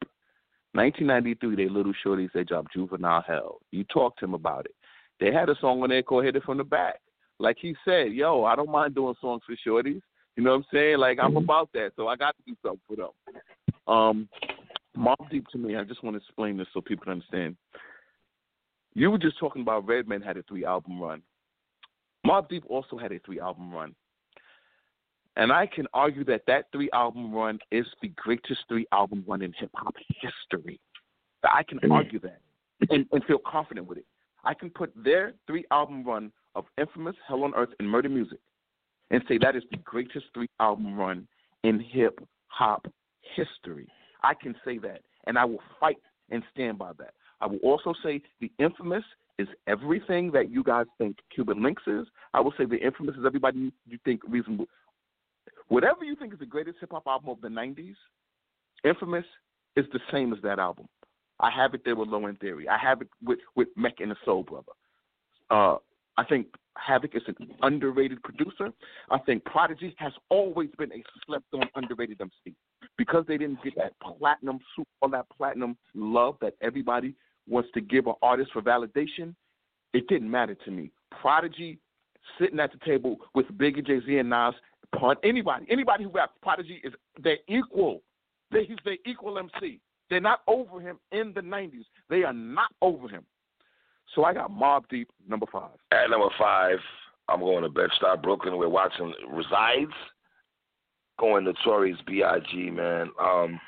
[0.73, 3.59] 1993, they little shorties they dropped Juvenile Hell.
[3.71, 4.75] You talked to him about it.
[5.19, 7.01] They had a song on there called Hit It From the Back.
[7.39, 10.01] Like he said, yo, I don't mind doing songs for shorties.
[10.37, 10.97] You know what I'm saying?
[10.97, 11.43] Like I'm Mhm.
[11.43, 13.11] about that, so I got to do something for them.
[13.87, 14.29] Um,
[14.95, 17.57] Mobb Deep to me, I just want to explain this so people can understand.
[18.93, 21.21] You were just talking about Redman had a three album run.
[22.25, 23.95] Mobb Deep also had a three album run.
[25.37, 29.41] And I can argue that that three album run is the greatest three album run
[29.41, 30.79] in hip hop history.
[31.43, 31.91] I can Mhm.
[31.91, 32.41] argue that
[32.89, 34.05] and, and feel confident with it.
[34.43, 38.39] I can put their three album run of Infamous, Hell on Earth, and Murder Music
[39.11, 41.27] and say that is the greatest three album run
[41.63, 42.87] in hip hop
[43.35, 43.87] history.
[44.23, 45.97] I can say that, and I will fight
[46.29, 47.13] and stand by that.
[47.41, 49.03] I will also say the Infamous
[49.39, 52.07] is everything that you guys think Cuban Links is.
[52.33, 54.65] I will say the Infamous is everybody you, think reasonable.
[55.67, 57.95] Whatever you think is the greatest hip hop album of the '90s,
[58.83, 59.25] Infamous
[59.75, 60.87] is the same as that album.
[61.39, 62.67] I have it there with Low End Theory.
[62.67, 64.73] I have it with with Mecca and the Soul Brother.
[65.49, 65.77] Uh,
[66.17, 66.47] I think
[66.77, 68.71] Havoc is an underrated producer.
[69.09, 72.55] I think Prodigy has always been a slept on, underrated MC
[72.97, 74.59] because they didn't get that platinum,
[75.01, 77.15] all that platinum love that everybody
[77.47, 79.35] wants to give an artist for validation.
[79.93, 80.91] It didn't matter to me.
[81.21, 81.79] Prodigy
[82.39, 84.53] sitting at the table with Biggie, Jay Z, and Nas.
[84.93, 86.93] Upon anybody, anybody who raps, Prodigy is
[87.23, 88.01] they're equal.
[88.51, 89.79] They, he's their equal MC.
[90.09, 91.85] They're not over him in the '90s.
[92.09, 93.23] They are not over him.
[94.13, 95.71] So I got Mobb Deep number five.
[95.91, 96.79] At number five,
[97.29, 99.93] I'm going to Bed-Stuy, Brooklyn, where Watson resides.
[101.17, 102.71] Going to Notorious B.I.G.
[102.71, 103.09] Man.
[103.21, 103.59] Um,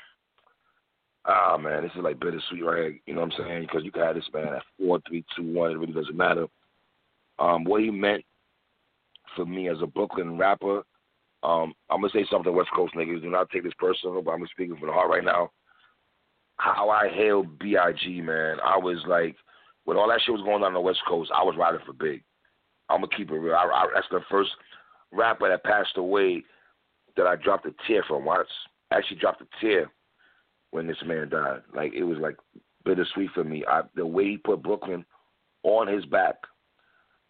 [1.26, 3.00] ah man, this is like bittersweet right here.
[3.06, 3.62] You know what I'm saying?
[3.62, 5.70] Because you can have this man at four, three, two, one.
[5.70, 6.46] It really doesn't matter.
[7.38, 8.24] Um, what he meant
[9.34, 10.82] for me as a Brooklyn rapper.
[11.42, 13.22] Um, I'm gonna say something, West Coast niggas.
[13.22, 15.50] Do not take this personal, but I'm speaking from the heart right now.
[16.56, 18.20] How I hailed B.I.G.
[18.22, 19.36] Man, I was like,
[19.84, 21.92] when all that shit was going on on the West Coast, I was riding for
[21.92, 22.22] Big.
[22.88, 23.54] I'm gonna keep it real.
[23.54, 24.50] I, I, that's the first
[25.12, 26.44] rapper that passed away
[27.16, 28.28] that I dropped a tear from.
[28.28, 28.42] I
[28.92, 29.90] actually dropped a tear
[30.74, 31.62] when this man died.
[31.72, 32.36] Like it was like
[32.84, 33.64] bittersweet for me.
[33.66, 35.04] I, the way he put Brooklyn
[35.62, 36.34] on his back,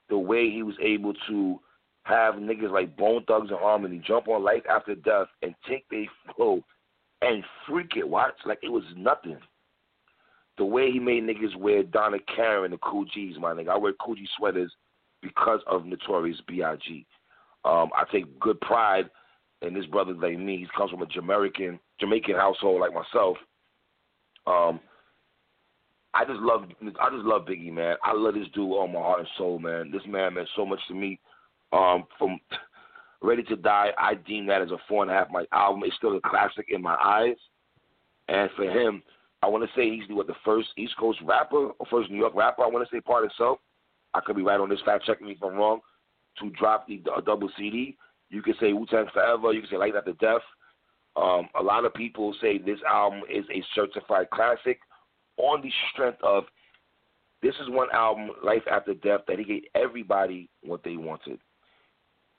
[0.09, 1.61] the way he was able to
[2.05, 6.07] have niggas like Bone Thugs and Harmony jump on Life After Death and take their
[6.35, 6.65] flow
[7.21, 8.09] and freak it.
[8.09, 9.37] Watch like it was nothing.
[10.57, 13.69] The way he made niggas wear Donna Karan and the Coogi's, my nigga.
[13.69, 14.73] I wear Coogi sweaters
[15.21, 17.05] because of Notorious B.I.G.
[17.67, 19.11] Um, I take good pride
[19.61, 20.57] in this brother like me.
[20.57, 23.37] He comes from a Jamaican Jamaican household like myself.
[24.47, 24.81] Um,
[26.13, 26.65] I just love
[27.01, 27.97] I just love Biggie, man.
[28.03, 29.91] I love this dude on my heart and soul, man.
[29.91, 31.19] This man meant so much to me.
[31.73, 32.39] Um, from
[33.25, 35.31] Ready to Die, I deem that as a four and a half.
[35.31, 37.37] My album It's still a classic in my eyes.
[38.29, 39.03] And for him,
[39.43, 42.35] I want to say he's what the first East Coast rapper or first New York
[42.35, 42.63] rapper.
[42.63, 43.61] I want to say part of himself.
[44.13, 44.79] I could be right on this.
[44.85, 45.81] Fact check me if I'm wrong.
[46.41, 47.97] To drop the a double CD,
[48.29, 49.55] you could say Wu Tang Forever.
[49.55, 50.43] You could say Life After Death.
[51.17, 54.81] Um, a lot of people say this album is a certified classic
[55.37, 56.45] on the strength of
[57.43, 61.39] this is one album, Life After Death, that he gave everybody what they wanted.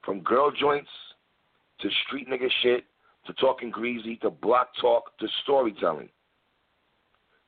[0.04, 0.90] From girl joints
[1.82, 2.86] to street nigga shit
[3.28, 6.10] to talking greasy to block talk to storytelling.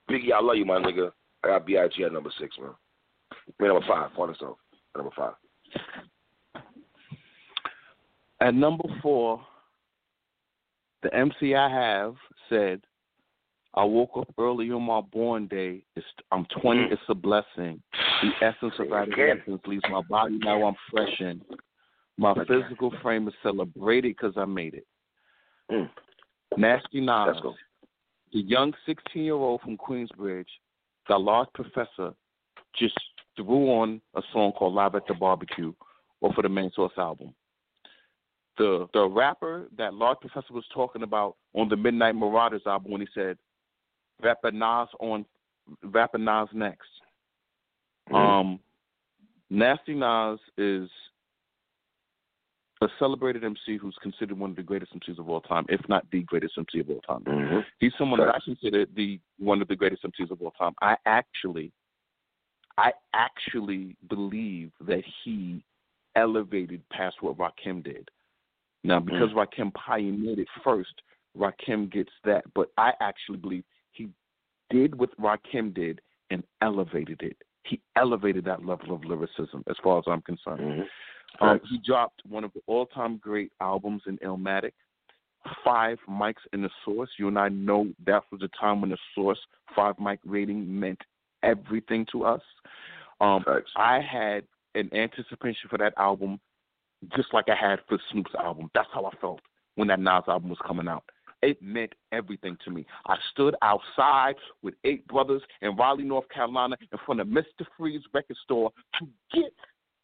[0.09, 1.11] Biggie, I love you, my nigga.
[1.43, 2.03] I got B.I.G.
[2.03, 2.71] at number six, man.
[3.31, 4.57] I mean, number five, part of so.
[4.95, 5.33] Number five.
[8.39, 9.41] At number four,
[11.07, 12.15] the MC I have
[12.49, 12.81] said,
[13.73, 15.83] I woke up early on my born day.
[15.95, 16.81] It's, I'm 20.
[16.81, 16.91] Mm.
[16.91, 17.81] It's a blessing.
[18.21, 20.39] The essence of adolescence leaves my body.
[20.43, 21.41] Now I'm fresh in.
[22.17, 24.87] My physical frame is celebrated because I made it.
[25.71, 25.89] Mm.
[26.57, 27.37] Nasty Nas,
[28.33, 30.45] the young 16 year old from Queensbridge,
[31.07, 32.13] the large professor,
[32.77, 32.99] just
[33.35, 35.71] threw on a song called Live at the Barbecue
[36.21, 37.33] off of the Main Source album.
[38.57, 43.01] The the rapper that Large Professor was talking about on the Midnight Marauders album when
[43.01, 43.37] he said
[44.21, 45.25] Rapper Nas on
[45.83, 46.89] Rapper Nas next.
[48.09, 48.15] Mhm.
[48.15, 48.59] Um
[49.49, 50.89] Nasty Nas is
[52.81, 56.09] a celebrated MC who's considered one of the greatest MCs of all time, if not
[56.11, 57.23] the greatest MC of all time.
[57.23, 57.65] Mhm.
[57.79, 60.73] He's someone that I consider the one of the greatest MCs of all time.
[60.81, 61.71] I actually,
[62.77, 65.63] I actually believe that he
[66.15, 68.09] elevated past what Rakim did.
[68.83, 69.45] Now, because Mm.
[69.45, 71.01] Rakim pioneered it first,
[71.37, 72.43] Rakim gets that.
[72.53, 74.09] But I actually believe he
[74.69, 77.37] did what Rakim did and elevated it.
[77.63, 80.61] He elevated that level of lyricism, as far as I'm concerned.
[80.61, 80.89] Mhm.
[81.39, 84.73] Um, he dropped one of the all-time great albums in Illmatic,
[85.63, 87.09] Five Mics in the Source.
[87.17, 89.39] You and I know that was the time when the Source
[89.75, 91.01] five mic rating meant
[91.43, 92.41] everything to us.
[93.19, 93.43] Um,
[93.75, 96.39] I had an anticipation for that album,
[97.15, 98.69] just like I had for Snoop's album.
[98.73, 99.39] That's how I felt
[99.75, 101.03] when that Nas album was coming out.
[101.43, 102.85] It meant everything to me.
[103.05, 107.65] I stood outside with eight brothers in Raleigh, North Carolina, in front of Mr.
[107.77, 109.53] Freeze record store to get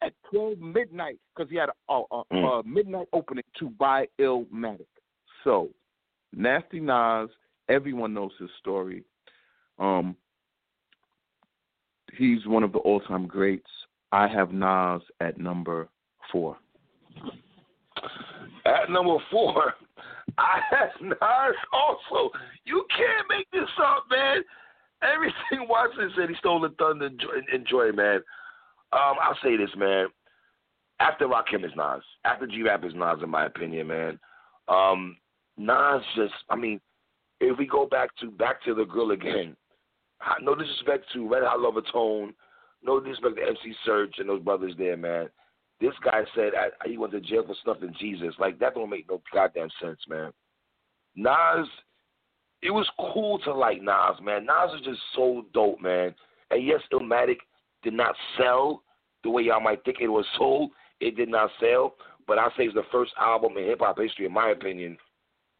[0.00, 2.60] at 12 midnight because he had a, a, a, Mm.
[2.60, 4.86] a midnight opening to buy Illmatic.
[5.42, 5.70] So,
[6.32, 7.30] Nasty Nas,
[7.68, 9.02] everyone knows his story.
[9.78, 10.16] Um,
[12.16, 13.70] he's one of the all-time greats.
[14.12, 15.88] I have Nas at number
[16.30, 16.56] four.
[18.66, 19.74] At number four,
[20.38, 22.30] I have Nas also.
[22.64, 24.42] You can't make this up, man.
[25.02, 27.06] Everything Watson said he stole the thunder.
[27.52, 28.16] and joy, man.
[28.92, 30.06] Um, I'll say this, man.
[31.00, 32.02] After Rakim is Nas.
[32.24, 34.18] After G Rap is Nas, in my opinion, man.
[34.68, 35.16] Um,
[35.56, 36.80] Nas just, I mean,
[37.40, 39.56] if we go back to back to the grill again,
[40.40, 42.32] no disrespect to Red Hot Lover Tone,
[42.82, 45.28] no disrespect to MC Serch and those brothers there, man.
[45.84, 48.34] This guy said I, he went to jail for snuffing Jesus.
[48.38, 50.32] Like that don't make no goddamn sense, man.
[51.14, 51.68] Nas,
[52.62, 54.46] it was cool to like Nas, man.
[54.46, 56.14] Nas is just so dope, man.
[56.50, 57.36] And yes, Illmatic
[57.82, 58.82] did not sell
[59.24, 60.70] the way y'all might think it was sold.
[61.00, 61.96] It did not sell,
[62.26, 64.96] but I say it's the first album in hip hop history, in my opinion,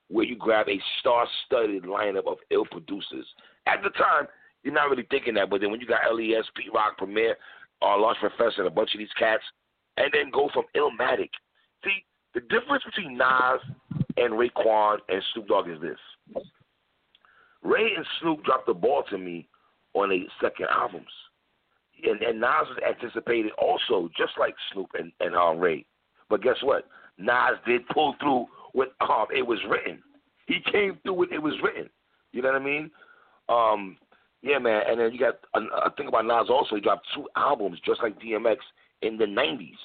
[0.09, 3.27] where you grab a star-studded lineup of ill producers.
[3.67, 4.27] At the time,
[4.63, 7.37] you're not really thinking that, but then when you got LES, Pete Rock, Premier,
[7.83, 9.43] uh, Lost Professor, and a bunch of these cats,
[9.97, 11.31] and then go from Illmatic.
[11.85, 12.05] See,
[12.35, 13.61] the difference between Nas
[14.17, 16.45] and Raekwon and Snoop Dogg is this.
[17.63, 19.49] Ray and Snoop dropped the ball to me
[19.95, 21.07] on their second albums.
[22.03, 25.87] And, and Nas was anticipated also, just like Snoop and, and uh, Ray.
[26.29, 26.87] But guess what?
[27.19, 30.03] Nas did pull through with um, it was written.
[30.47, 31.89] He came through with it was written.
[32.33, 32.91] You know what I mean?
[33.49, 33.97] Um,
[34.43, 34.83] yeah, man.
[34.89, 36.75] And then you got a, a thing about Nas also.
[36.75, 38.57] He dropped two albums just like DMX
[39.05, 39.77] in the '90s.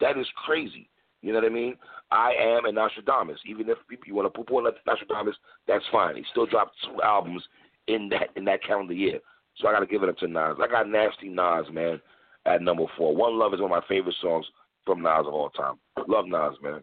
[0.00, 0.88] That is crazy.
[1.20, 1.76] You know what I mean?
[2.10, 3.38] I am and Nastradamus.
[3.46, 5.34] Even if you want to poo poo on Nastradamus,
[5.66, 6.16] that's fine.
[6.16, 7.42] He still dropped two albums
[7.88, 9.18] in that in that calendar year.
[9.56, 10.56] So I got to give it up to Nas.
[10.62, 12.00] I got Nasty Nas, man,
[12.46, 13.14] at number four.
[13.14, 14.46] One Love is one of my favorite songs
[14.86, 15.74] from Nas of all time.
[16.06, 16.80] Love Nas, man.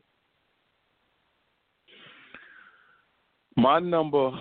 [3.57, 4.31] My number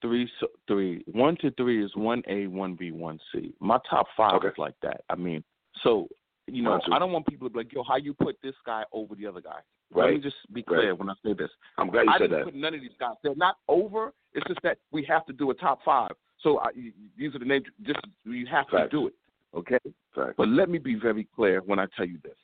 [0.00, 0.30] three,
[0.68, 3.52] three, to three is one A, one B, one C.
[3.58, 4.48] My top five Okay.
[4.48, 5.02] is like that.
[5.10, 5.42] I mean,
[5.82, 6.08] so
[6.46, 8.84] you know, I don't want people to be like, "Yo, how you put this guy
[8.92, 9.60] over the other guy?"
[9.94, 10.98] Let me just be clear Right.
[10.98, 11.50] when I say this.
[11.78, 12.44] I'm glad you I said didn't that.
[12.46, 13.14] put none of these guys.
[13.22, 14.12] They're not over.
[14.34, 16.10] It's just that we have to do a top five.
[16.40, 16.70] So I,
[17.16, 17.66] these are the names.
[17.82, 18.84] Just you have Facts.
[18.84, 19.14] to do it.
[19.54, 19.78] Okay.
[20.14, 20.34] Facts.
[20.36, 22.36] But let me be very clear when I tell you this.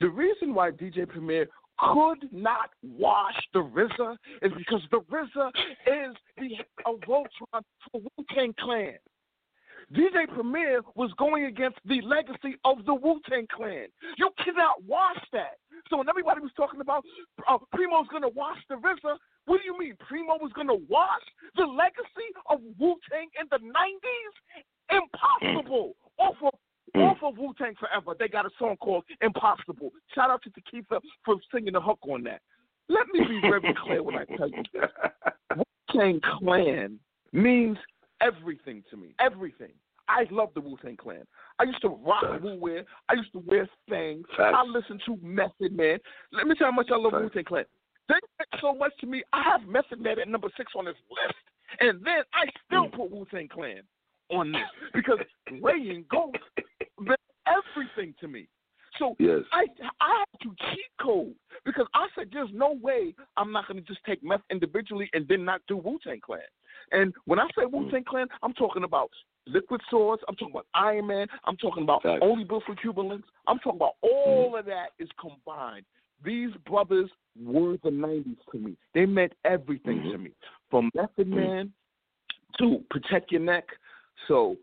[0.00, 1.46] The reason why DJ Premier
[1.78, 5.48] could not wash the RZA is because the RZA
[5.86, 6.56] is the
[6.86, 8.94] a Voltron for Wu Tang Clan.
[9.92, 13.86] DJ Premier was going against the legacy of the Wu Tang Clan.
[14.16, 15.58] You cannot wash that.
[15.90, 17.04] So when everybody was talking about
[17.48, 19.16] uh, Primo's going to wash the RZA,
[19.46, 19.94] what do you mean?
[20.08, 21.22] Primo was going to wash
[21.56, 24.34] the legacy of Wu Tang in the 90s?
[24.90, 25.94] Impossible.
[26.18, 26.52] Off of
[26.94, 27.10] Mm.
[27.10, 29.90] off of Wu Tang Forever, they got a song called Impossible.
[30.14, 32.40] Shout out to Tekitha for singing the hook on that.
[32.88, 34.84] Let me be very clear when I tell you this.
[35.56, 37.00] Wu Tang Clan
[37.32, 37.76] means
[38.24, 39.14] everything to me.
[39.20, 39.72] Everything.
[40.08, 41.24] I love the Wu Tang Clan.
[41.58, 42.24] I used to rock.
[42.42, 42.84] Wu wear.
[43.08, 44.26] I used to wear things.
[44.38, 45.98] I listened to Method Man.
[46.32, 47.64] Let me tell you how much I love Wu Tang Clan.
[48.08, 49.22] They meant so much to me.
[49.32, 51.34] I have Method Man at number six on this list,
[51.80, 52.92] and then I still Mm.
[52.92, 53.82] put Wu Tang Clan
[54.30, 54.60] on this
[54.92, 55.18] because
[55.62, 56.36] Ray and Ghost
[57.00, 58.46] meant everything to me.
[58.98, 59.40] So Yes.
[59.52, 59.66] I
[60.00, 61.34] I had to cheat code
[61.64, 65.26] because I said there's no way I'm not going to just take meth individually and
[65.28, 66.40] then not do Wu Tang Clan.
[66.92, 69.10] And when I say Wu Tang Clan, I'm talking about
[69.46, 70.22] Liquid Swords.
[70.28, 71.26] I'm talking about Iron Man.
[71.44, 72.04] I'm talking about.
[72.22, 73.28] Only Built for Cuban Links.
[73.46, 75.84] I'm talking about all of that is combined.
[76.24, 77.10] These brothers
[77.42, 78.76] were the 90s to me.
[78.94, 80.12] They meant everything Mhm.
[80.12, 80.30] to me.
[80.70, 81.34] From Method Mhm.
[81.34, 81.72] Man
[82.58, 83.66] to Protect Your Neck.
[84.28, 84.56] So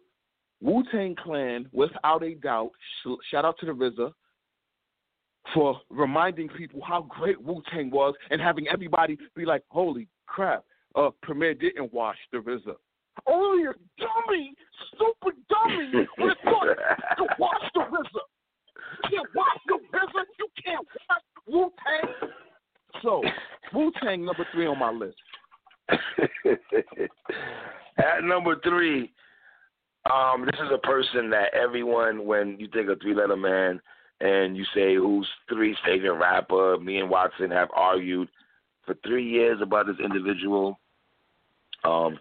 [0.61, 4.13] Wu Tang Clan, without a doubt, sh- shout out to the RZA
[5.53, 10.63] for reminding people how great Wu Tang was and having everybody be like, "Holy crap,
[10.95, 12.76] uh, Premier didn't wash the RZA."
[13.27, 14.55] Only a dummy,
[14.88, 16.77] stupid dummy would have thought
[17.18, 18.23] to wash the RZA.
[19.11, 20.26] You can't wash the RZA.
[20.38, 21.72] You can't wash Wu
[24.11, 25.15] rank number three on my list.
[27.97, 29.11] At number three,
[30.11, 33.80] um, this is a person that everyone, when you think of Three Letter Man,
[34.22, 38.30] and you say who's three favorite rapper, me and Watson have argued
[38.85, 40.80] for three years about this individual.
[41.84, 42.19] Um,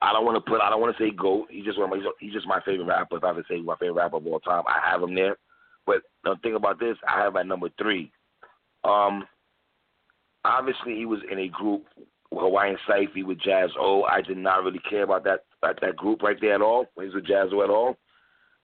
[0.00, 0.62] I don't want to put.
[0.62, 1.48] I don't want to say goat.
[1.50, 1.92] He's just one.
[1.92, 3.18] Of my, he's just my favorite rapper.
[3.18, 5.36] If I to say my favorite rapper of all time, I have him there.
[5.84, 8.10] But the thing about this, I have at number three.
[8.82, 9.26] Um,
[10.44, 11.84] obviously, he was in a group
[12.32, 14.04] Hawaiian Cypher with Jaz O.
[14.04, 16.86] I did not really care about that that, that group right there at all.
[16.94, 17.98] When he was with Jaz O at all.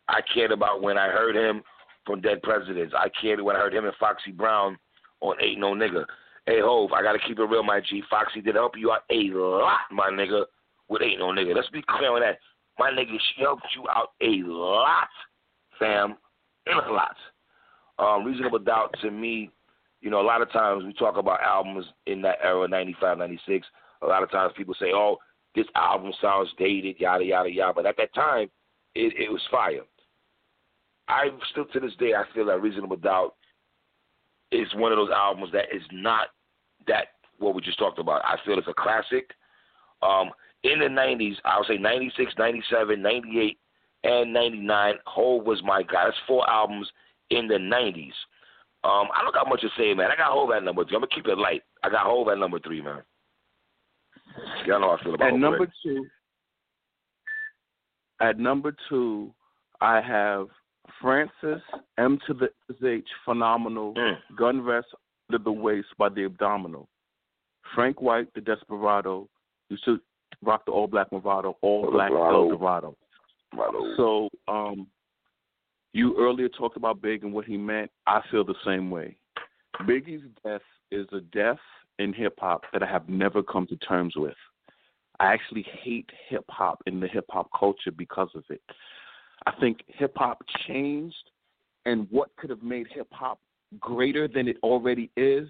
[0.09, 1.63] I cared about when I heard him
[2.07, 2.95] from Dead Presidents.
[2.97, 4.79] I cared when I heard him and Foxy Brown
[5.21, 6.05] on Ain't No Nigga.
[6.47, 8.03] Hey Hove, I gotta keep it real, my G.
[8.09, 10.45] Foxy did help you out a lot, my nigga,
[10.89, 11.55] with Ain't No Nigga.
[11.55, 12.39] Let's be clear on that.
[12.79, 15.09] My nigga, she helped you out a lot,
[15.79, 16.17] fam.
[16.69, 17.17] A lot.
[17.99, 19.51] Um, Reasonable Doubt to me
[20.07, 23.67] you know, a lot of times we talk about albums in that era, 95, 96.
[24.03, 25.17] A lot of times people say, oh,
[25.55, 27.73] this album sounds dated, yada, yada, yada.
[27.75, 28.49] But at that time,
[28.95, 29.81] it, it was fire.
[31.09, 33.35] I still to this day, I feel that Reasonable Doubt
[34.53, 36.29] is one of those albums that is not
[36.87, 37.09] that
[37.39, 38.25] what we just talked about.
[38.25, 39.31] I feel it's a classic.
[40.03, 40.31] Um,
[40.63, 43.59] in the 90s, I would say 96, 97, 98,
[44.05, 46.05] and 99, Hove was my guy.
[46.05, 46.89] That's four albums
[47.31, 48.13] in the 90s.
[48.85, 50.11] Um, I don't got much to say, man.
[50.11, 50.97] I got Hove at number three.
[50.97, 51.63] I'm gonna keep it light.
[51.83, 53.03] I got Hove at number three, man.
[54.67, 56.07] Y'all know how I feel about At number two,
[58.21, 59.33] at number two,
[59.81, 60.49] I have
[61.01, 61.63] Francis
[61.99, 62.49] M to the
[62.87, 63.95] H, phenomenal.
[63.95, 64.17] Mm.
[64.37, 64.89] Gun rest
[65.31, 66.89] under the waist by the abdominal.
[67.75, 69.29] Frank White, the Desperado,
[69.69, 69.99] used to
[70.43, 72.97] rock the all black Movado, all black El Dorado.
[73.97, 74.87] So, um,
[75.93, 77.91] you earlier talked about Big and what he meant.
[78.07, 79.17] I feel the same way.
[79.87, 80.61] Biggie's death
[80.91, 81.59] is a death
[81.99, 84.35] in hip hop that I have never come to terms with.
[85.19, 88.61] I actually hate hip hop and the hip hop culture because of it.
[89.47, 91.31] I think hip hop changed,
[91.85, 93.39] and what could have made hip hop
[93.81, 95.49] greater than it already is,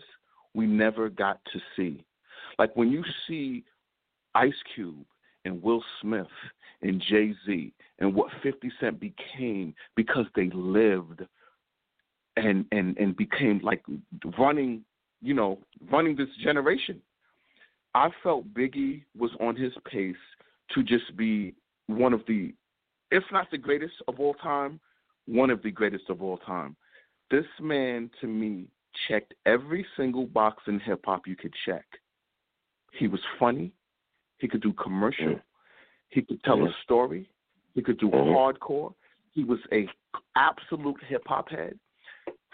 [0.54, 2.04] we never got to see.
[2.58, 3.64] Like when you see
[4.34, 5.04] Ice Cube
[5.44, 6.26] and Will Smith
[6.82, 11.22] and Jay Z and what 50 Cent became because they lived
[12.36, 13.82] and and and became like
[14.38, 14.82] running,
[15.22, 15.58] you know,
[15.90, 17.00] running this generation.
[17.94, 20.14] I felt Biggie was on his pace
[20.74, 21.54] to just be
[21.86, 22.52] one of the,
[23.10, 24.80] if not the greatest of all time,
[25.26, 26.76] one of the greatest of all time.
[27.30, 28.66] This man, to me,
[29.08, 31.84] checked every single box in hip hop you could check.
[32.92, 33.72] He was funny.
[34.38, 35.26] He could do commercial.
[35.26, 35.42] Mm.
[36.10, 36.66] He could tell mm-hmm.
[36.66, 37.28] a story.
[37.74, 38.30] He could do mm-hmm.
[38.30, 38.94] hardcore.
[39.32, 39.88] He was a
[40.36, 41.78] absolute hip hop head.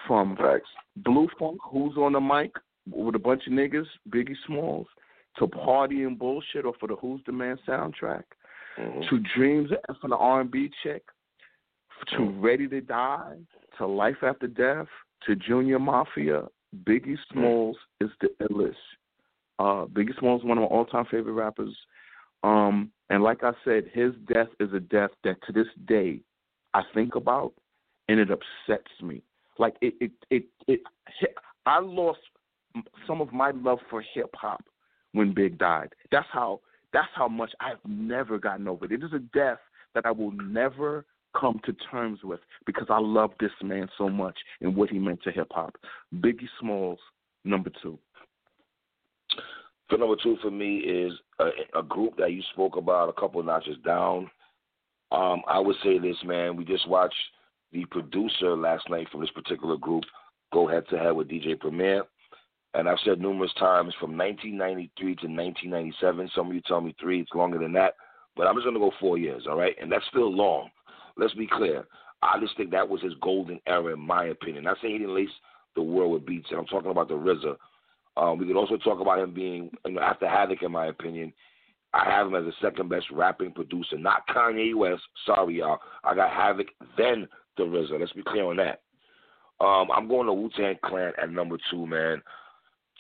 [0.07, 0.67] From Thanks.
[0.97, 2.51] Blue Funk, who's on the mic
[2.91, 4.89] with a bunch of niggas, Biggie Smalls,
[5.39, 8.25] to Party and Bullshit or for the Who's the Man soundtrack,
[8.79, 9.01] mm-hmm.
[9.09, 9.71] to Dreams
[10.01, 11.03] for the R and B chick,
[12.11, 12.41] to mm-hmm.
[12.41, 13.37] Ready to Die,
[13.79, 14.89] to Life After Death,
[15.27, 16.45] to Junior Mafia.
[16.85, 17.39] Biggie mm-hmm.
[17.39, 18.75] Smalls is the illest.
[19.59, 21.77] Uh, Biggie Smalls is one of my all-time favorite rappers.
[22.43, 26.21] Um, and like I said, his death is a death that to this day
[26.75, 27.53] I think about,
[28.09, 29.23] and it upsets me.
[29.59, 30.81] Like it, it, it, it.
[31.67, 32.19] I lost
[33.07, 34.65] some of my love for hip hop
[35.13, 35.91] when Big died.
[36.11, 36.61] That's how.
[36.93, 38.93] That's how much I've never gotten over it.
[38.93, 39.59] It is a death
[39.95, 41.05] that I will never
[41.39, 45.23] come to terms with because I love this man so much and what he meant
[45.23, 45.77] to hip hop.
[46.17, 46.99] Biggie Smalls,
[47.45, 47.99] number two.
[49.91, 53.43] So number two for me is a, a group that you spoke about a couple
[53.43, 54.31] notches down.
[55.11, 56.57] Um, I would say this, man.
[56.57, 57.15] We just watched
[57.73, 60.05] the producer last night from this particular group
[60.53, 62.05] go head to head with DJ Premier.
[62.75, 66.31] And I've said numerous times from 1993 to 1997.
[66.35, 67.95] Some of you tell me three, it's longer than that.
[68.35, 69.77] But I'm just going to go four years, all right?
[69.81, 70.71] And that's still long.
[71.17, 71.85] Let's be clear.
[72.23, 74.65] I just think that was his golden era, in my opinion.
[74.65, 75.29] Not saying he didn't lace
[75.77, 77.57] the world with beats, and I'm talking about the RZA
[78.17, 81.33] um, we could also talk about him being you know, after Havoc, in my opinion.
[81.95, 85.03] I have him as the second best rapping producer, not Kanye West.
[85.27, 85.79] Sorry, y'all.
[86.05, 88.01] I got Havoc, then the RZA.
[88.01, 88.81] Let's be clear on that.
[89.61, 92.23] Um, I'm going to Wu Tang Clan at number two, man.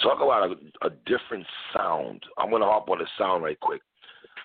[0.02, 1.46] Talk about a, a different
[1.76, 2.22] sound.
[2.38, 3.82] I'm going to hop on the sound right quick.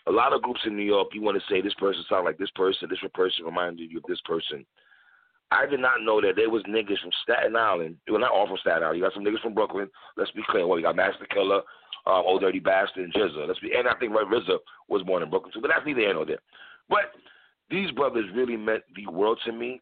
[0.08, 2.38] A lot of groups in New York, you want to say this person sound like
[2.38, 4.66] this person, this person reminded you of this person.
[5.52, 7.98] I did not know that there was niggas from Staten Island.
[8.10, 9.00] Well, not all from Staten Island.
[9.00, 9.90] You got some niggas from Brooklyn.
[10.16, 10.68] Let's be clear.
[10.68, 11.58] Well, you got Masta Killa,
[12.06, 13.48] um, Ol' Dirty Bastard, and GZA.
[13.48, 14.58] Let's be, and I think Red RZA
[14.90, 15.62] was born in Brooklyn too.
[15.62, 16.40] But that's neither here nor there.
[16.90, 17.12] But
[17.70, 19.82] these brothers really meant the world to me.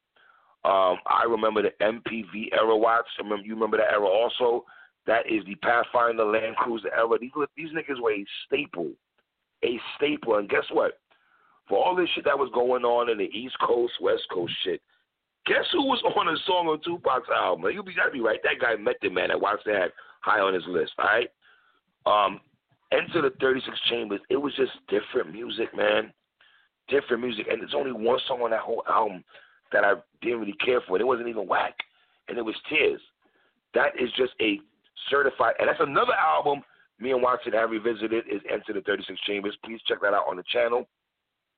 [0.63, 3.05] Um, I remember the MPV era watch.
[3.19, 4.65] I remember you remember that era also.
[5.07, 7.17] That is the Pathfinder Land Cruiser era.
[7.19, 8.91] These these niggas were a staple,
[9.63, 10.37] a staple.
[10.37, 10.99] And guess what?
[11.69, 14.81] For all this shit that was going on in the East Coast, West Coast shit,
[15.45, 17.71] guess who was on a song on Tupac's album?
[17.71, 18.39] You be gotta be right.
[18.43, 19.91] That guy met the Man that watched that
[20.21, 20.93] high on his list.
[20.97, 21.29] All right.
[22.05, 22.39] Um,
[22.91, 24.21] Enter the 36 Chambers.
[24.29, 26.13] It was just different music, man.
[26.87, 29.23] Different music, and there's only one song on that whole album
[29.71, 30.99] that I didn't really care for.
[30.99, 31.73] It wasn't even whack,
[32.29, 33.01] and it was Tears.
[33.73, 34.59] That is just a
[35.09, 36.63] certified, and that's another album
[36.99, 39.57] me and Watson have revisited is Enter the 36 Chambers.
[39.63, 40.87] Please check that out on the channel.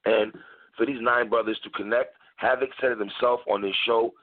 [0.06, 0.32] And
[0.76, 4.14] for these nine brothers to connect, Havoc said it himself on this show,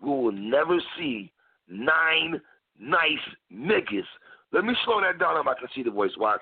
[0.00, 1.32] we will never see
[1.68, 2.40] nine
[2.78, 3.18] nice
[3.52, 4.06] niggas.
[4.52, 6.10] Let me slow that down if I can see the voice.
[6.18, 6.40] Watch.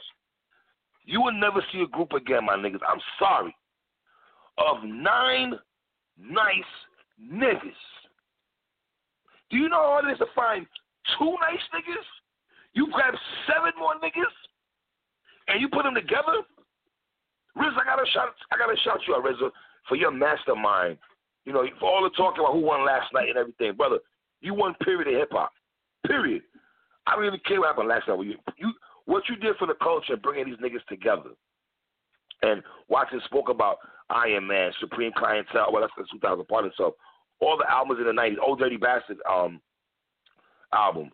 [1.05, 2.81] You will never see a group again, my niggas.
[2.89, 3.55] I'm sorry.
[4.59, 5.55] Of nine
[6.19, 6.53] nice
[7.21, 7.73] niggas.
[9.51, 10.67] Do you know how it is to find
[11.17, 12.09] two nice niggas?
[12.75, 13.15] You grab
[13.47, 14.37] seven more niggas
[15.49, 16.45] and you put them together.
[17.57, 19.37] Riz, I gotta shout, I gotta shout you out, Riz,
[19.89, 20.99] for your mastermind.
[21.45, 23.99] You know, for all the talking about who won last night and everything, brother.
[24.41, 25.51] You won period in hip hop.
[26.07, 26.43] Period.
[27.07, 28.21] I don't even care what happened last night.
[28.21, 28.73] You, you,
[29.07, 31.31] what you did for the culture, bringing these niggas together.
[32.43, 33.79] And Watson spoke about
[34.11, 35.73] Iron Man, Supreme Clientele.
[35.73, 36.95] Well, that's the 2000 part itself.
[37.41, 39.61] All the albums in the 90s, Ol' Dirty Bastard um,
[40.73, 41.11] album,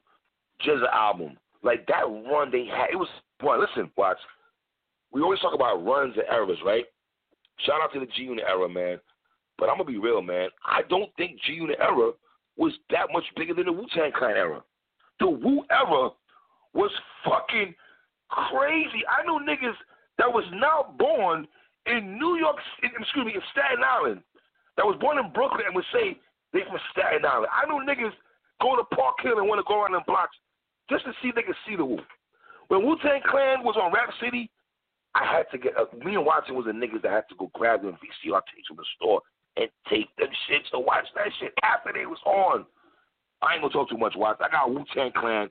[0.67, 1.37] GZA album.
[1.63, 3.09] Like that run they had, it was,
[3.41, 3.61] one.
[3.61, 4.19] listen, Watch.
[5.13, 6.85] We always talk about runs and eras, right?
[7.65, 8.99] Shout out to the G Unit era, man.
[9.59, 10.49] But I'm to be real, man.
[10.65, 12.13] I don't think G Unit era
[12.57, 14.63] was that much bigger than the Wu Tang Clan era.
[15.21, 16.11] The Wu era
[16.73, 16.91] was
[17.25, 17.75] fucking
[18.29, 19.03] crazy.
[19.07, 19.77] I knew niggas
[20.19, 21.47] that was now born
[21.87, 24.21] in New York, excuse me, in Staten Island,
[24.77, 26.19] that was born in Brooklyn and would say
[26.53, 27.49] they from Staten Island.
[27.53, 28.13] I knew niggas
[28.65, 30.37] go to Park Hill and want to go around them blocks
[30.89, 32.01] just to see they could see the Wu.
[32.69, 34.49] When Wu Tang Clan was on Rap City,
[35.15, 37.51] I had to get uh, me and Watson was the niggas that had to go
[37.53, 39.21] grab them VCR tapes from the store
[39.57, 42.65] and take them shits to watch that shit after they was on.
[43.43, 44.47] I ain't gonna talk too much, Watson.
[44.49, 45.49] I got Wu Tang Clan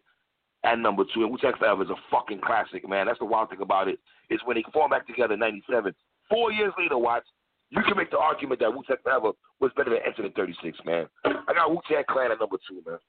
[0.66, 3.06] at number two, and Wu Tang Forever is a fucking classic, man.
[3.06, 4.00] That's the wild thing about it.
[4.30, 5.94] Is when they formed back together in '97.
[6.30, 7.30] Four years later, Watts,
[7.76, 10.78] you can make the argument that Wu Tang Forever was better than Enter the 36,
[10.86, 11.08] man.
[11.26, 13.00] I got Wu Tang Clan at number two, man.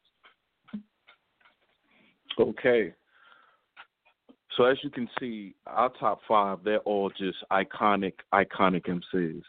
[2.38, 2.94] Okay.
[4.56, 9.42] So as you can see, our top five, they're all just iconic, iconic MCs.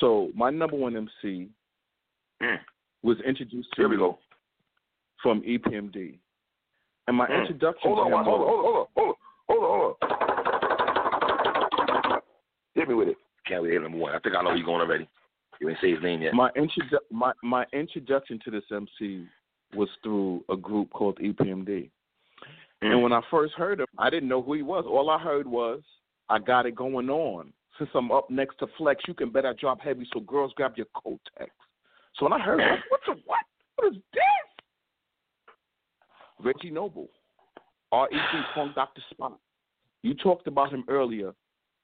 [0.00, 1.48] So my number one MC
[2.42, 2.56] mm.
[3.02, 4.18] was introduced to Here we me go.
[5.22, 6.18] from EPMD.
[7.08, 7.40] And my Mm.
[7.40, 9.16] introduction Hold on, to him hold on, was- hold on,
[9.48, 10.12] hold on, hold on, hold
[12.12, 12.20] on.
[12.74, 13.16] Hit me with it.
[13.46, 13.72] Can't wait.
[13.72, 14.14] to Number one.
[14.14, 15.08] I think I know where you're going already.
[15.60, 16.34] You ain't say his name yet.
[16.34, 19.26] My introdu- my my introduction to this MC
[19.74, 21.90] was through a group called EPMD.
[22.82, 22.92] Mm.
[22.92, 24.84] And when I first heard him, I didn't know who he was.
[24.86, 25.82] All I heard was,
[26.28, 29.52] "I got it going on." Since I'm up next to Flex, you can bet I
[29.54, 30.06] drop heavy.
[30.12, 31.48] So girls, grab your Kotex.
[32.16, 33.44] So when I heard, what, what's a what?
[33.76, 34.64] What is this?
[36.40, 37.08] Reggie Noble,
[37.90, 38.40] R.E.G.
[38.54, 39.02] Funk Dr.
[39.12, 39.38] Spock.
[40.02, 41.32] You talked about him earlier,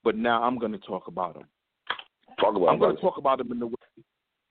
[0.05, 1.45] but now I'm going to talk about him.
[2.41, 3.75] Talk about I'm going to talk about him in the way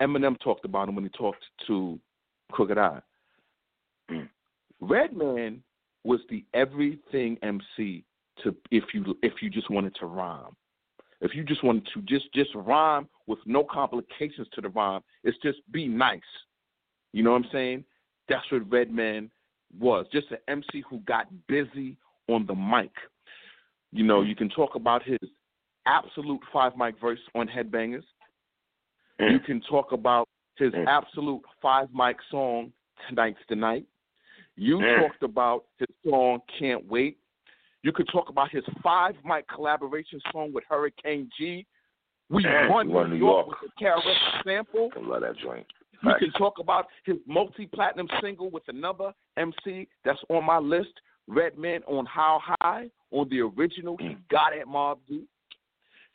[0.01, 1.99] Eminem talked about him when he talked to
[2.51, 3.01] Crooked I.
[4.81, 5.61] Redman
[6.03, 8.03] was the everything MC
[8.43, 10.55] to if you if you just wanted to rhyme.
[11.21, 15.38] If you just wanted to just just rhyme with no complications to the rhyme, it's
[15.43, 16.21] just be nice.
[17.11, 17.84] You know what I'm saying?
[18.30, 19.30] That's what Redman
[19.77, 20.05] was.
[20.13, 21.97] Just an MC who got busy
[22.30, 22.91] on the mic.
[23.91, 25.17] You know, you can talk about his
[25.90, 28.03] absolute five mic verse on Headbangers.
[29.20, 29.32] Mm.
[29.34, 30.88] You can talk about his Mm.
[30.88, 32.72] absolute five mic song
[33.07, 33.86] Tonight's the Night.
[34.56, 34.99] You Mm.
[34.99, 37.18] talked about his song Can't Wait.
[37.82, 41.66] You could talk about his five mic collaboration song with Hurricane G.
[42.30, 42.70] We Mm.
[42.70, 43.61] won We New New York, York.
[43.61, 44.91] with the KRS sample.
[44.95, 45.66] I love that joint.
[45.94, 46.20] You Facts.
[46.20, 51.84] can talk about his multi platinum single with another MC that's on my list, Redman
[51.86, 54.28] on How High, on the original he Mm.
[54.30, 55.28] got at Mobb Deep.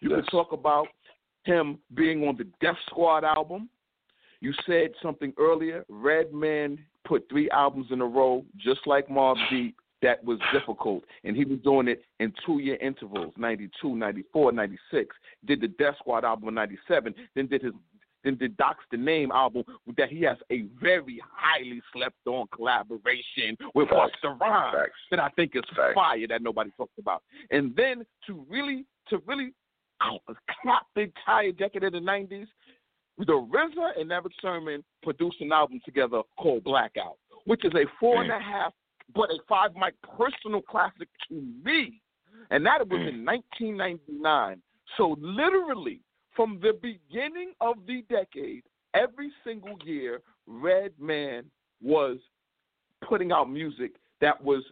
[0.04, 0.20] You Yes.
[0.28, 0.88] can talk about
[1.44, 3.70] him being on the Def Squad album.
[4.40, 5.84] You said something earlier.
[5.88, 9.76] Redman put three albums in a row, just like Mobb Deep.
[10.02, 15.16] That was difficult, and he was doing it in two-year intervals: 92, 94, 96.
[15.46, 17.72] Did the Def Squad album in '97, then did his
[18.22, 19.64] then did Doc's the Name album
[19.96, 23.88] that he has a very highly slept on collaboration with.
[23.88, 25.94] Busta Rhymes that I think is Facts.
[25.94, 27.22] fire that nobody talks about.
[27.50, 29.54] And then to really to really
[30.00, 32.46] clap the entire decade of the nineties,
[33.18, 38.22] the RZA and Erick Sermon produced an album together called Blackout, which is a four
[38.22, 38.42] and a mm.
[38.42, 38.72] half
[39.14, 41.34] but a five mic personal classic to
[41.64, 42.00] me,
[42.50, 43.08] and that was mm.
[43.08, 44.62] in 1999.
[44.96, 46.00] So literally,
[46.34, 48.62] from the beginning of the decade,
[48.94, 51.44] every single year, Redman
[51.82, 52.18] was
[53.06, 54.62] putting out music that was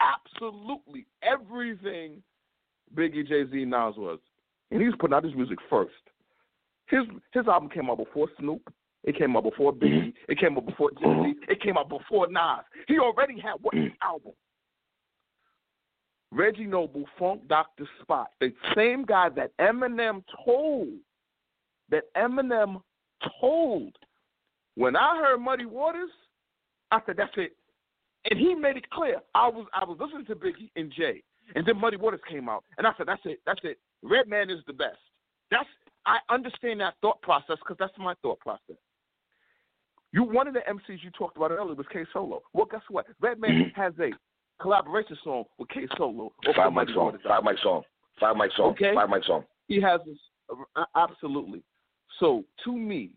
[0.00, 2.22] absolutely everything
[2.94, 4.18] Biggie, Jay Z, Nas was,
[4.70, 5.92] and he was putting out his music first.
[6.86, 8.72] His his album came out before Snoop.
[9.04, 10.08] It came out before Biggie.
[10.08, 10.32] Mm-hmm.
[10.32, 11.06] It came out before Jay Z.
[11.06, 11.50] Mm-hmm.
[11.50, 12.64] It came out before Nas.
[12.86, 13.92] He already had one mm.
[14.02, 14.32] album.
[16.32, 20.90] Reggie Noble, Funk Doctor Spock, the same guy that Eminem told,
[21.90, 22.82] that Eminem
[23.40, 23.96] told.
[24.76, 26.10] When I heard Muddy Waters,
[26.92, 27.56] I said that's it,
[28.30, 29.16] and he made it clear.
[29.34, 31.22] I was I was listening to Biggie and Jay,
[31.54, 33.78] and then Muddy Waters came out, and I said that's it, that's it.
[34.02, 34.98] Redman is the best.
[35.50, 35.68] That's
[36.06, 38.76] I understand that thought process because that's my thought process.
[40.12, 42.42] You one of the MCs you talked about earlier was K Solo.
[42.52, 43.06] Well, guess what?
[43.20, 43.80] Redman mm-hmm.
[43.80, 44.10] has a
[44.60, 46.32] collaboration song with K Solo.
[46.56, 47.16] Five mic song.
[47.26, 47.82] Five mic song.
[48.18, 48.70] Five mic song.
[48.70, 48.92] Okay.
[48.94, 49.44] Five mic song.
[49.68, 50.16] He has this
[50.76, 51.62] uh, absolutely.
[52.18, 53.10] So to me,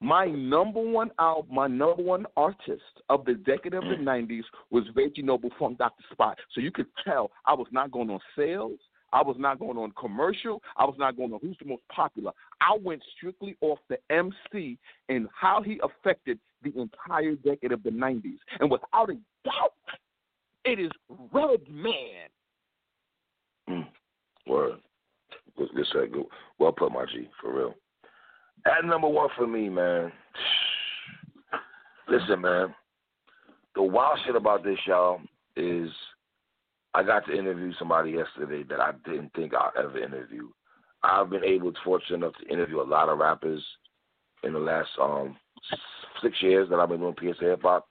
[0.00, 4.42] my number one album, my number one artist of the decade of the '90s mm.
[4.70, 6.02] was Reggie Noble Funk Dr.
[6.12, 6.34] Spock.
[6.54, 8.80] So you could tell I was not going on sales.
[9.12, 10.62] I was not going on commercial.
[10.76, 12.32] I was not going on who's the most popular.
[12.60, 14.78] I went strictly off the MC
[15.08, 18.38] and how he affected the entire decade of the 90s.
[18.60, 19.14] And without a
[19.44, 19.74] doubt,
[20.64, 20.90] it is
[21.32, 22.28] Redman.
[23.68, 23.86] Mm.
[24.46, 24.78] Word.
[25.56, 26.24] Good, good, good.
[26.58, 27.74] Well put, my G, for real.
[28.66, 30.12] At number one for me, man.
[32.08, 32.74] Listen, man.
[33.74, 35.20] The wild shit about this, y'all,
[35.56, 35.90] is
[36.94, 40.48] I got to interview somebody yesterday that I didn't think I'd ever interview.
[41.02, 43.62] I've been able, fortunate enough, to interview a lot of rappers
[44.44, 45.36] in the last um
[46.22, 47.88] six years that I've been doing PSA hip hop.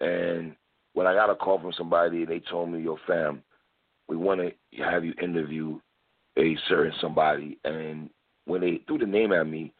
[0.00, 0.54] And
[0.94, 3.42] when I got a call from somebody they told me, "Yo, fam,
[4.08, 5.78] we want to have you interview
[6.38, 8.08] a certain somebody," and
[8.46, 9.72] when they threw the name at me,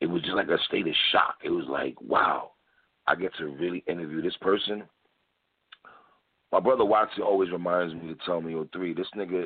[0.00, 1.36] it was just like a state of shock.
[1.44, 2.52] It was like, wow,
[3.06, 4.84] I get to really interview this person.
[6.52, 9.44] My brother Watson always reminds me to tell me, oh, three, this nigga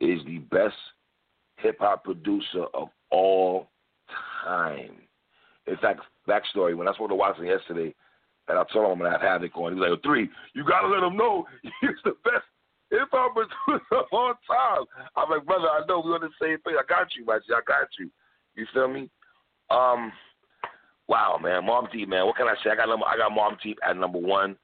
[0.00, 0.74] is the best
[1.56, 3.68] hip hop producer of all
[4.44, 4.96] time.
[5.66, 7.94] In fact, backstory, when I spoke to Watson yesterday,
[8.48, 10.88] and I told him I'm gonna have Havoc on, he's like, oh, three, you gotta
[10.88, 12.44] let him know he's the best
[12.90, 14.84] hip hop producer of all time.
[15.16, 16.74] I'm like, brother, I know we on the same page.
[16.78, 18.10] I got you, my I got you.
[18.56, 19.08] You feel me?
[19.70, 20.12] Um,
[21.06, 22.26] wow, man, Mobb Deep, man.
[22.26, 22.70] What can I say?
[22.70, 24.56] I got number, I got Mobb Deep at number one.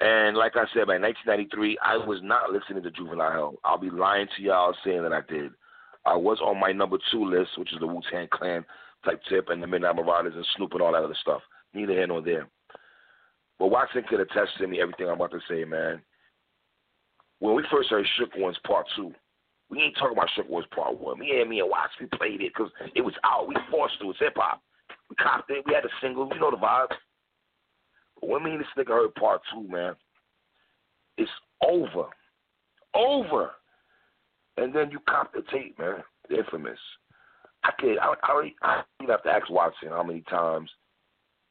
[0.00, 3.54] And like I said, by 1993, I was not listening to Juvenile Hell.
[3.64, 5.52] I'll be lying to y'all saying that I did.
[6.06, 8.64] I was on my number two list, which is the Wu Tang Clan
[9.04, 11.42] type tip and the Midnight Marauders and Snoop and all that other stuff.
[11.74, 12.48] Neither here nor there.
[13.58, 16.00] But Watson could attest to me everything I'm about to say, man.
[17.40, 19.12] When we first heard Shook Ones Part 2,
[19.68, 21.18] we ain't talking about Shook Ones Part 1.
[21.18, 23.48] Me and me and Watson, we played it because it was out.
[23.48, 24.10] We forced to.
[24.10, 24.62] It's hip hop.
[25.10, 25.64] We copped it.
[25.66, 26.28] We had a single.
[26.32, 26.96] You know the vibes.
[28.20, 29.94] When me and this nigga heard Part 2, man,
[31.16, 31.30] it's
[31.66, 32.06] over.
[32.94, 33.50] Over.
[34.56, 36.02] And then you cop the tape, man.
[36.28, 36.78] The infamous.
[37.64, 37.98] I can't.
[38.00, 40.70] I, I, I even have to ask Watson how many times.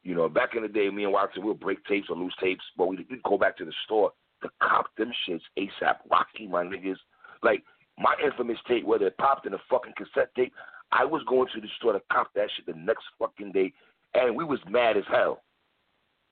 [0.02, 2.64] You know, back in the day, me and Watson we'll break tapes or lose tapes,
[2.76, 5.96] but we we'd go back to the store to cop them shits ASAP.
[6.10, 6.96] Rocky, my niggas.
[7.42, 7.64] Like
[7.98, 10.54] my infamous tape, whether it popped in a fucking cassette tape,
[10.92, 13.72] I was going to the store to cop that shit the next fucking day,
[14.14, 15.42] and we was mad as hell.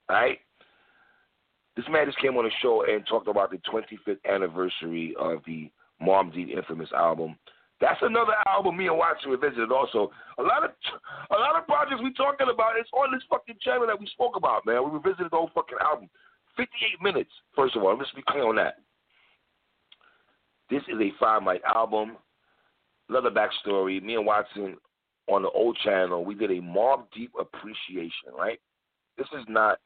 [0.09, 0.39] Right?
[1.75, 5.71] This man just came on the show and talked about the 25th anniversary of the
[6.01, 7.37] Mobb Deep infamous album.
[7.79, 10.11] That's another album me and Watson revisited also.
[10.37, 10.71] A lot of
[11.31, 14.35] a lot of projects we talking about, it's on this fucking channel that we spoke
[14.35, 14.83] about, man.
[14.83, 16.09] We revisited the whole fucking album.
[16.57, 17.97] 58 minutes, first of all.
[17.97, 18.75] Let's be clear on that.
[20.69, 22.17] This is a five mic album.
[23.07, 24.03] Another backstory.
[24.03, 24.75] Me and Watson
[25.29, 28.59] on the old channel, we did a Mobb Deep appreciation, right?
[29.17, 29.79] This is not,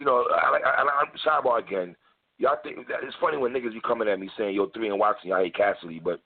[0.00, 1.94] you know, I, I, I, I'm sidebar again.
[2.38, 5.28] Y'all think it's funny when niggas be coming at me saying, "Yo, three and Watson,
[5.28, 6.20] y'all hate Cassidy," but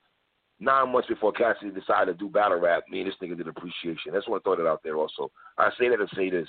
[0.61, 4.13] nine months before Cassidy decided to do battle rap, me and this nigga did appreciation.
[4.13, 4.97] That's why I throw that out there.
[4.97, 6.49] Also, I say that to say this: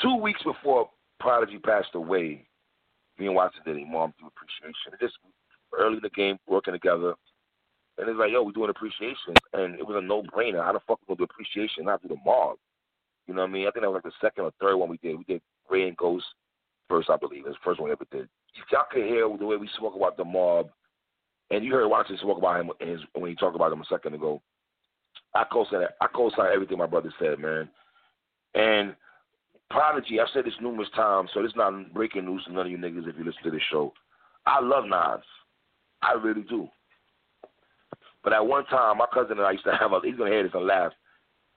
[0.00, 0.88] two weeks before
[1.18, 2.46] Prodigy passed away,
[3.18, 4.94] me and Watson did a Mobb Deep appreciation.
[4.94, 5.18] It just
[5.76, 7.14] early in the game working together.
[7.98, 9.34] And it's like, yo, we're doing appreciation.
[9.52, 10.64] And it was a no brainer.
[10.64, 12.56] How the fuck we gonna do appreciation, not do the mob?
[13.26, 13.66] You know what I mean?
[13.66, 15.18] I think that was like the second or third one we did.
[15.18, 16.24] We did Ray Ghost
[16.88, 17.44] first, I believe.
[17.44, 18.28] It was the first one we ever did.
[18.72, 20.70] Y'all could hear the way we spoke about the mob,
[21.50, 24.14] and you heard Watson spoke about him his, when he talked about him a second
[24.14, 24.40] ago.
[25.34, 27.68] I co-sign I co-sign everything my brother said, man.
[28.54, 28.96] And
[29.70, 32.78] Prodigy, I've said this numerous times, so is not breaking news to none of you
[32.78, 33.92] niggas if you listen to this show.
[34.46, 35.22] I love Nas.
[36.00, 36.68] I really do.
[38.24, 40.36] But at one time, my cousin and I used to have a, he's going to
[40.36, 40.92] hear this and laugh.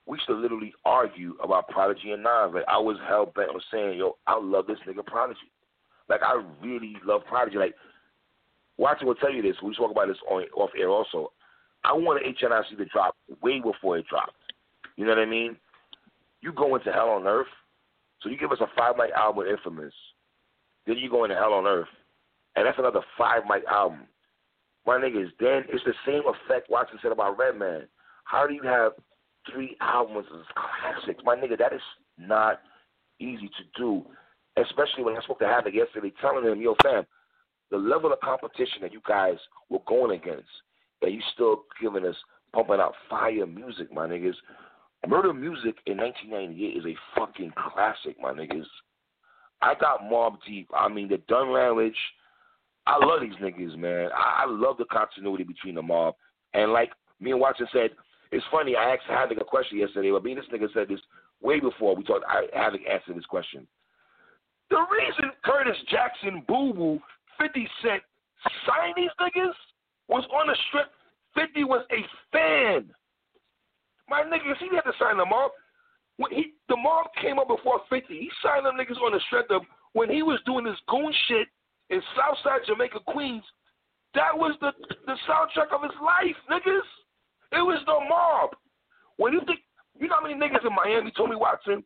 [0.07, 2.51] We to literally argue about Prodigy and Nas.
[2.53, 5.39] Like, I was hell bent on saying, yo, I love this nigga Prodigy.
[6.09, 7.57] Like, I really love Prodigy.
[7.57, 7.75] Like,
[8.77, 9.55] Watson will tell you this.
[9.63, 11.31] We spoke about this on, off air also.
[11.83, 14.35] I wanted HNIC to drop way before it dropped.
[14.97, 15.55] You know what I mean?
[16.41, 17.47] You go into Hell on Earth.
[18.21, 19.93] So you give us a five mic album, Infamous.
[20.85, 21.87] Then you go into Hell on Earth,
[22.55, 24.01] and that's another five mic album.
[24.85, 27.87] My niggas, then it's the same effect Watson said about Redman.
[28.23, 28.93] How do you have
[29.51, 31.23] three albums as classics?
[31.23, 31.81] My nigga, that is
[32.18, 32.61] not
[33.19, 34.03] easy to do.
[34.57, 37.05] Especially when I spoke to Havoc yesterday, telling him, yo, fam,
[37.69, 39.38] the level of competition that you guys
[39.69, 40.49] were going against,
[41.01, 42.15] that you still giving us
[42.53, 44.35] pumping out fire music, my niggas.
[45.07, 48.65] Murda Muzik in 1998 is a fucking classic, my niggas.
[49.61, 50.69] I got Mobb Deep.
[50.73, 51.95] I mean, the Dun Language.
[52.88, 54.09] I love these niggas, man.
[54.13, 56.15] I, I love the continuity between the mob.
[56.53, 57.91] And like me and Watson said,
[58.31, 58.75] it's funny.
[58.75, 61.01] I asked Havoc a question yesterday, but me and this nigga said this
[61.41, 62.25] way before we talked.
[62.27, 63.67] I Havoc answered this question.
[64.69, 66.99] The reason Curtis Jackson, Boo Boo,
[67.39, 68.01] 50 Cent
[68.65, 69.53] signed these niggas
[70.07, 70.87] was on the strip.
[71.35, 72.01] 50 was a
[72.31, 72.89] fan.
[74.09, 75.53] My niggas, he had to sign them up.
[76.17, 78.07] When he, the mob came up before 50.
[78.13, 79.63] He signed them niggas on the strength of
[79.93, 81.47] when he was doing this goon shit
[81.89, 83.43] in Southside Jamaica, Queens.
[84.13, 84.71] That was the
[85.07, 86.87] the soundtrack of his life, niggas.
[87.51, 88.51] It was the mob.
[89.17, 89.59] When you think,
[89.99, 91.83] you know how many niggas in Miami told me, Watson,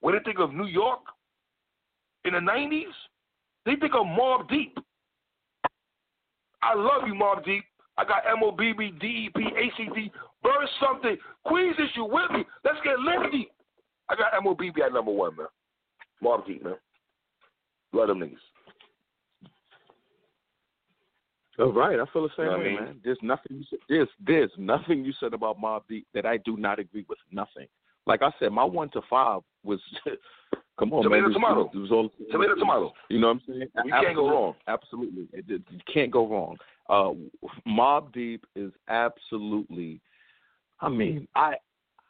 [0.00, 1.00] when they think of New York
[2.24, 2.92] in the 90s,
[3.66, 4.78] they think of Mobb Deep.
[6.62, 7.64] I love you, Mobb Deep.
[7.96, 10.10] I got MOBB, DEP, ACD,
[10.42, 11.16] Burn something.
[11.44, 12.44] Queens, is you with me?
[12.64, 13.48] Let's get lifty.
[14.08, 15.46] I got MOBB at number one, man.
[16.22, 16.74] Mobb Deep, man.
[17.92, 18.36] Love them niggas.
[21.58, 22.84] All right, I feel the same You know way, I mean?
[22.84, 23.00] man.
[23.04, 23.78] There's nothing you said.
[23.88, 27.18] There's there's nothing you said about Mobb Deep that I do not agree with.
[27.30, 27.66] Nothing.
[28.06, 29.80] Like I said, my one to five was,
[30.78, 31.18] come on, Tomato, man.
[31.18, 31.70] It was, tomato.
[31.72, 32.92] It was all Tomato, tomato.
[33.08, 33.68] You know what I'm saying?
[33.84, 34.54] You can't go wrong.
[34.66, 36.56] Absolutely, it, it, you can't go wrong.
[36.90, 37.12] Uh,
[37.66, 40.00] Mobb Deep is absolutely.
[40.80, 41.54] I mean, I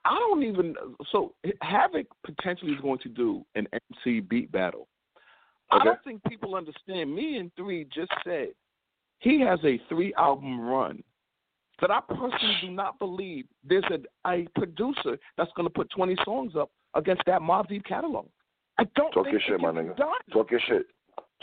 [0.04, 0.74] I don't even.
[1.12, 3.68] So Havoc potentially is going to do an
[4.06, 4.88] MC beat battle.
[5.70, 7.14] I don't think people understand.
[7.14, 8.48] Me and Three just said
[9.24, 11.02] he has a three album run
[11.80, 16.14] that I personally do not believe there's a, a producer that's going to put 20
[16.24, 18.26] songs up against that Mobb Deep catalog.
[18.78, 19.96] I don't Talk think your it shit, my nigga.
[19.96, 20.12] done.
[20.30, 20.86] Talk your shit.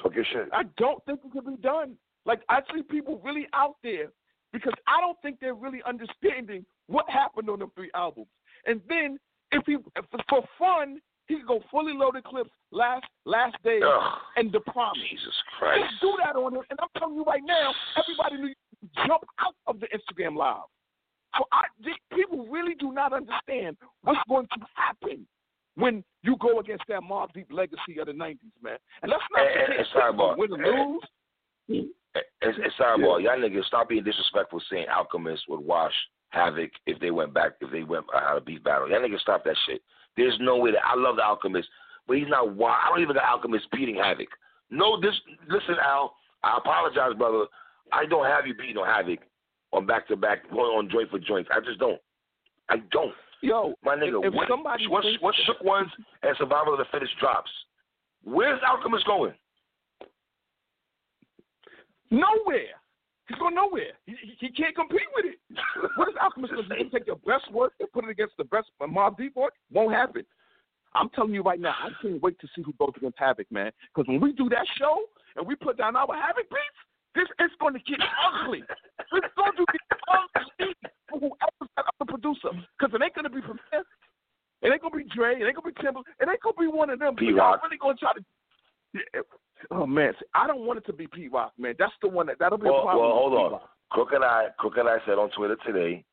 [0.02, 0.48] Talk your shit.
[0.54, 1.96] I don't think it can be done.
[2.26, 4.10] Like I see people really out there
[4.54, 8.28] because I don't think they're really understanding what happened on the three albums.
[8.68, 9.18] And then
[9.52, 14.14] if he if, for fun, he could go fully loaded clips last last day Ugh.
[14.36, 14.98] and the promise.
[15.10, 15.84] Jesus Christ.
[15.90, 19.24] Just do that on him, and I'm telling you right now, everybody needs to jump
[19.40, 20.68] out of the Instagram live.
[21.38, 21.64] So I,
[22.14, 25.26] people really do not understand what's going to happen
[25.76, 28.78] when you go against that Mobb Deep legacy of the '90s, man.
[29.02, 30.38] And let's not forget, eh, sidebar.
[30.38, 31.90] win or lose.
[32.14, 33.24] It's, it's sidebar.
[33.24, 35.94] Y'all niggas stop being disrespectful saying Alchemist would wash
[36.30, 38.90] Havoc if they went back, if they went out of beef battle.
[38.90, 39.82] Y'all niggas stop that shit.
[40.18, 41.68] There's no way that I love the Alchemist,
[42.08, 42.54] but he's not.
[42.56, 44.28] wa- I don't even got Alchemist beating Havoc.
[44.70, 45.16] No, this.
[45.50, 46.16] Listen, Al.
[46.44, 47.46] I apologize, brother.
[47.94, 49.20] I don't have you beating on Havoc
[49.74, 51.50] on back to back, going on joint for joints.
[51.54, 52.00] I just don't.
[52.70, 53.14] I don't.
[53.42, 55.90] Yo, My nigga, if what, somebody what, thinks- what shook ones
[56.24, 57.50] and survival of the fittest drops?
[58.24, 59.34] Where's Alchemist going?
[62.10, 62.76] nowhere.
[63.28, 63.94] He's going nowhere.
[64.06, 65.40] He, he, he can't compete with it.
[65.96, 66.90] What is Alchemist going to do?
[66.94, 67.74] Take your best work
[68.82, 69.54] and put it against the best Mobb Deep?
[69.72, 70.26] Won't happen.
[70.94, 73.72] I'm telling you right now, I can't wait to see who goes against Havoc, man.
[73.94, 75.04] Because when we do that show
[75.38, 76.80] and we put down our Havoc beats,
[77.16, 78.00] this is going to get
[78.44, 78.64] ugly.
[79.14, 80.76] It's going to get ugly
[81.10, 82.50] for whoever's that other producer.
[82.78, 83.60] Because it ain't going to be him.
[84.62, 85.36] It ain't going to be Dre.
[85.40, 86.02] It ain't going to be Timber.
[86.20, 87.16] It ain't going to be one of them.
[87.20, 87.64] Y'all P-Rock.
[87.64, 88.24] really going to try to.
[89.72, 91.76] Oh man, See, I don't want it to be Pete Rock, man.
[91.80, 93.06] That's the one that that'll be Well, a problem.
[93.08, 93.50] well, hold on.
[93.50, 93.70] P-Rock.
[93.92, 94.48] Crooked I,
[94.80, 96.04] and I said on Twitter today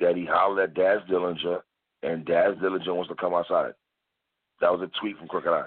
[0.00, 1.60] that he hollered at Daz Dillinger,
[2.02, 3.72] and Daz Dillinger wants to come outside.
[4.60, 5.64] That was a tweet from Crooked I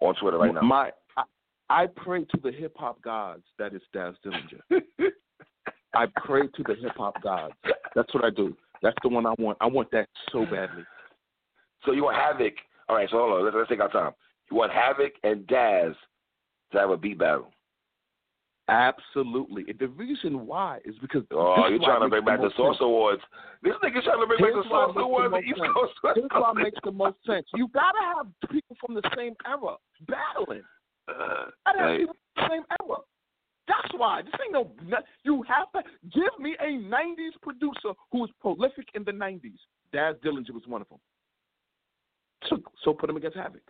[0.00, 0.60] on Twitter right now.
[0.60, 1.22] My, I,
[1.68, 3.42] I pray to the hip hop gods.
[3.58, 4.82] That is Daz Dillinger.
[5.94, 7.54] I pray to the hip hop gods.
[7.94, 8.56] That's what I do.
[8.82, 9.58] That's the one I want.
[9.60, 10.84] I want that so badly.
[11.84, 12.54] So you want Havoc?
[12.88, 13.44] All right, so hold on.
[13.44, 14.12] Let's, let's take our time.
[14.50, 15.94] You want Havoc and Daz
[16.72, 17.50] to have a beat battle.
[18.68, 19.64] Absolutely.
[19.68, 23.22] And the reason why is because oh, you're trying to bring back the Source Awards.
[23.62, 25.32] This nigga's trying to bring back the Source Awards.
[25.32, 27.46] The East Coast, Here's why it makes the most sense.
[27.54, 29.76] You gotta have people from the same era
[30.06, 30.62] battling.
[31.08, 32.98] Uh, gotta have people from the same era.
[33.68, 34.70] That's why this ain't no.
[35.24, 35.82] You have to
[36.12, 39.56] give me a '90s producer who was prolific in the '90s.
[39.94, 40.98] Daz Dillinger was one of them.
[42.48, 43.62] So, so put him against Havoc.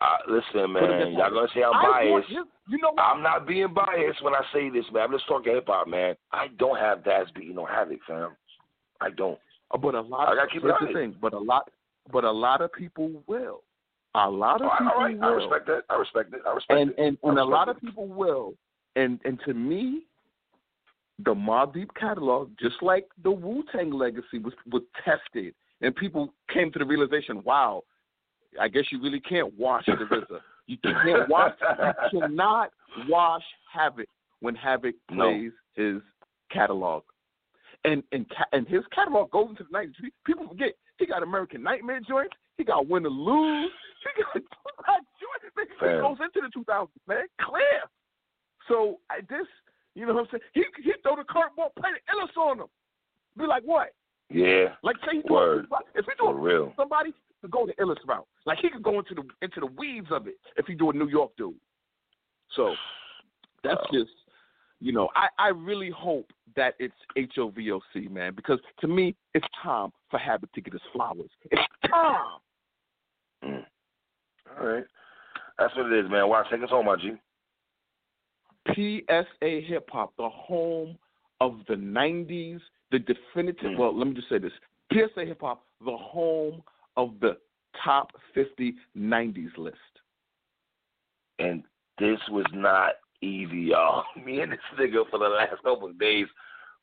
[0.00, 2.30] Uh, listen, man, y'all gonna say I'm biased.
[2.30, 3.02] You, you know what?
[3.02, 5.02] I'm not being biased when I say this, man.
[5.02, 6.14] I'm just talking hip hop, man.
[6.32, 8.30] I don't have Daz beating on Havoc, fam.
[9.02, 9.38] I don't.
[9.70, 10.28] Uh, but a lot.
[10.28, 11.14] I gotta keep the thing.
[11.20, 11.70] But a lot.
[12.10, 13.62] But a lot of people will.
[14.14, 15.24] A lot of all people right, will.
[15.24, 15.82] I respect that.
[15.90, 16.40] I respect it.
[16.46, 16.96] I respect and, it.
[16.98, 17.76] And and a lot it.
[17.76, 18.54] of people will.
[18.96, 20.04] And and to me,
[21.24, 26.32] the Mobb Deep catalog, just like the Wu Tang legacy, was was tested, and people
[26.52, 27.82] came to the realization, wow,
[28.58, 30.40] I guess you really can't wash the RZA.
[30.66, 31.52] You can't wash.
[32.12, 32.70] you cannot
[33.08, 34.06] wash Havoc
[34.40, 35.94] when Havoc plays no.
[35.94, 36.02] his
[36.52, 37.02] catalog,
[37.84, 39.94] and and and his catalog goes into the nineties.
[40.26, 42.34] People forget he got American Nightmare joints.
[42.56, 43.70] He got Win or Lose.
[44.02, 44.32] He got
[45.20, 45.72] joints.
[45.78, 47.24] He goes into the 2000s, man.
[47.38, 47.84] Clear.
[48.66, 49.46] So I, this,
[49.94, 50.42] you know what I'm saying?
[50.54, 52.66] He he throw the curveball, play the Illis on him.
[53.36, 53.88] Be like what?
[54.30, 54.74] Yeah.
[54.82, 55.66] Like say he Word.
[55.94, 57.12] if he do real somebody
[57.42, 58.26] to go the Illis route.
[58.46, 60.92] Like he could go into the into the weeds of it if he do a
[60.92, 61.54] New York dude.
[62.56, 62.74] So
[63.62, 64.00] that's wow.
[64.00, 64.10] just
[64.80, 69.90] you know, I, I really hope that it's Havoc, man, because to me it's time
[70.10, 71.30] for Havoc to get his flowers.
[71.50, 72.38] It's time.
[73.44, 73.64] Mm.
[74.58, 74.84] All right.
[75.58, 76.28] That's what it is, man.
[76.28, 77.12] Watch, take us home, my G.
[78.74, 80.96] PSA Hip Hop, the home
[81.40, 82.60] of the 90s,
[82.90, 83.72] the definitive.
[83.72, 83.78] Mm.
[83.78, 84.52] Well, let me just say this
[84.92, 86.62] PSA Hip Hop, the home
[86.96, 87.36] of the
[87.84, 89.76] top 50 90s list.
[91.38, 91.62] And
[91.98, 94.04] this was not easy, y'all.
[94.24, 96.26] Me and this nigga for the last couple of days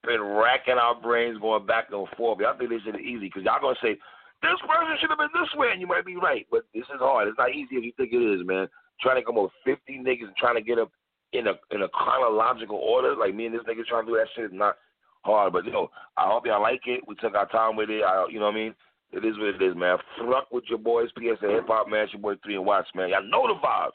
[0.05, 2.39] been racking our brains going back and forth.
[2.39, 3.97] Y'all think this is easy because y'all going to say,
[4.41, 6.45] this person should have been this way, and you might be right.
[6.51, 7.27] But this is hard.
[7.27, 8.67] It's not easy if you think it is, man.
[9.01, 10.91] Trying to come up with 50 niggas and trying to get up
[11.33, 14.27] in a in a chronological order, like me and this nigga trying to do that
[14.35, 14.77] shit is not
[15.23, 15.53] hard.
[15.53, 17.01] But yo, I hope y'all like it.
[17.07, 18.03] We took our time with it.
[18.03, 18.75] I, you know what I mean?
[19.11, 19.97] It is what it is, man.
[20.19, 22.01] Fuck with your boys, PSA Hip Hop, man.
[22.03, 23.09] It's your boy Three and Watch, man.
[23.09, 23.91] Y'all know the vibes.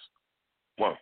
[0.79, 0.95] One.